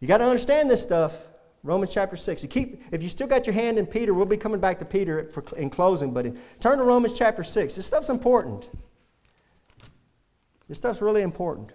You 0.00 0.08
got 0.08 0.16
to 0.16 0.24
understand 0.24 0.68
this 0.68 0.82
stuff. 0.82 1.28
Romans 1.62 1.94
chapter 1.94 2.16
6. 2.16 2.42
You 2.42 2.48
keep, 2.48 2.82
if 2.90 3.04
you 3.04 3.08
still 3.08 3.28
got 3.28 3.46
your 3.46 3.54
hand 3.54 3.78
in 3.78 3.86
Peter, 3.86 4.12
we'll 4.12 4.26
be 4.26 4.36
coming 4.36 4.58
back 4.58 4.80
to 4.80 4.84
Peter 4.84 5.28
for, 5.28 5.44
in 5.56 5.70
closing, 5.70 6.12
but 6.12 6.26
turn 6.58 6.78
to 6.78 6.84
Romans 6.84 7.16
chapter 7.16 7.44
6. 7.44 7.76
This 7.76 7.86
stuff's 7.86 8.08
important. 8.08 8.68
This 10.66 10.78
stuff's 10.78 11.00
really 11.00 11.22
important. 11.22 11.70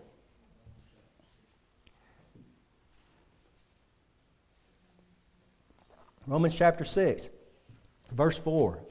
Romans 6.27 6.53
chapter 6.53 6.83
6, 6.83 7.29
verse 8.11 8.37
4. 8.37 8.83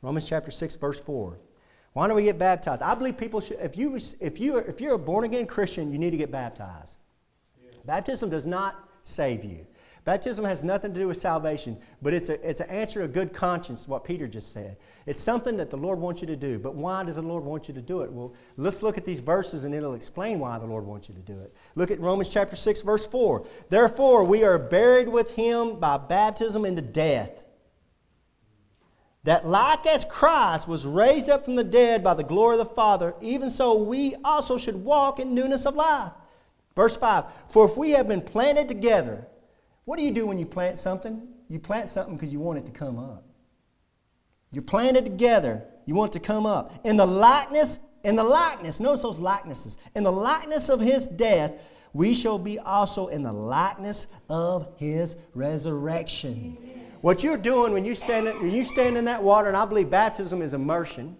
Romans 0.00 0.26
chapter 0.26 0.50
6, 0.50 0.76
verse 0.76 1.00
4. 1.00 1.38
Why 1.96 2.06
don't 2.06 2.16
we 2.16 2.24
get 2.24 2.38
baptized? 2.38 2.82
I 2.82 2.94
believe 2.94 3.16
people 3.16 3.40
should, 3.40 3.56
if, 3.58 3.78
you, 3.78 3.98
if, 4.20 4.38
you, 4.38 4.58
if 4.58 4.82
you're 4.82 4.96
a 4.96 4.98
born 4.98 5.24
again 5.24 5.46
Christian, 5.46 5.90
you 5.90 5.98
need 5.98 6.10
to 6.10 6.18
get 6.18 6.30
baptized. 6.30 6.98
Yeah. 7.58 7.70
Baptism 7.86 8.28
does 8.28 8.44
not 8.44 8.86
save 9.00 9.42
you. 9.42 9.66
Baptism 10.04 10.44
has 10.44 10.62
nothing 10.62 10.92
to 10.92 11.00
do 11.00 11.08
with 11.08 11.16
salvation, 11.16 11.78
but 12.02 12.12
it's, 12.12 12.28
a, 12.28 12.46
it's 12.46 12.60
an 12.60 12.68
answer 12.68 13.00
of 13.00 13.14
good 13.14 13.32
conscience, 13.32 13.88
what 13.88 14.04
Peter 14.04 14.28
just 14.28 14.52
said. 14.52 14.76
It's 15.06 15.22
something 15.22 15.56
that 15.56 15.70
the 15.70 15.78
Lord 15.78 15.98
wants 15.98 16.20
you 16.20 16.26
to 16.26 16.36
do. 16.36 16.58
But 16.58 16.74
why 16.74 17.02
does 17.02 17.16
the 17.16 17.22
Lord 17.22 17.44
want 17.44 17.66
you 17.66 17.72
to 17.72 17.80
do 17.80 18.02
it? 18.02 18.12
Well, 18.12 18.34
let's 18.58 18.82
look 18.82 18.98
at 18.98 19.06
these 19.06 19.20
verses 19.20 19.64
and 19.64 19.74
it'll 19.74 19.94
explain 19.94 20.38
why 20.38 20.58
the 20.58 20.66
Lord 20.66 20.84
wants 20.84 21.08
you 21.08 21.14
to 21.14 21.22
do 21.22 21.40
it. 21.40 21.56
Look 21.76 21.90
at 21.90 21.98
Romans 21.98 22.28
chapter 22.28 22.56
6, 22.56 22.82
verse 22.82 23.06
4. 23.06 23.46
Therefore, 23.70 24.22
we 24.22 24.44
are 24.44 24.58
buried 24.58 25.08
with 25.08 25.34
him 25.34 25.80
by 25.80 25.96
baptism 25.96 26.66
into 26.66 26.82
death 26.82 27.45
that 29.26 29.44
like 29.44 29.86
as 29.86 30.04
Christ 30.04 30.68
was 30.68 30.86
raised 30.86 31.28
up 31.28 31.44
from 31.44 31.56
the 31.56 31.64
dead 31.64 32.04
by 32.04 32.14
the 32.14 32.22
glory 32.22 32.58
of 32.58 32.66
the 32.66 32.74
Father, 32.74 33.12
even 33.20 33.50
so 33.50 33.76
we 33.82 34.14
also 34.24 34.56
should 34.56 34.76
walk 34.76 35.18
in 35.18 35.34
newness 35.34 35.66
of 35.66 35.74
life. 35.74 36.12
Verse 36.76 36.96
5 36.96 37.24
For 37.48 37.68
if 37.68 37.76
we 37.76 37.90
have 37.90 38.06
been 38.06 38.20
planted 38.20 38.68
together, 38.68 39.26
what 39.84 39.98
do 39.98 40.04
you 40.04 40.12
do 40.12 40.28
when 40.28 40.38
you 40.38 40.46
plant 40.46 40.78
something? 40.78 41.26
You 41.48 41.58
plant 41.58 41.88
something 41.88 42.14
because 42.14 42.32
you 42.32 42.38
want 42.38 42.60
it 42.60 42.66
to 42.66 42.72
come 42.72 43.00
up. 43.00 43.24
You're 44.52 44.62
planted 44.62 45.04
together, 45.04 45.64
you 45.86 45.96
want 45.96 46.14
it 46.14 46.20
to 46.20 46.24
come 46.24 46.46
up. 46.46 46.86
In 46.86 46.96
the 46.96 47.06
likeness, 47.06 47.80
in 48.04 48.14
the 48.14 48.24
likeness, 48.24 48.78
notice 48.78 49.02
those 49.02 49.18
likenesses. 49.18 49.76
In 49.96 50.04
the 50.04 50.12
likeness 50.12 50.68
of 50.68 50.80
his 50.80 51.08
death, 51.08 51.60
we 51.92 52.14
shall 52.14 52.38
be 52.38 52.60
also 52.60 53.08
in 53.08 53.24
the 53.24 53.32
likeness 53.32 54.06
of 54.30 54.68
his 54.78 55.16
resurrection. 55.34 56.56
Amen. 56.62 56.85
What 57.06 57.22
you're 57.22 57.36
doing 57.36 57.72
when 57.72 57.84
you 57.84 57.94
stand, 57.94 58.26
when 58.40 58.50
you 58.50 58.64
stand 58.64 58.98
in 58.98 59.04
that 59.04 59.22
water, 59.22 59.46
and 59.46 59.56
I 59.56 59.64
believe 59.64 59.88
baptism 59.88 60.42
is 60.42 60.54
immersion, 60.54 61.16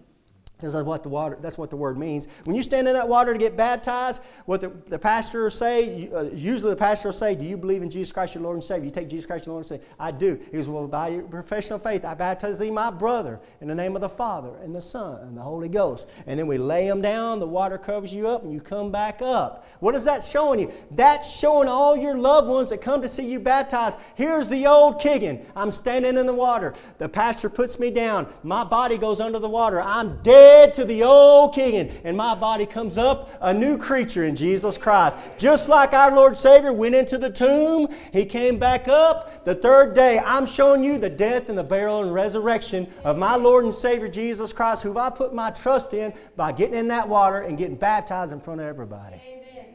because 0.57 0.73
that's 0.73 0.85
what 0.85 1.03
the 1.03 1.09
water 1.09 1.37
that's 1.39 1.57
what 1.57 1.69
the 1.69 1.75
word 1.75 1.97
means. 1.97 2.27
When 2.45 2.55
you 2.55 2.63
stand 2.63 2.87
in 2.87 2.93
that 2.95 3.07
water 3.07 3.31
to 3.31 3.39
get 3.39 3.55
baptized 3.55 4.23
what 4.45 4.61
the, 4.61 4.69
the 4.87 4.97
pastor 4.97 5.43
will 5.43 5.51
say 5.51 6.09
uh, 6.09 6.23
usually 6.23 6.71
the 6.71 6.77
pastor 6.77 7.09
will 7.09 7.13
say 7.13 7.35
do 7.35 7.45
you 7.45 7.57
believe 7.57 7.83
in 7.83 7.89
jesus 7.89 8.11
christ 8.11 8.33
your 8.33 8.43
lord 8.43 8.55
and 8.55 8.63
savior? 8.63 8.85
You 8.85 8.91
take 8.91 9.07
jesus 9.07 9.25
christ 9.25 9.45
your 9.45 9.53
lord 9.53 9.69
and 9.69 9.81
say 9.81 9.87
i 9.99 10.11
do. 10.11 10.39
He 10.51 10.57
goes 10.57 10.67
well 10.67 10.87
by 10.87 11.09
your 11.09 11.23
profession 11.23 11.73
of 11.73 11.83
faith 11.83 12.03
i 12.03 12.15
baptize 12.15 12.57
thee 12.57 12.71
my 12.71 12.89
brother 12.89 13.39
in 13.61 13.67
the 13.67 13.75
name 13.75 13.95
of 13.95 14.01
the 14.01 14.09
father 14.09 14.55
and 14.63 14.75
the 14.75 14.81
son 14.81 15.21
and 15.21 15.37
the 15.37 15.41
holy 15.41 15.69
ghost. 15.69 16.09
And 16.25 16.39
then 16.39 16.47
we 16.47 16.57
lay 16.57 16.87
them 16.87 17.01
down 17.01 17.39
the 17.39 17.47
water 17.47 17.77
covers 17.77 18.11
you 18.11 18.27
up 18.27 18.43
and 18.43 18.51
you 18.51 18.59
come 18.59 18.91
back 18.91 19.21
up. 19.21 19.67
What 19.79 19.93
is 19.93 20.05
that 20.05 20.23
showing 20.23 20.59
you? 20.59 20.71
That's 20.91 21.29
showing 21.29 21.67
all 21.67 21.95
your 21.95 22.17
loved 22.17 22.47
ones 22.47 22.69
that 22.69 22.81
come 22.81 23.01
to 23.03 23.07
see 23.07 23.29
you 23.31 23.39
baptized. 23.39 23.99
Here's 24.15 24.49
the 24.49 24.65
old 24.65 24.99
Keegan 24.99 25.45
i'm 25.55 25.69
standing 25.69 26.17
in 26.17 26.25
the 26.25 26.33
water. 26.33 26.73
The 26.97 27.07
pastor 27.07 27.49
puts 27.49 27.79
me 27.79 27.91
down. 27.91 28.33
My 28.41 28.63
body 28.63 28.97
goes 28.97 29.19
under 29.19 29.37
the 29.37 29.49
water. 29.49 29.79
I'm 29.79 30.19
dead 30.23 30.46
dead 30.47 30.73
to 30.73 30.85
the 30.85 31.03
old 31.03 31.53
Keegan, 31.53 31.89
and 32.05 32.15
my 32.15 32.33
body 32.33 32.65
comes 32.65 32.97
up 32.97 33.29
a 33.41 33.53
new 33.53 33.77
creature 33.77 34.23
in 34.23 34.33
Jesus 34.33 34.77
Christ. 34.77 35.19
Just 35.37 35.67
like 35.67 35.91
our 35.91 36.15
Lord 36.15 36.37
Savior 36.37 36.71
went 36.71 36.95
into 36.95 37.17
the 37.17 37.29
tomb, 37.29 37.89
he 38.13 38.23
came 38.23 38.57
back 38.57 38.87
up 38.87 39.43
the 39.43 39.53
third 39.53 39.93
day. 39.93 40.19
I'm 40.19 40.45
showing 40.45 40.85
you 40.85 40.97
the 40.99 41.09
death 41.09 41.49
and 41.49 41.57
the 41.57 41.65
burial 41.65 42.01
and 42.01 42.13
resurrection 42.13 42.87
of 43.03 43.17
my 43.17 43.35
Lord 43.35 43.65
and 43.65 43.73
Savior 43.73 44.07
Jesus 44.07 44.53
Christ, 44.53 44.83
who 44.83 44.97
I 44.97 45.09
put 45.09 45.33
my 45.33 45.51
trust 45.51 45.93
in 45.93 46.13
by 46.37 46.53
getting 46.53 46.75
in 46.75 46.87
that 46.87 47.09
water 47.09 47.41
and 47.41 47.57
getting 47.57 47.75
baptized 47.75 48.31
in 48.31 48.39
front 48.39 48.61
of 48.61 48.67
everybody. 48.67 49.21
Amen. 49.27 49.65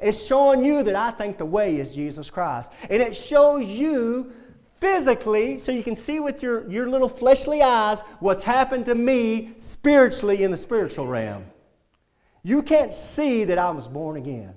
It's 0.00 0.24
showing 0.24 0.62
you 0.62 0.84
that 0.84 0.94
I 0.94 1.10
think 1.10 1.38
the 1.38 1.46
way 1.46 1.76
is 1.78 1.92
Jesus 1.92 2.30
Christ. 2.30 2.70
And 2.88 3.02
it 3.02 3.16
shows 3.16 3.66
you 3.66 4.32
physically 4.84 5.56
so 5.56 5.72
you 5.72 5.82
can 5.82 5.96
see 5.96 6.20
with 6.20 6.42
your, 6.42 6.70
your 6.70 6.86
little 6.90 7.08
fleshly 7.08 7.62
eyes 7.62 8.02
what's 8.20 8.42
happened 8.42 8.84
to 8.84 8.94
me 8.94 9.54
spiritually 9.56 10.42
in 10.42 10.50
the 10.50 10.58
spiritual 10.58 11.06
realm. 11.06 11.46
You 12.42 12.62
can't 12.62 12.92
see 12.92 13.44
that 13.44 13.56
I 13.56 13.70
was 13.70 13.88
born 13.88 14.18
again. 14.18 14.52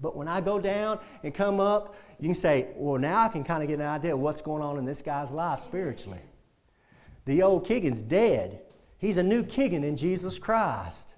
But 0.00 0.16
when 0.16 0.28
I 0.28 0.40
go 0.40 0.58
down 0.58 1.00
and 1.22 1.34
come 1.34 1.60
up, 1.60 1.94
you 2.18 2.28
can 2.28 2.34
say, 2.34 2.68
well, 2.74 2.98
now 2.98 3.22
I 3.22 3.28
can 3.28 3.44
kind 3.44 3.62
of 3.62 3.68
get 3.68 3.80
an 3.80 3.86
idea 3.86 4.14
of 4.14 4.20
what's 4.20 4.40
going 4.40 4.62
on 4.62 4.78
in 4.78 4.86
this 4.86 5.02
guy's 5.02 5.30
life 5.30 5.60
spiritually. 5.60 6.22
The 7.26 7.42
old 7.42 7.66
Keegan's 7.66 8.00
dead. 8.00 8.62
He's 8.96 9.18
a 9.18 9.22
new 9.22 9.42
Keegan 9.42 9.84
in 9.84 9.94
Jesus 9.94 10.38
Christ 10.38 11.16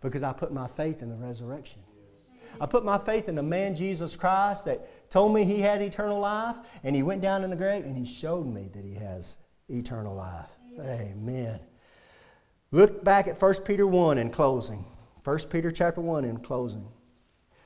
because 0.00 0.22
I 0.22 0.32
put 0.32 0.52
my 0.52 0.68
faith 0.68 1.02
in 1.02 1.08
the 1.08 1.16
resurrection. 1.16 1.82
I 2.60 2.66
put 2.66 2.84
my 2.84 2.98
faith 2.98 3.28
in 3.28 3.34
the 3.34 3.42
man 3.42 3.74
Jesus 3.74 4.16
Christ 4.16 4.64
that 4.66 5.10
told 5.10 5.34
me 5.34 5.44
he 5.44 5.60
had 5.60 5.82
eternal 5.82 6.20
life, 6.20 6.56
and 6.84 6.94
he 6.94 7.02
went 7.02 7.22
down 7.22 7.44
in 7.44 7.50
the 7.50 7.56
grave 7.56 7.84
and 7.84 7.96
he 7.96 8.04
showed 8.04 8.46
me 8.46 8.68
that 8.72 8.84
he 8.84 8.94
has 8.94 9.36
eternal 9.68 10.14
life. 10.14 10.50
Amen. 10.80 11.60
Look 12.70 13.04
back 13.04 13.28
at 13.28 13.40
1 13.40 13.54
Peter 13.64 13.86
1 13.86 14.18
in 14.18 14.30
closing. 14.30 14.84
1 15.24 15.38
Peter 15.50 15.70
chapter 15.70 16.00
1 16.00 16.24
in 16.24 16.38
closing. 16.38 16.88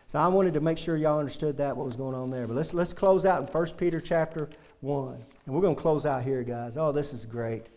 So 0.09 0.19
I 0.19 0.29
wanted 0.29 0.55
to 0.55 0.61
make 0.61 0.79
sure 0.79 0.97
y'all 0.97 1.19
understood 1.19 1.57
that, 1.57 1.77
what 1.77 1.87
was 1.87 1.97
going 1.97 2.15
on 2.15 2.31
there. 2.31 2.47
But 2.47 2.55
let's, 2.55 2.75
let's 2.75 2.93
close 2.93 3.27
out 3.27 3.41
in 3.41 3.47
1 3.47 3.67
Peter 3.77 4.01
chapter 4.01 4.49
1. 4.81 5.15
And 5.47 5.55
we're 5.55 5.61
going 5.61 5.75
to 5.75 5.81
close 5.81 6.07
out 6.07 6.23
here, 6.23 6.43
guys. 6.43 6.77
Oh, 6.77 6.93
this 6.93 7.13
is 7.13 7.25
great. 7.25 7.71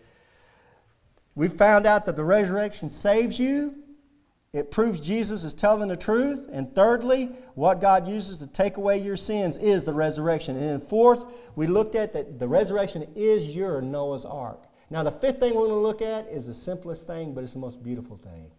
We 1.35 1.47
found 1.47 1.85
out 1.85 2.05
that 2.05 2.15
the 2.15 2.23
resurrection 2.23 2.89
saves 2.89 3.39
you. 3.39 3.75
It 4.51 4.71
proves 4.71 4.99
Jesus 4.99 5.43
is 5.43 5.53
telling 5.53 5.89
the 5.89 5.95
truth. 5.95 6.49
And 6.51 6.73
thirdly, 6.73 7.27
what 7.53 7.81
God 7.81 8.07
uses 8.07 8.39
to 8.39 8.47
take 8.47 8.77
away 8.77 8.97
your 8.97 9.17
sins 9.17 9.57
is 9.57 9.85
the 9.85 9.93
resurrection. 9.93 10.55
And 10.55 10.65
then 10.65 10.81
fourth, 10.81 11.25
we 11.55 11.67
looked 11.67 11.95
at 11.95 12.13
that 12.13 12.39
the 12.39 12.47
resurrection 12.47 13.07
is 13.15 13.55
your 13.55 13.81
Noah's 13.81 14.25
ark. 14.25 14.63
Now, 14.89 15.03
the 15.03 15.11
fifth 15.11 15.39
thing 15.39 15.53
we're 15.53 15.67
going 15.67 15.69
to 15.71 15.75
look 15.75 16.01
at 16.01 16.27
is 16.29 16.47
the 16.47 16.53
simplest 16.53 17.05
thing, 17.05 17.35
but 17.35 17.43
it's 17.43 17.53
the 17.53 17.59
most 17.59 17.83
beautiful 17.83 18.17
thing. 18.17 18.49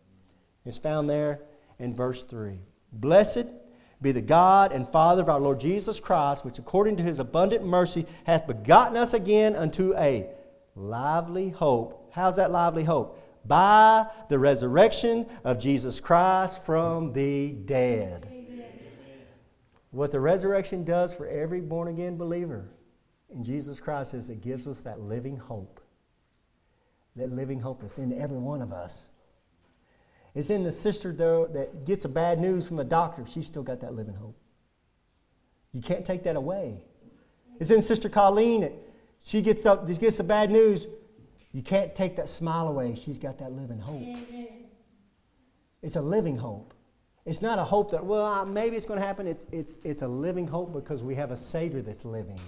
It's 0.64 0.78
found 0.78 1.10
there 1.10 1.40
in 1.80 1.96
verse 1.96 2.22
3. 2.22 2.58
Blessed 2.92 3.46
be 4.00 4.12
the 4.12 4.20
God 4.20 4.72
and 4.72 4.88
Father 4.88 5.22
of 5.22 5.28
our 5.28 5.40
Lord 5.40 5.58
Jesus 5.58 5.98
Christ, 5.98 6.44
which 6.44 6.58
according 6.58 6.96
to 6.96 7.02
his 7.02 7.18
abundant 7.18 7.64
mercy 7.64 8.06
hath 8.24 8.46
begotten 8.46 8.96
us 8.96 9.12
again 9.12 9.56
unto 9.56 9.94
a 9.96 10.28
lively 10.76 11.50
hope. 11.50 12.10
How's 12.12 12.36
that 12.36 12.50
lively 12.50 12.84
hope? 12.84 13.18
By 13.44 14.06
the 14.28 14.38
resurrection 14.38 15.26
of 15.44 15.58
Jesus 15.58 16.00
Christ 16.00 16.64
from 16.64 17.12
the 17.12 17.52
dead. 17.52 18.26
Amen. 18.30 18.72
What 19.90 20.12
the 20.12 20.20
resurrection 20.20 20.84
does 20.84 21.14
for 21.14 21.26
every 21.26 21.60
born 21.60 21.88
again 21.88 22.16
believer 22.16 22.68
in 23.28 23.42
Jesus 23.42 23.80
Christ 23.80 24.14
is 24.14 24.30
it 24.30 24.40
gives 24.40 24.68
us 24.68 24.82
that 24.82 25.00
living 25.00 25.36
hope 25.36 25.80
that 27.16 27.32
living 27.32 27.60
hope 27.60 27.82
is 27.84 27.98
in 27.98 28.12
every 28.12 28.38
one 28.38 28.62
of 28.62 28.72
us. 28.72 29.10
It's 30.34 30.50
in 30.50 30.62
the 30.62 30.72
sister, 30.72 31.12
though, 31.12 31.46
that 31.48 31.84
gets 31.84 32.04
a 32.04 32.08
bad 32.08 32.40
news 32.40 32.66
from 32.66 32.76
the 32.76 32.84
doctor. 32.84 33.24
She's 33.26 33.46
still 33.46 33.62
got 33.62 33.80
that 33.80 33.94
living 33.94 34.14
hope. 34.14 34.36
You 35.72 35.82
can't 35.82 36.04
take 36.04 36.22
that 36.24 36.36
away. 36.36 36.84
It's 37.58 37.70
in 37.70 37.82
Sister 37.82 38.08
Colleen 38.08 38.62
that 38.62 38.72
she 39.22 39.42
gets 39.42 39.66
up, 39.66 39.86
she 39.86 39.94
gets 39.94 40.16
the 40.16 40.24
bad 40.24 40.50
news. 40.50 40.86
You 41.52 41.62
can't 41.62 41.94
take 41.94 42.16
that 42.16 42.28
smile 42.28 42.68
away. 42.68 42.94
She's 42.94 43.18
got 43.18 43.38
that 43.38 43.52
living 43.52 43.78
hope. 43.78 44.02
It's 45.82 45.96
a 45.96 46.02
living 46.02 46.36
hope. 46.36 46.74
It's 47.26 47.42
not 47.42 47.58
a 47.58 47.64
hope 47.64 47.90
that, 47.90 48.04
well, 48.04 48.24
uh, 48.24 48.44
maybe 48.44 48.76
it's 48.76 48.86
going 48.86 49.00
to 49.00 49.06
happen. 49.06 49.26
It's, 49.26 49.46
it's, 49.52 49.78
it's 49.84 50.02
a 50.02 50.08
living 50.08 50.46
hope 50.46 50.72
because 50.72 51.02
we 51.02 51.14
have 51.16 51.30
a 51.30 51.36
Savior 51.36 51.82
that's 51.82 52.04
living. 52.04 52.38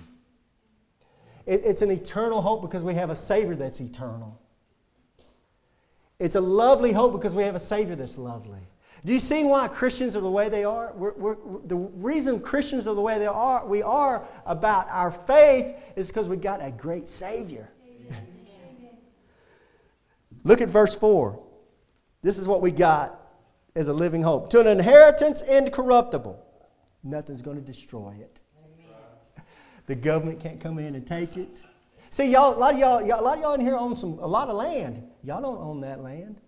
It, 1.46 1.62
it's 1.64 1.82
an 1.82 1.90
eternal 1.90 2.40
hope 2.40 2.62
because 2.62 2.84
we 2.84 2.94
have 2.94 3.10
a 3.10 3.14
Savior 3.14 3.54
that's 3.54 3.80
eternal. 3.80 4.40
It's 6.18 6.36
a 6.36 6.40
lovely 6.40 6.92
hope 6.92 7.12
because 7.12 7.34
we 7.34 7.42
have 7.42 7.56
a 7.56 7.60
Savior 7.60 7.96
that's 7.96 8.16
lovely. 8.16 8.60
Do 9.04 9.12
you 9.12 9.18
see 9.18 9.42
why 9.42 9.66
Christians 9.66 10.16
are 10.16 10.20
the 10.20 10.30
way 10.30 10.48
they 10.48 10.64
are? 10.64 10.92
We're, 10.94 11.14
we're, 11.14 11.36
the 11.64 11.74
reason 11.76 12.40
Christians 12.40 12.86
are 12.86 12.94
the 12.94 13.00
way 13.00 13.18
they 13.18 13.26
are, 13.26 13.66
we 13.66 13.82
are 13.82 14.24
about 14.46 14.88
our 14.88 15.10
faith 15.10 15.74
is 15.96 16.08
because 16.08 16.28
we 16.28 16.36
got 16.36 16.64
a 16.64 16.70
great 16.70 17.08
Savior. 17.08 17.71
Look 20.44 20.60
at 20.60 20.68
verse 20.68 20.94
4. 20.94 21.40
This 22.22 22.38
is 22.38 22.46
what 22.48 22.60
we 22.62 22.70
got 22.70 23.18
as 23.74 23.88
a 23.88 23.92
living 23.92 24.22
hope. 24.22 24.50
To 24.50 24.60
an 24.60 24.66
inheritance 24.66 25.42
incorruptible. 25.42 26.44
Nothing's 27.02 27.42
going 27.42 27.56
to 27.56 27.62
destroy 27.62 28.16
it. 28.20 28.40
The 29.86 29.96
government 29.96 30.38
can't 30.38 30.60
come 30.60 30.78
in 30.78 30.94
and 30.94 31.04
take 31.04 31.36
it. 31.36 31.60
See, 32.10 32.30
y'all, 32.30 32.54
a 32.54 32.58
lot 32.58 32.74
of 32.74 32.78
y'all, 32.78 33.04
y'all, 33.04 33.20
a 33.20 33.24
lot 33.24 33.36
of 33.36 33.42
y'all 33.42 33.54
in 33.54 33.60
here 33.60 33.76
own 33.76 33.96
some 33.96 34.18
a 34.20 34.26
lot 34.26 34.48
of 34.48 34.54
land. 34.54 35.02
Y'all 35.24 35.42
don't 35.42 35.58
own 35.58 35.80
that 35.80 36.00
land. 36.00 36.40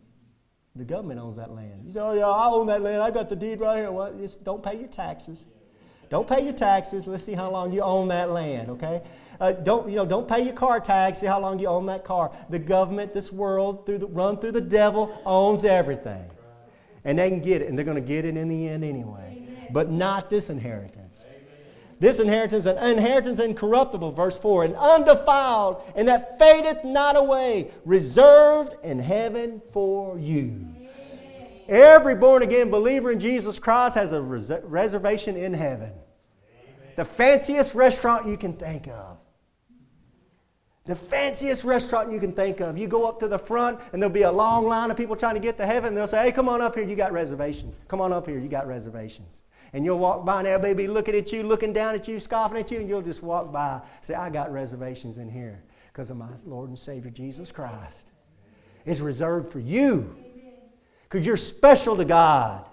The 0.76 0.84
government 0.84 1.18
owns 1.18 1.36
that 1.38 1.50
land. 1.50 1.82
You 1.84 1.90
say, 1.90 2.00
"Oh 2.00 2.12
yeah, 2.12 2.28
I 2.28 2.46
own 2.46 2.66
that 2.66 2.82
land. 2.82 3.02
I 3.02 3.10
got 3.10 3.28
the 3.28 3.34
deed 3.34 3.60
right 3.60 3.78
here." 3.78 3.90
Well, 3.90 4.12
just 4.16 4.44
don't 4.44 4.62
pay 4.62 4.78
your 4.78 4.88
taxes. 4.88 5.46
Don't 6.14 6.28
pay 6.28 6.44
your 6.44 6.52
taxes. 6.52 7.08
Let's 7.08 7.24
see 7.24 7.32
how 7.32 7.50
long 7.50 7.72
you 7.72 7.80
own 7.80 8.06
that 8.06 8.30
land. 8.30 8.70
Okay. 8.70 9.02
Uh, 9.40 9.50
don't 9.50 9.88
you 9.88 9.96
know? 9.96 10.06
Don't 10.06 10.28
pay 10.28 10.42
your 10.42 10.52
car 10.52 10.78
tax. 10.78 11.18
See 11.18 11.26
how 11.26 11.40
long 11.40 11.58
you 11.58 11.66
own 11.66 11.86
that 11.86 12.04
car. 12.04 12.30
The 12.50 12.60
government, 12.60 13.12
this 13.12 13.32
world, 13.32 13.84
through 13.84 13.98
the, 13.98 14.06
run 14.06 14.38
through 14.38 14.52
the 14.52 14.60
devil, 14.60 15.20
owns 15.26 15.64
everything, 15.64 16.30
and 17.04 17.18
they 17.18 17.28
can 17.30 17.40
get 17.40 17.62
it, 17.62 17.68
and 17.68 17.76
they're 17.76 17.84
going 17.84 18.00
to 18.00 18.08
get 18.08 18.24
it 18.24 18.36
in 18.36 18.46
the 18.46 18.68
end 18.68 18.84
anyway. 18.84 19.44
But 19.72 19.90
not 19.90 20.30
this 20.30 20.50
inheritance. 20.50 21.26
This 21.98 22.20
inheritance, 22.20 22.66
an 22.66 22.78
inheritance 22.78 23.40
incorruptible, 23.40 24.12
verse 24.12 24.38
4, 24.38 24.66
and 24.66 24.76
undefiled, 24.76 25.82
and 25.96 26.06
that 26.06 26.38
fadeth 26.38 26.84
not 26.84 27.16
away, 27.16 27.72
reserved 27.84 28.76
in 28.84 29.00
heaven 29.00 29.60
for 29.72 30.16
you. 30.16 30.64
Every 31.68 32.14
born 32.14 32.44
again 32.44 32.70
believer 32.70 33.10
in 33.10 33.18
Jesus 33.18 33.58
Christ 33.58 33.96
has 33.96 34.12
a 34.12 34.22
res- 34.22 34.52
reservation 34.62 35.36
in 35.36 35.54
heaven. 35.54 35.90
The 36.96 37.04
fanciest 37.04 37.74
restaurant 37.74 38.26
you 38.26 38.36
can 38.36 38.52
think 38.54 38.88
of. 38.88 39.18
The 40.86 40.94
fanciest 40.94 41.64
restaurant 41.64 42.12
you 42.12 42.20
can 42.20 42.32
think 42.32 42.60
of. 42.60 42.76
You 42.76 42.86
go 42.86 43.08
up 43.08 43.18
to 43.20 43.28
the 43.28 43.38
front, 43.38 43.80
and 43.92 44.02
there'll 44.02 44.12
be 44.12 44.22
a 44.22 44.32
long 44.32 44.66
line 44.66 44.90
of 44.90 44.96
people 44.96 45.16
trying 45.16 45.34
to 45.34 45.40
get 45.40 45.56
to 45.56 45.66
heaven. 45.66 45.94
They'll 45.94 46.06
say, 46.06 46.24
Hey, 46.24 46.32
come 46.32 46.48
on 46.48 46.60
up 46.60 46.74
here, 46.74 46.84
you 46.84 46.94
got 46.94 47.12
reservations. 47.12 47.80
Come 47.88 48.02
on 48.02 48.12
up 48.12 48.26
here, 48.26 48.38
you 48.38 48.48
got 48.48 48.66
reservations. 48.66 49.44
And 49.72 49.84
you'll 49.84 49.98
walk 49.98 50.24
by 50.24 50.40
and 50.40 50.46
everybody 50.46 50.74
be 50.74 50.86
looking 50.86 51.16
at 51.16 51.32
you, 51.32 51.42
looking 51.42 51.72
down 51.72 51.94
at 51.94 52.06
you, 52.06 52.20
scoffing 52.20 52.58
at 52.58 52.70
you, 52.70 52.78
and 52.78 52.88
you'll 52.88 53.02
just 53.02 53.22
walk 53.22 53.50
by. 53.50 53.80
Say, 54.02 54.14
I 54.14 54.30
got 54.30 54.52
reservations 54.52 55.18
in 55.18 55.28
here 55.28 55.64
because 55.88 56.10
of 56.10 56.16
my 56.16 56.28
Lord 56.44 56.68
and 56.68 56.78
Savior 56.78 57.10
Jesus 57.10 57.50
Christ. 57.50 58.12
It's 58.84 59.00
reserved 59.00 59.50
for 59.50 59.58
you 59.60 60.14
because 61.04 61.26
you're 61.26 61.36
special 61.36 61.96
to 61.96 62.04
God. 62.04 62.66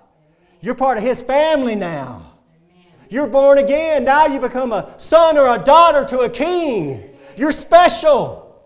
You're 0.59 0.76
part 0.76 0.97
of 0.97 1.03
His 1.03 1.22
family 1.22 1.76
now. 1.76 2.34
You're 3.12 3.28
born 3.28 3.57
again. 3.57 4.05
Now 4.05 4.26
you 4.26 4.39
become 4.39 4.72
a 4.72 4.95
son 4.97 5.38
or 5.38 5.53
a 5.53 5.59
daughter 5.59 6.05
to 6.05 6.20
a 6.20 6.30
king. 6.30 7.03
You're 7.36 7.51
special. 7.51 8.66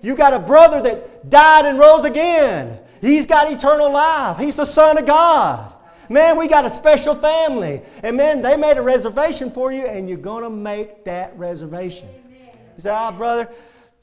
You 0.00 0.16
got 0.16 0.32
a 0.32 0.38
brother 0.38 0.80
that 0.80 1.28
died 1.28 1.66
and 1.66 1.78
rose 1.78 2.06
again. 2.06 2.80
He's 3.02 3.26
got 3.26 3.52
eternal 3.52 3.92
life. 3.92 4.38
He's 4.38 4.56
the 4.56 4.64
Son 4.64 4.96
of 4.96 5.04
God. 5.04 5.74
Man, 6.08 6.38
we 6.38 6.48
got 6.48 6.64
a 6.64 6.70
special 6.70 7.14
family. 7.14 7.82
And 8.02 8.16
man, 8.16 8.40
they 8.40 8.56
made 8.56 8.78
a 8.78 8.82
reservation 8.82 9.50
for 9.50 9.70
you, 9.70 9.86
and 9.86 10.08
you're 10.08 10.16
going 10.16 10.44
to 10.44 10.50
make 10.50 11.04
that 11.04 11.36
reservation. 11.38 12.08
You 12.30 12.80
say, 12.80 12.90
oh, 12.94 13.12
brother, 13.12 13.50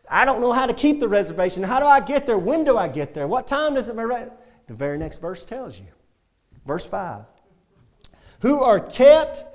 I 0.07 0.25
don't 0.25 0.41
know 0.41 0.51
how 0.51 0.67
to 0.67 0.73
keep 0.75 0.99
the 0.99 1.07
reservation. 1.07 1.63
How 1.63 1.79
do 1.79 1.87
I 1.87 2.01
get 2.01 2.27
there? 2.27 2.37
When 2.37 2.63
do 2.63 2.77
I 2.77 2.87
get 2.87 3.15
there? 3.15 3.27
What 3.27 3.47
time 3.47 3.73
does 3.73 3.89
it? 3.89 3.95
Matter? 3.95 4.31
The 4.67 4.73
very 4.75 4.99
next 4.99 5.21
verse 5.21 5.43
tells 5.43 5.79
you. 5.79 5.87
Verse 6.67 6.85
5. 6.85 7.25
Who 8.41 8.61
are 8.61 8.79
kept 8.79 9.45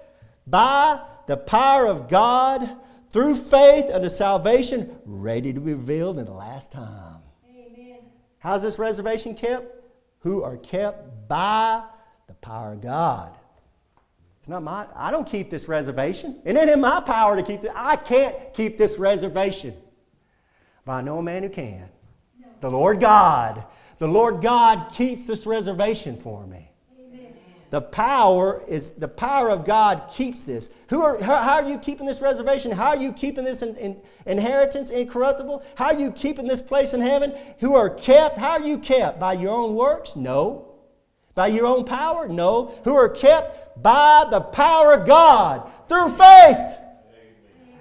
by 0.47 1.01
the 1.27 1.37
power 1.37 1.87
of 1.87 2.09
God 2.09 2.69
through 3.11 3.35
faith 3.35 3.87
unto 3.93 4.09
salvation, 4.09 4.97
ready 5.05 5.53
to 5.53 5.61
be 5.61 5.75
revealed 5.75 6.19
in 6.19 6.25
the 6.25 6.33
last 6.33 6.71
time. 6.71 7.21
Amen. 7.49 7.99
How's 8.39 8.63
this 8.63 8.79
reservation 8.79 9.35
kept? 9.35 9.73
Who 10.21 10.43
are 10.43 10.57
kept 10.57 11.29
by 11.29 11.85
the 12.27 12.35
power 12.35 12.73
of 12.73 12.81
God. 12.81 13.37
It's 14.41 14.49
not 14.49 14.63
my, 14.63 14.87
I 14.95 15.11
don't 15.11 15.27
keep 15.27 15.51
this 15.51 15.69
reservation. 15.69 16.41
It 16.45 16.57
ain't 16.57 16.71
in 16.71 16.81
my 16.81 17.01
power 17.01 17.37
to 17.37 17.43
keep 17.43 17.65
it. 17.65 17.71
I 17.75 17.97
can't 17.97 18.55
keep 18.55 18.79
this 18.79 18.99
reservation. 18.99 19.75
But 20.85 20.93
I 20.93 21.01
know 21.01 21.19
a 21.19 21.23
man 21.23 21.43
who 21.43 21.49
can. 21.49 21.89
The 22.61 22.71
Lord 22.71 23.01
God. 23.01 23.65
The 23.99 24.07
Lord 24.07 24.41
God 24.41 24.93
keeps 24.93 25.27
this 25.27 25.47
reservation 25.47 26.17
for 26.17 26.47
me. 26.47 26.66
The 27.71 27.81
power 27.81 28.63
is 28.69 28.93
the 28.93 29.09
power 29.09 29.51
of 29.51 29.65
God 29.65 30.09
keeps 30.13 30.45
this. 30.45 30.69
Who 30.89 31.03
are, 31.03 31.21
how, 31.23 31.55
are 31.55 31.69
you 31.69 31.79
keeping 31.79 32.07
this 32.07 32.21
reservation? 32.21 32.71
How 32.71 32.89
are 32.89 32.97
you 32.97 33.13
keeping 33.13 33.45
this 33.45 33.63
in, 33.63 33.75
in, 33.77 34.01
inheritance 34.25 34.91
incorruptible? 34.91 35.65
How 35.77 35.87
are 35.87 35.99
you 35.99 36.13
keeping 36.13 36.47
this 36.47 36.63
place 36.63 36.95
in 36.95 37.01
heaven? 37.01 37.35
Who 37.59 37.75
are 37.75 37.91
kept? 37.91 38.39
How 38.39 38.53
are 38.53 38.61
you 38.61 38.79
kept? 38.79 39.19
By 39.19 39.33
your 39.33 39.55
own 39.55 39.75
works? 39.75 40.15
No. 40.15 40.75
By 41.35 41.49
your 41.49 41.67
own 41.67 41.85
power? 41.85 42.29
No. 42.29 42.73
Who 42.85 42.95
are 42.95 43.09
kept 43.09 43.83
by 43.83 44.27
the 44.31 44.41
power 44.41 44.95
of 44.95 45.07
God 45.07 45.71
through 45.89 46.11
faith. 46.11 46.79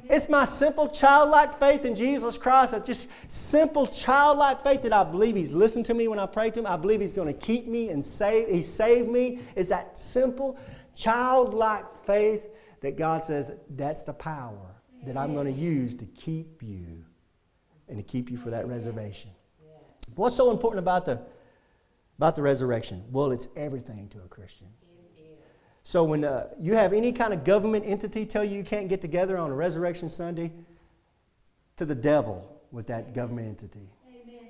It's 0.09 0.29
my 0.29 0.45
simple 0.45 0.87
childlike 0.87 1.53
faith 1.53 1.85
in 1.85 1.95
Jesus 1.95 2.37
Christ. 2.37 2.73
It's 2.73 2.87
just 2.87 3.09
simple 3.27 3.87
childlike 3.87 4.61
faith 4.61 4.81
that 4.83 4.93
I 4.93 5.03
believe 5.03 5.35
He's 5.35 5.51
listened 5.51 5.85
to 5.87 5.93
me 5.93 6.07
when 6.07 6.19
I 6.19 6.25
pray 6.25 6.51
to 6.51 6.59
Him. 6.59 6.67
I 6.67 6.77
believe 6.77 7.01
He's 7.01 7.13
going 7.13 7.33
to 7.33 7.39
keep 7.39 7.67
me 7.67 7.89
and 7.89 8.03
save. 8.03 8.49
He 8.49 8.61
saved 8.61 9.09
me. 9.09 9.39
Is 9.55 9.69
that 9.69 9.97
simple 9.97 10.57
childlike 10.95 11.95
faith 11.95 12.49
that 12.81 12.97
God 12.97 13.23
says 13.23 13.51
that's 13.69 14.03
the 14.03 14.13
power 14.13 14.75
that 15.05 15.17
I'm 15.17 15.33
going 15.33 15.53
to 15.53 15.59
use 15.59 15.95
to 15.95 16.05
keep 16.05 16.61
you 16.63 17.03
and 17.87 17.97
to 17.97 18.03
keep 18.03 18.31
you 18.31 18.37
for 18.37 18.49
that 18.49 18.67
reservation. 18.67 19.31
What's 20.15 20.35
so 20.35 20.51
important 20.51 20.79
about 20.79 21.05
the 21.05 21.21
about 22.17 22.35
the 22.35 22.41
resurrection? 22.41 23.03
Well, 23.11 23.31
it's 23.31 23.49
everything 23.55 24.07
to 24.09 24.19
a 24.19 24.27
Christian. 24.27 24.67
So 25.85 26.03
when 26.03 26.23
uh, 26.23 26.47
you 26.59 26.73
have 26.73 26.93
any 26.93 27.11
kind 27.11 27.31
of 27.31 27.43
government 27.43 27.85
entity 27.85 28.25
tell 28.25 28.43
you 28.43 28.57
you 28.57 28.63
can't 28.63 28.89
get 28.89 29.01
together 29.01 29.37
on 29.37 29.51
a 29.51 29.53
resurrection 29.53 30.09
Sunday, 30.09 30.51
to 31.77 31.85
the 31.85 31.93
devil 31.93 32.59
with 32.71 32.87
that 32.87 33.13
government 33.13 33.47
entity. 33.47 33.87
Amen. 34.09 34.47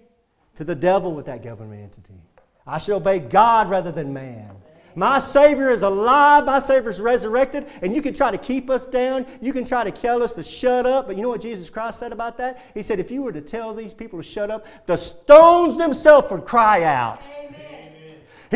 To 0.55 0.63
the 0.63 0.75
devil 0.75 1.13
with 1.13 1.25
that 1.25 1.43
government 1.43 1.83
entity. 1.83 2.21
I 2.65 2.77
shall 2.77 2.97
obey 2.97 3.19
God 3.19 3.69
rather 3.69 3.91
than 3.91 4.13
man. 4.13 4.55
My 4.95 5.19
Savior 5.19 5.71
is 5.71 5.81
alive. 5.81 6.45
My 6.45 6.59
Savior 6.59 6.89
is 6.89 7.01
resurrected. 7.01 7.67
And 7.81 7.93
you 7.93 8.01
can 8.01 8.13
try 8.13 8.31
to 8.31 8.37
keep 8.37 8.69
us 8.69 8.85
down. 8.85 9.25
You 9.41 9.51
can 9.51 9.65
try 9.65 9.83
to 9.83 9.91
tell 9.91 10.23
us 10.23 10.31
to 10.35 10.43
shut 10.43 10.85
up. 10.85 11.07
But 11.07 11.17
you 11.17 11.21
know 11.21 11.29
what 11.29 11.41
Jesus 11.41 11.69
Christ 11.69 11.99
said 11.99 12.13
about 12.13 12.37
that? 12.37 12.61
He 12.73 12.81
said, 12.81 12.99
if 12.99 13.11
you 13.11 13.21
were 13.21 13.33
to 13.33 13.41
tell 13.41 13.73
these 13.73 13.93
people 13.93 14.19
to 14.19 14.23
shut 14.23 14.49
up, 14.49 14.65
the 14.85 14.95
stones 14.95 15.77
themselves 15.77 16.31
would 16.31 16.45
cry 16.45 16.83
out. 16.83 17.27
Amen. 17.27 17.54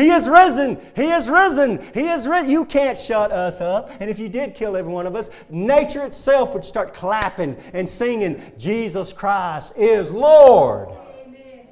He 0.00 0.08
is 0.08 0.26
risen. 0.26 0.80
He 0.96 1.10
is 1.10 1.28
risen. 1.28 1.78
He 1.92 2.08
is 2.08 2.26
risen. 2.26 2.48
You 2.48 2.64
can't 2.64 2.96
shut 2.96 3.30
us 3.30 3.60
up. 3.60 3.90
And 4.00 4.08
if 4.08 4.18
you 4.18 4.30
did 4.30 4.54
kill 4.54 4.74
every 4.74 4.90
one 4.90 5.06
of 5.06 5.14
us, 5.14 5.28
nature 5.50 6.02
itself 6.04 6.54
would 6.54 6.64
start 6.64 6.94
clapping 6.94 7.54
and 7.74 7.86
singing, 7.86 8.42
Jesus 8.56 9.12
Christ 9.12 9.74
is 9.76 10.10
Lord. 10.10 10.88
Amen. 10.88 11.66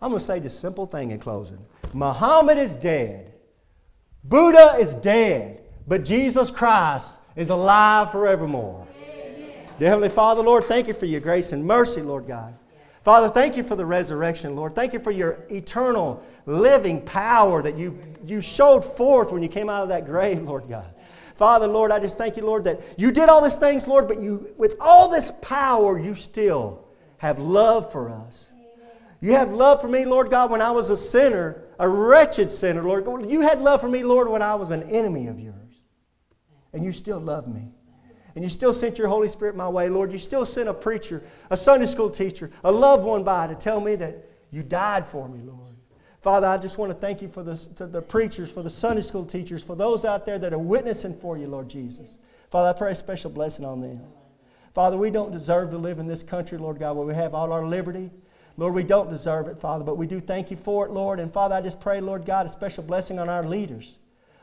I'm 0.00 0.10
going 0.10 0.20
to 0.20 0.24
say 0.24 0.38
this 0.38 0.56
simple 0.56 0.86
thing 0.86 1.10
in 1.10 1.18
closing 1.18 1.58
Muhammad 1.94 2.58
is 2.58 2.74
dead, 2.74 3.32
Buddha 4.22 4.76
is 4.78 4.94
dead, 4.94 5.62
but 5.88 6.04
Jesus 6.04 6.48
Christ 6.52 7.20
is 7.34 7.50
alive 7.50 8.12
forevermore. 8.12 8.86
Dear 9.80 9.88
Heavenly 9.88 10.10
Father, 10.10 10.42
Lord, 10.42 10.64
thank 10.64 10.86
you 10.86 10.94
for 10.94 11.06
your 11.06 11.20
grace 11.20 11.50
and 11.50 11.64
mercy, 11.64 12.02
Lord 12.02 12.28
God. 12.28 12.54
Father, 13.08 13.30
thank 13.30 13.56
you 13.56 13.62
for 13.62 13.74
the 13.74 13.86
resurrection, 13.86 14.54
Lord. 14.54 14.74
Thank 14.74 14.92
you 14.92 14.98
for 14.98 15.10
your 15.10 15.38
eternal 15.50 16.22
living 16.44 17.00
power 17.00 17.62
that 17.62 17.74
you, 17.74 17.98
you 18.26 18.42
showed 18.42 18.84
forth 18.84 19.32
when 19.32 19.42
you 19.42 19.48
came 19.48 19.70
out 19.70 19.82
of 19.82 19.88
that 19.88 20.04
grave, 20.04 20.42
Lord 20.42 20.68
God. 20.68 20.84
Father, 21.34 21.66
Lord, 21.66 21.90
I 21.90 22.00
just 22.00 22.18
thank 22.18 22.36
you, 22.36 22.44
Lord, 22.44 22.64
that 22.64 22.82
you 22.98 23.10
did 23.10 23.30
all 23.30 23.42
these 23.42 23.56
things, 23.56 23.88
Lord, 23.88 24.08
but 24.08 24.20
you, 24.20 24.52
with 24.58 24.76
all 24.78 25.08
this 25.08 25.32
power, 25.40 25.98
you 25.98 26.12
still 26.12 26.86
have 27.16 27.38
love 27.38 27.90
for 27.90 28.10
us. 28.10 28.52
You 29.22 29.32
have 29.32 29.54
love 29.54 29.80
for 29.80 29.88
me, 29.88 30.04
Lord 30.04 30.28
God, 30.28 30.50
when 30.50 30.60
I 30.60 30.72
was 30.72 30.90
a 30.90 30.96
sinner, 30.96 31.62
a 31.78 31.88
wretched 31.88 32.50
sinner, 32.50 32.82
Lord. 32.82 33.30
You 33.30 33.40
had 33.40 33.62
love 33.62 33.80
for 33.80 33.88
me, 33.88 34.04
Lord, 34.04 34.28
when 34.28 34.42
I 34.42 34.54
was 34.56 34.70
an 34.70 34.82
enemy 34.82 35.28
of 35.28 35.40
yours. 35.40 35.80
And 36.74 36.84
you 36.84 36.92
still 36.92 37.20
love 37.20 37.48
me. 37.48 37.77
And 38.38 38.44
you 38.44 38.50
still 38.50 38.72
sent 38.72 38.98
your 38.98 39.08
Holy 39.08 39.26
Spirit 39.26 39.56
my 39.56 39.68
way, 39.68 39.88
Lord. 39.88 40.12
You 40.12 40.18
still 40.18 40.46
sent 40.46 40.68
a 40.68 40.72
preacher, 40.72 41.24
a 41.50 41.56
Sunday 41.56 41.86
school 41.86 42.08
teacher, 42.08 42.52
a 42.62 42.70
loved 42.70 43.04
one 43.04 43.24
by 43.24 43.48
to 43.48 43.56
tell 43.56 43.80
me 43.80 43.96
that 43.96 44.30
you 44.52 44.62
died 44.62 45.04
for 45.04 45.28
me, 45.28 45.40
Lord. 45.42 45.74
Father, 46.20 46.46
I 46.46 46.56
just 46.56 46.78
want 46.78 46.92
to 46.92 46.94
thank 46.96 47.20
you 47.20 47.26
for 47.26 47.42
the, 47.42 47.56
the 47.84 48.00
preachers, 48.00 48.48
for 48.48 48.62
the 48.62 48.70
Sunday 48.70 49.02
school 49.02 49.24
teachers, 49.24 49.64
for 49.64 49.74
those 49.74 50.04
out 50.04 50.24
there 50.24 50.38
that 50.38 50.52
are 50.52 50.58
witnessing 50.58 51.16
for 51.16 51.36
you, 51.36 51.48
Lord 51.48 51.68
Jesus. 51.68 52.16
Father, 52.48 52.68
I 52.68 52.78
pray 52.78 52.92
a 52.92 52.94
special 52.94 53.28
blessing 53.28 53.64
on 53.64 53.80
them. 53.80 54.02
Father, 54.72 54.96
we 54.96 55.10
don't 55.10 55.32
deserve 55.32 55.70
to 55.72 55.76
live 55.76 55.98
in 55.98 56.06
this 56.06 56.22
country, 56.22 56.58
Lord 56.58 56.78
God, 56.78 56.96
where 56.96 57.08
we 57.08 57.14
have 57.14 57.34
all 57.34 57.52
our 57.52 57.66
liberty. 57.66 58.08
Lord, 58.56 58.72
we 58.72 58.84
don't 58.84 59.10
deserve 59.10 59.48
it, 59.48 59.58
Father, 59.58 59.82
but 59.82 59.96
we 59.96 60.06
do 60.06 60.20
thank 60.20 60.52
you 60.52 60.56
for 60.56 60.86
it, 60.86 60.92
Lord. 60.92 61.18
And 61.18 61.32
Father, 61.32 61.56
I 61.56 61.60
just 61.60 61.80
pray, 61.80 62.00
Lord 62.00 62.24
God, 62.24 62.46
a 62.46 62.48
special 62.48 62.84
blessing 62.84 63.18
on 63.18 63.28
our 63.28 63.42
leaders 63.42 63.98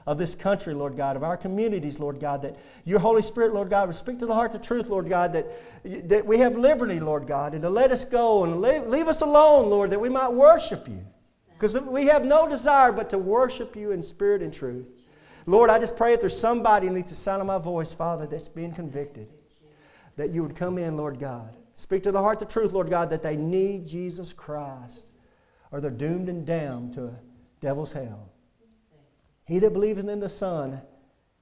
of 0.06 0.18
this 0.18 0.36
country, 0.36 0.74
Lord 0.74 0.95
God, 0.95 1.16
of 1.16 1.24
our 1.24 1.36
communities, 1.36 1.99
Lord 1.99 2.20
God, 2.20 2.43
that 2.43 2.58
your 2.84 2.99
Holy 2.99 3.22
Spirit, 3.22 3.53
Lord 3.53 3.70
God, 3.70 3.88
would 3.88 3.95
speak 3.95 4.20
to 4.20 4.26
the 4.26 4.34
heart 4.34 4.51
the 4.51 4.60
truth, 4.60 4.88
Lord 4.88 5.10
God, 5.10 5.34
that, 5.34 6.10
that 6.10 6.26
we 6.26 6.39
have 6.39 6.56
liberty, 6.56 6.99
Lord 6.99 7.26
God, 7.26 7.53
and 7.53 7.62
to 7.64 7.70
let 7.70 7.91
us 7.91 8.06
go 8.06 8.43
and 8.43 8.62
leave, 8.62 8.86
leave 8.86 9.08
us 9.08 9.22
alone, 9.22 9.70
Lord, 9.70 9.89
that 9.89 9.99
we 9.99 10.10
might 10.10 10.32
worship 10.32 10.88
you. 10.88 11.06
Because 11.53 11.80
we 11.80 12.08
have 12.08 12.24
no 12.24 12.47
desire 12.47 12.91
but 12.91 13.10
to 13.12 13.18
worship 13.18 13.76
you 13.76 13.91
in 13.91 14.03
spirit 14.03 14.41
and 14.41 14.53
truth. 14.53 14.93
Lord, 15.47 15.70
I 15.70 15.80
just 15.80 15.95
pray 15.95 16.14
if 16.14 16.20
there's 16.20 16.38
somebody 16.38 16.89
needs 16.89 17.10
the 17.10 17.16
sound 17.16 17.41
of 17.41 17.47
my 17.47 17.58
voice, 17.58 17.93
Father, 17.93 18.28
that's 18.28 18.47
being 18.47 18.74
convicted, 18.74 19.28
that 20.18 20.32
you 20.32 20.43
would 20.43 20.56
come 20.56 20.78
in, 20.78 20.97
Lord 20.97 21.20
God. 21.20 21.56
Speak 21.74 22.03
to 22.03 22.12
the 22.12 22.22
heart 22.22 22.39
the 22.39 22.45
truth, 22.45 22.74
Lord 22.74 22.89
God, 22.89 23.10
that 23.10 23.24
they 23.24 23.36
need 23.36 23.86
Jesus 23.86 24.34
Christ 24.34 25.12
or 25.72 25.82
they're 25.82 25.91
doomed 25.91 26.30
and 26.30 26.45
damned 26.45 26.93
to 26.93 27.06
a 27.06 27.20
devil's 27.60 27.91
hell. 27.91 28.32
He 29.46 29.60
that 29.60 29.74
believeth 29.74 30.10
in 30.10 30.20
the 30.20 30.30
Son 30.30 30.82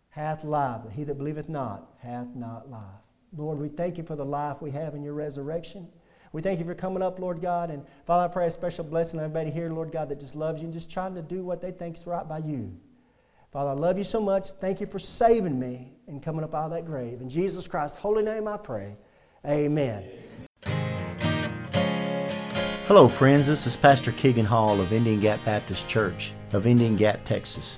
hath 0.09 0.43
life, 0.43 0.81
but 0.83 0.93
he 0.93 1.05
that 1.05 1.17
believeth 1.17 1.47
not 1.47 1.89
hath 1.99 2.27
not 2.35 2.69
life. 2.69 2.81
Lord, 3.35 3.57
we 3.57 3.69
thank 3.69 3.97
you 3.97 4.03
for 4.03 4.15
the 4.15 4.25
life 4.25 4.61
we 4.61 4.71
have 4.71 4.93
in 4.93 5.03
your 5.03 5.13
resurrection. 5.13 5.87
We 6.33 6.41
thank 6.41 6.59
you 6.59 6.65
for 6.65 6.75
coming 6.75 7.01
up, 7.01 7.19
Lord 7.19 7.41
God. 7.41 7.69
And 7.69 7.85
Father, 8.05 8.25
I 8.25 8.27
pray 8.27 8.47
a 8.47 8.49
special 8.49 8.83
blessing 8.83 9.19
on 9.19 9.25
everybody 9.25 9.51
here, 9.51 9.69
Lord 9.69 9.91
God, 9.91 10.09
that 10.09 10.19
just 10.19 10.35
loves 10.35 10.61
you 10.61 10.65
and 10.65 10.73
just 10.73 10.91
trying 10.91 11.15
to 11.15 11.21
do 11.21 11.43
what 11.43 11.61
they 11.61 11.71
think 11.71 11.97
is 11.97 12.05
right 12.05 12.27
by 12.27 12.39
you. 12.39 12.75
Father, 13.51 13.69
I 13.69 13.73
love 13.73 13.97
you 13.97 14.03
so 14.03 14.19
much. 14.19 14.49
Thank 14.51 14.81
you 14.81 14.87
for 14.87 14.99
saving 14.99 15.57
me 15.57 15.93
and 16.07 16.21
coming 16.21 16.43
up 16.43 16.53
out 16.53 16.65
of 16.65 16.71
that 16.71 16.85
grave. 16.85 17.21
In 17.21 17.29
Jesus 17.29 17.67
Christ's 17.67 17.99
holy 17.99 18.23
name 18.23 18.47
I 18.47 18.57
pray. 18.57 18.97
Amen. 19.45 20.03
Hello, 22.87 23.07
friends. 23.07 23.47
This 23.47 23.65
is 23.65 23.75
Pastor 23.75 24.11
Keegan 24.11 24.45
Hall 24.45 24.81
of 24.81 24.91
Indian 24.91 25.19
Gap 25.19 25.39
Baptist 25.45 25.87
Church 25.87 26.33
of 26.51 26.67
Indian 26.67 26.97
Gap, 26.97 27.23
Texas. 27.23 27.77